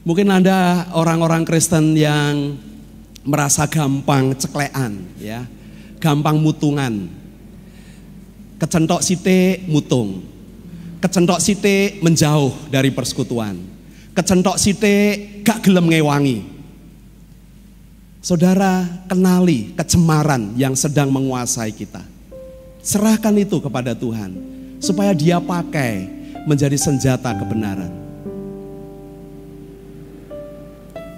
Mungkin 0.06 0.30
Anda 0.30 0.86
orang-orang 0.94 1.42
Kristen 1.42 1.98
yang 1.98 2.54
merasa 3.26 3.66
gampang 3.66 4.38
ceklean, 4.38 5.02
ya, 5.18 5.42
gampang 5.98 6.38
mutungan. 6.38 7.10
Kecentok 8.56 9.02
site 9.02 9.66
mutung, 9.66 10.22
kecentok 11.02 11.42
site 11.42 11.98
menjauh 12.06 12.54
dari 12.70 12.94
persekutuan, 12.94 13.58
kecentok 14.14 14.56
site 14.56 14.96
gak 15.42 15.66
gelem 15.66 15.90
ngewangi, 15.90 16.55
Saudara 18.26 18.82
kenali 19.06 19.70
kecemaran 19.78 20.58
yang 20.58 20.74
sedang 20.74 21.14
menguasai 21.14 21.70
kita. 21.70 22.02
Serahkan 22.82 23.30
itu 23.38 23.62
kepada 23.62 23.94
Tuhan 23.94 24.34
supaya 24.82 25.14
dia 25.14 25.38
pakai 25.38 26.10
menjadi 26.42 26.74
senjata 26.74 27.30
kebenaran. 27.38 27.86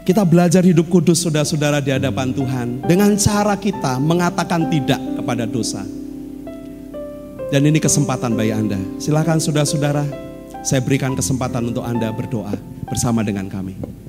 Kita 0.05 0.21
belajar 0.29 0.61
hidup 0.61 0.93
kudus 0.93 1.25
saudara-saudara 1.25 1.81
di 1.81 1.97
hadapan 1.97 2.29
Tuhan 2.29 2.85
dengan 2.85 3.17
cara 3.17 3.57
kita 3.57 3.97
mengatakan 3.97 4.69
tidak 4.69 5.01
kepada 5.01 5.49
dosa. 5.49 5.81
Dan 7.49 7.65
ini 7.65 7.81
kesempatan 7.81 8.37
bagi 8.37 8.53
Anda. 8.53 8.77
Silakan 9.01 9.41
saudara-saudara, 9.41 10.05
saya 10.61 10.85
berikan 10.85 11.17
kesempatan 11.17 11.73
untuk 11.73 11.89
Anda 11.89 12.13
berdoa 12.13 12.53
bersama 12.85 13.25
dengan 13.25 13.49
kami. 13.49 14.08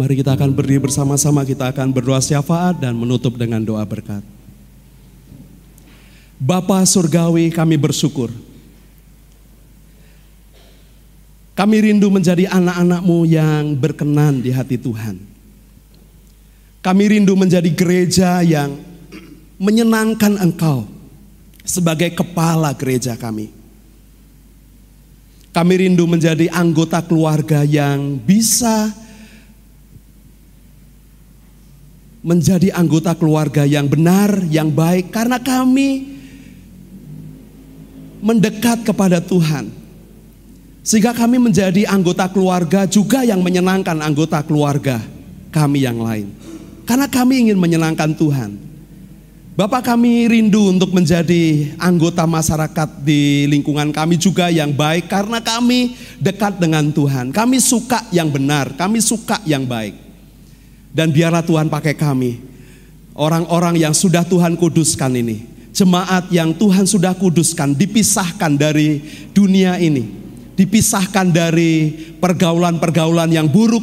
Mari 0.00 0.16
kita 0.16 0.32
akan 0.32 0.56
berdiri 0.56 0.80
bersama-sama, 0.80 1.44
kita 1.44 1.68
akan 1.76 1.92
berdoa 1.92 2.24
syafaat 2.24 2.80
dan 2.80 2.96
menutup 2.96 3.36
dengan 3.36 3.60
doa 3.60 3.84
berkat. 3.84 4.24
Bapa 6.40 6.80
Surgawi 6.88 7.52
kami 7.52 7.76
bersyukur. 7.76 8.32
Kami 11.52 11.76
rindu 11.84 12.08
menjadi 12.08 12.48
anak-anakmu 12.48 13.28
yang 13.28 13.76
berkenan 13.76 14.40
di 14.40 14.48
hati 14.48 14.80
Tuhan. 14.80 15.20
Kami 16.80 17.04
rindu 17.04 17.36
menjadi 17.36 17.68
gereja 17.68 18.40
yang 18.40 18.80
menyenangkan 19.60 20.40
Engkau 20.40 20.88
sebagai 21.60 22.08
kepala 22.16 22.72
gereja 22.72 23.20
kami. 23.20 23.52
Kami 25.52 25.74
rindu 25.76 26.08
menjadi 26.08 26.48
anggota 26.56 27.04
keluarga 27.04 27.68
yang 27.68 28.16
bisa 28.16 28.96
menjadi 32.20 32.68
anggota 32.76 33.16
keluarga 33.16 33.64
yang 33.64 33.88
benar, 33.88 34.44
yang 34.52 34.68
baik, 34.68 35.08
karena 35.08 35.40
kami 35.40 36.20
mendekat 38.20 38.84
kepada 38.84 39.24
Tuhan. 39.24 39.72
Sehingga 40.80 41.12
kami 41.12 41.36
menjadi 41.36 41.88
anggota 41.88 42.28
keluarga 42.28 42.88
juga 42.88 43.24
yang 43.24 43.40
menyenangkan 43.44 44.00
anggota 44.00 44.40
keluarga 44.44 45.00
kami 45.52 45.84
yang 45.84 46.00
lain. 46.00 46.32
Karena 46.88 47.08
kami 47.08 47.48
ingin 47.48 47.58
menyenangkan 47.60 48.16
Tuhan. 48.16 48.70
Bapak 49.60 49.92
kami 49.92 50.24
rindu 50.24 50.72
untuk 50.72 50.88
menjadi 50.96 51.76
anggota 51.76 52.24
masyarakat 52.24 53.04
di 53.04 53.44
lingkungan 53.44 53.92
kami 53.92 54.16
juga 54.16 54.48
yang 54.48 54.72
baik 54.72 55.04
karena 55.04 55.36
kami 55.36 56.00
dekat 56.16 56.56
dengan 56.56 56.88
Tuhan. 56.88 57.28
Kami 57.28 57.60
suka 57.60 58.00
yang 58.08 58.32
benar, 58.32 58.72
kami 58.72 59.04
suka 59.04 59.36
yang 59.44 59.68
baik. 59.68 60.09
Dan 60.90 61.14
biarlah 61.14 61.46
Tuhan 61.46 61.70
pakai 61.70 61.94
kami. 61.94 62.42
Orang-orang 63.14 63.78
yang 63.78 63.94
sudah 63.94 64.26
Tuhan 64.26 64.58
kuduskan 64.58 65.14
ini. 65.14 65.46
Jemaat 65.70 66.30
yang 66.34 66.50
Tuhan 66.50 66.82
sudah 66.86 67.14
kuduskan. 67.14 67.78
Dipisahkan 67.78 68.58
dari 68.58 69.02
dunia 69.30 69.78
ini. 69.78 70.10
Dipisahkan 70.58 71.30
dari 71.30 71.94
pergaulan-pergaulan 72.18 73.30
yang 73.30 73.46
buruk. 73.46 73.82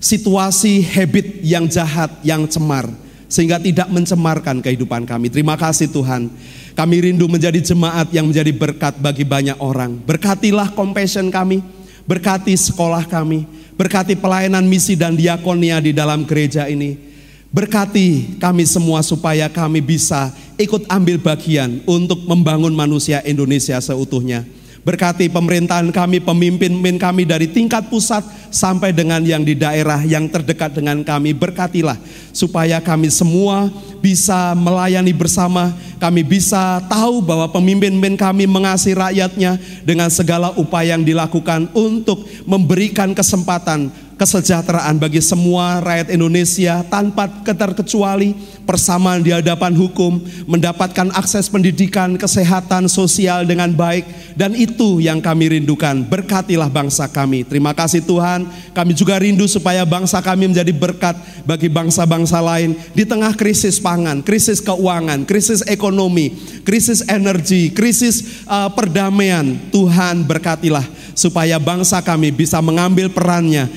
Situasi 0.00 0.80
habit 0.86 1.44
yang 1.44 1.66
jahat, 1.66 2.08
yang 2.22 2.46
cemar. 2.46 2.86
Sehingga 3.30 3.58
tidak 3.58 3.90
mencemarkan 3.90 4.62
kehidupan 4.62 5.06
kami. 5.06 5.30
Terima 5.30 5.58
kasih 5.58 5.90
Tuhan. 5.90 6.30
Kami 6.78 6.96
rindu 7.10 7.26
menjadi 7.26 7.58
jemaat 7.58 8.10
yang 8.14 8.30
menjadi 8.30 8.54
berkat 8.54 8.98
bagi 9.02 9.26
banyak 9.26 9.58
orang. 9.58 9.98
Berkatilah 9.98 10.72
compassion 10.78 11.28
kami. 11.28 11.62
Berkati 12.06 12.54
sekolah 12.54 13.06
kami 13.06 13.59
Berkati 13.80 14.12
pelayanan 14.12 14.68
misi 14.68 14.92
dan 14.92 15.16
diakonia 15.16 15.80
di 15.80 15.96
dalam 15.96 16.28
gereja 16.28 16.68
ini. 16.68 17.00
Berkati 17.48 18.36
kami 18.36 18.68
semua 18.68 19.00
supaya 19.00 19.48
kami 19.48 19.80
bisa 19.80 20.36
ikut 20.60 20.84
ambil 20.84 21.16
bagian 21.16 21.80
untuk 21.88 22.28
membangun 22.28 22.76
manusia 22.76 23.24
Indonesia 23.24 23.80
seutuhnya. 23.80 24.44
Berkati 24.80 25.28
pemerintahan 25.28 25.92
kami, 25.92 26.24
pemimpin-pemimpin 26.24 26.96
kami 26.96 27.28
dari 27.28 27.44
tingkat 27.52 27.92
pusat 27.92 28.24
sampai 28.48 28.96
dengan 28.96 29.20
yang 29.20 29.44
di 29.44 29.52
daerah 29.52 30.00
yang 30.08 30.24
terdekat 30.32 30.72
dengan 30.72 31.04
kami. 31.04 31.36
Berkatilah 31.36 32.00
supaya 32.32 32.80
kami 32.80 33.12
semua 33.12 33.68
bisa 34.00 34.56
melayani 34.56 35.12
bersama, 35.12 35.76
kami 36.00 36.24
bisa 36.24 36.80
tahu 36.88 37.20
bahwa 37.20 37.52
pemimpin-pemimpin 37.52 38.16
kami 38.16 38.48
mengasihi 38.48 38.96
rakyatnya 38.96 39.60
dengan 39.84 40.08
segala 40.08 40.56
upaya 40.56 40.96
yang 40.96 41.04
dilakukan 41.04 41.68
untuk 41.76 42.24
memberikan 42.48 43.12
kesempatan 43.12 43.92
kesejahteraan 44.20 45.00
bagi 45.00 45.24
semua 45.24 45.80
rakyat 45.80 46.12
Indonesia 46.12 46.84
tanpa 46.92 47.24
keterkecuali 47.40 48.36
persamaan 48.68 49.24
di 49.24 49.32
hadapan 49.32 49.72
hukum, 49.72 50.20
mendapatkan 50.44 51.08
akses 51.16 51.48
pendidikan, 51.48 52.20
kesehatan, 52.20 52.84
sosial 52.84 53.48
dengan 53.48 53.72
baik 53.72 54.04
dan 54.36 54.52
itu 54.52 55.00
yang 55.00 55.24
kami 55.24 55.56
rindukan. 55.56 56.04
Berkatilah 56.04 56.68
bangsa 56.68 57.08
kami. 57.08 57.48
Terima 57.48 57.72
kasih 57.72 58.04
Tuhan. 58.04 58.44
Kami 58.76 58.92
juga 58.92 59.16
rindu 59.16 59.48
supaya 59.48 59.88
bangsa 59.88 60.20
kami 60.20 60.52
menjadi 60.52 60.70
berkat 60.76 61.16
bagi 61.48 61.72
bangsa-bangsa 61.72 62.44
lain 62.44 62.76
di 62.92 63.08
tengah 63.08 63.32
krisis 63.32 63.80
pangan, 63.80 64.20
krisis 64.20 64.60
keuangan, 64.60 65.24
krisis 65.24 65.64
ekonomi, 65.64 66.36
krisis 66.60 67.00
energi, 67.08 67.72
krisis 67.72 68.44
uh, 68.44 68.68
perdamaian. 68.68 69.56
Tuhan 69.72 70.28
berkatilah 70.28 70.84
supaya 71.16 71.56
bangsa 71.56 72.00
kami 72.04 72.30
bisa 72.32 72.60
mengambil 72.60 73.08
perannya 73.08 73.68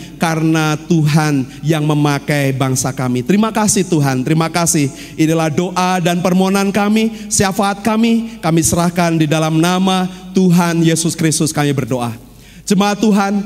Tuhan 0.88 1.44
yang 1.62 1.84
memakai 1.84 2.56
bangsa 2.56 2.96
kami. 2.96 3.22
Terima 3.22 3.52
kasih 3.52 3.84
Tuhan, 3.86 4.24
terima 4.24 4.48
kasih. 4.50 4.90
Inilah 5.20 5.52
doa 5.52 6.00
dan 6.00 6.24
permohonan 6.24 6.72
kami, 6.72 7.30
syafaat 7.30 7.84
kami, 7.84 8.40
kami 8.40 8.62
serahkan 8.64 9.20
di 9.20 9.28
dalam 9.28 9.60
nama 9.60 10.08
Tuhan 10.32 10.82
Yesus 10.82 11.14
Kristus 11.14 11.52
kami 11.52 11.76
berdoa. 11.76 12.16
Jemaat 12.64 13.04
Tuhan, 13.04 13.44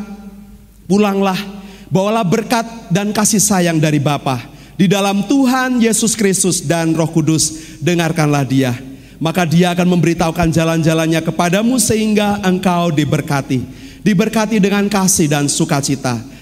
pulanglah, 0.86 1.38
bawalah 1.90 2.24
berkat 2.24 2.64
dan 2.94 3.10
kasih 3.10 3.42
sayang 3.42 3.82
dari 3.82 3.98
Bapa. 3.98 4.40
Di 4.78 4.86
dalam 4.86 5.26
Tuhan 5.26 5.82
Yesus 5.82 6.14
Kristus 6.14 6.62
dan 6.62 6.94
Roh 6.94 7.10
Kudus, 7.10 7.76
dengarkanlah 7.82 8.46
dia. 8.46 8.78
Maka 9.18 9.50
dia 9.50 9.74
akan 9.74 9.98
memberitahukan 9.98 10.54
jalan-jalannya 10.54 11.26
kepadamu 11.26 11.82
sehingga 11.82 12.38
engkau 12.46 12.94
diberkati. 12.94 13.66
Diberkati 14.06 14.62
dengan 14.62 14.86
kasih 14.86 15.26
dan 15.26 15.50
sukacita 15.50 16.37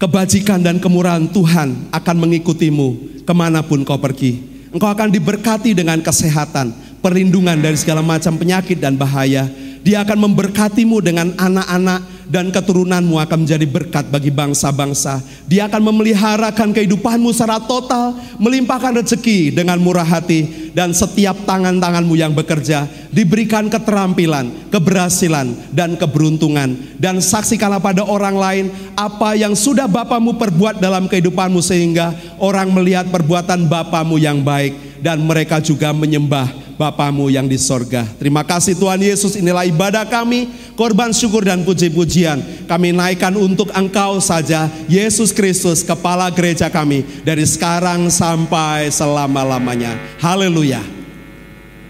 kebajikan 0.00 0.64
dan 0.64 0.80
kemurahan 0.80 1.28
Tuhan 1.28 1.92
akan 1.92 2.16
mengikutimu 2.24 3.20
ke 3.28 3.32
mana 3.36 3.60
pun 3.60 3.84
kau 3.84 4.00
pergi. 4.00 4.40
Engkau 4.72 4.88
akan 4.88 5.12
diberkati 5.12 5.76
dengan 5.76 6.00
kesehatan, 6.00 6.72
perlindungan 7.04 7.60
dari 7.60 7.76
segala 7.76 8.00
macam 8.00 8.40
penyakit 8.40 8.80
dan 8.80 8.96
bahaya. 8.96 9.44
Dia 9.84 10.00
akan 10.00 10.30
memberkatimu 10.30 11.04
dengan 11.04 11.36
anak-anak 11.36 12.19
dan 12.30 12.54
keturunanmu 12.54 13.18
akan 13.18 13.42
menjadi 13.42 13.66
berkat 13.66 14.06
bagi 14.06 14.30
bangsa-bangsa. 14.30 15.18
Dia 15.50 15.66
akan 15.66 15.82
memeliharakan 15.90 16.70
kehidupanmu 16.70 17.34
secara 17.34 17.58
total, 17.58 18.14
melimpahkan 18.38 19.02
rezeki 19.02 19.50
dengan 19.50 19.82
murah 19.82 20.06
hati 20.06 20.70
dan 20.70 20.94
setiap 20.94 21.34
tangan-tanganmu 21.42 22.14
yang 22.14 22.30
bekerja 22.30 22.86
diberikan 23.10 23.66
keterampilan, 23.66 24.70
keberhasilan 24.70 25.74
dan 25.74 25.98
keberuntungan 25.98 26.78
dan 27.02 27.18
saksikanlah 27.18 27.82
pada 27.82 28.06
orang 28.06 28.38
lain 28.38 28.64
apa 28.94 29.34
yang 29.34 29.58
sudah 29.58 29.90
Bapamu 29.90 30.38
perbuat 30.38 30.78
dalam 30.78 31.10
kehidupanmu 31.10 31.58
sehingga 31.58 32.14
orang 32.38 32.70
melihat 32.70 33.10
perbuatan 33.10 33.66
Bapamu 33.66 34.22
yang 34.22 34.46
baik 34.46 34.89
dan 35.00 35.20
mereka 35.24 35.58
juga 35.60 35.90
menyembah 35.92 36.70
Bapamu 36.80 37.28
yang 37.28 37.44
di 37.44 37.60
sorga. 37.60 38.08
Terima 38.16 38.40
kasih 38.40 38.72
Tuhan 38.72 38.96
Yesus, 39.04 39.36
inilah 39.36 39.68
ibadah 39.68 40.08
kami, 40.08 40.48
korban 40.80 41.12
syukur 41.12 41.44
dan 41.44 41.60
puji-pujian. 41.60 42.40
Kami 42.64 42.96
naikkan 42.96 43.36
untuk 43.36 43.68
Engkau 43.76 44.16
saja, 44.16 44.64
Yesus 44.88 45.28
Kristus, 45.28 45.84
Kepala 45.84 46.32
gereja 46.32 46.72
kami, 46.72 47.04
dari 47.20 47.44
sekarang 47.44 48.08
sampai 48.08 48.88
selama-lamanya. 48.88 49.92
Haleluya. 50.24 50.80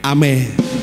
Amin. 0.03 0.80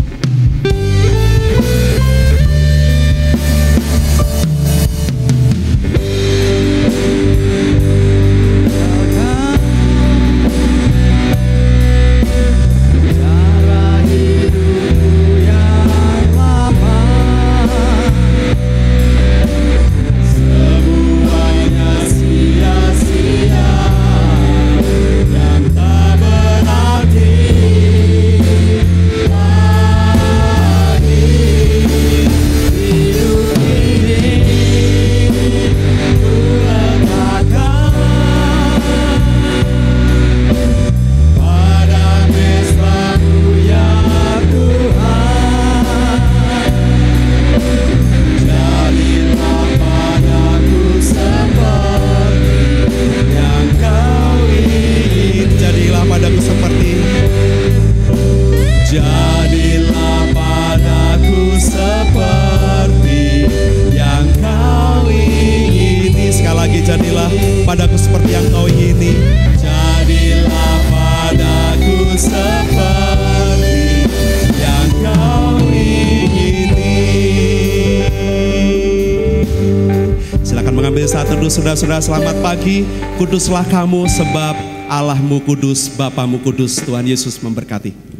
Saudara-saudara 81.77 82.01
selamat 82.01 82.37
pagi. 82.41 82.89
Kuduslah 83.21 83.61
kamu 83.69 84.09
sebab 84.09 84.57
Allahmu 84.89 85.37
kudus, 85.45 85.93
Bapamu 85.93 86.41
kudus. 86.41 86.81
Tuhan 86.81 87.05
Yesus 87.05 87.37
memberkati. 87.37 88.16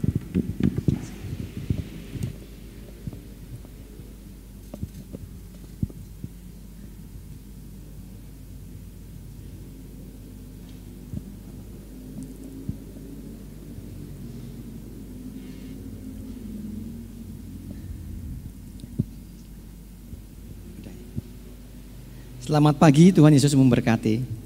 Selamat 22.57 22.81
pagi, 22.81 23.13
Tuhan 23.13 23.29
Yesus 23.37 23.53
memberkati. 23.53 24.36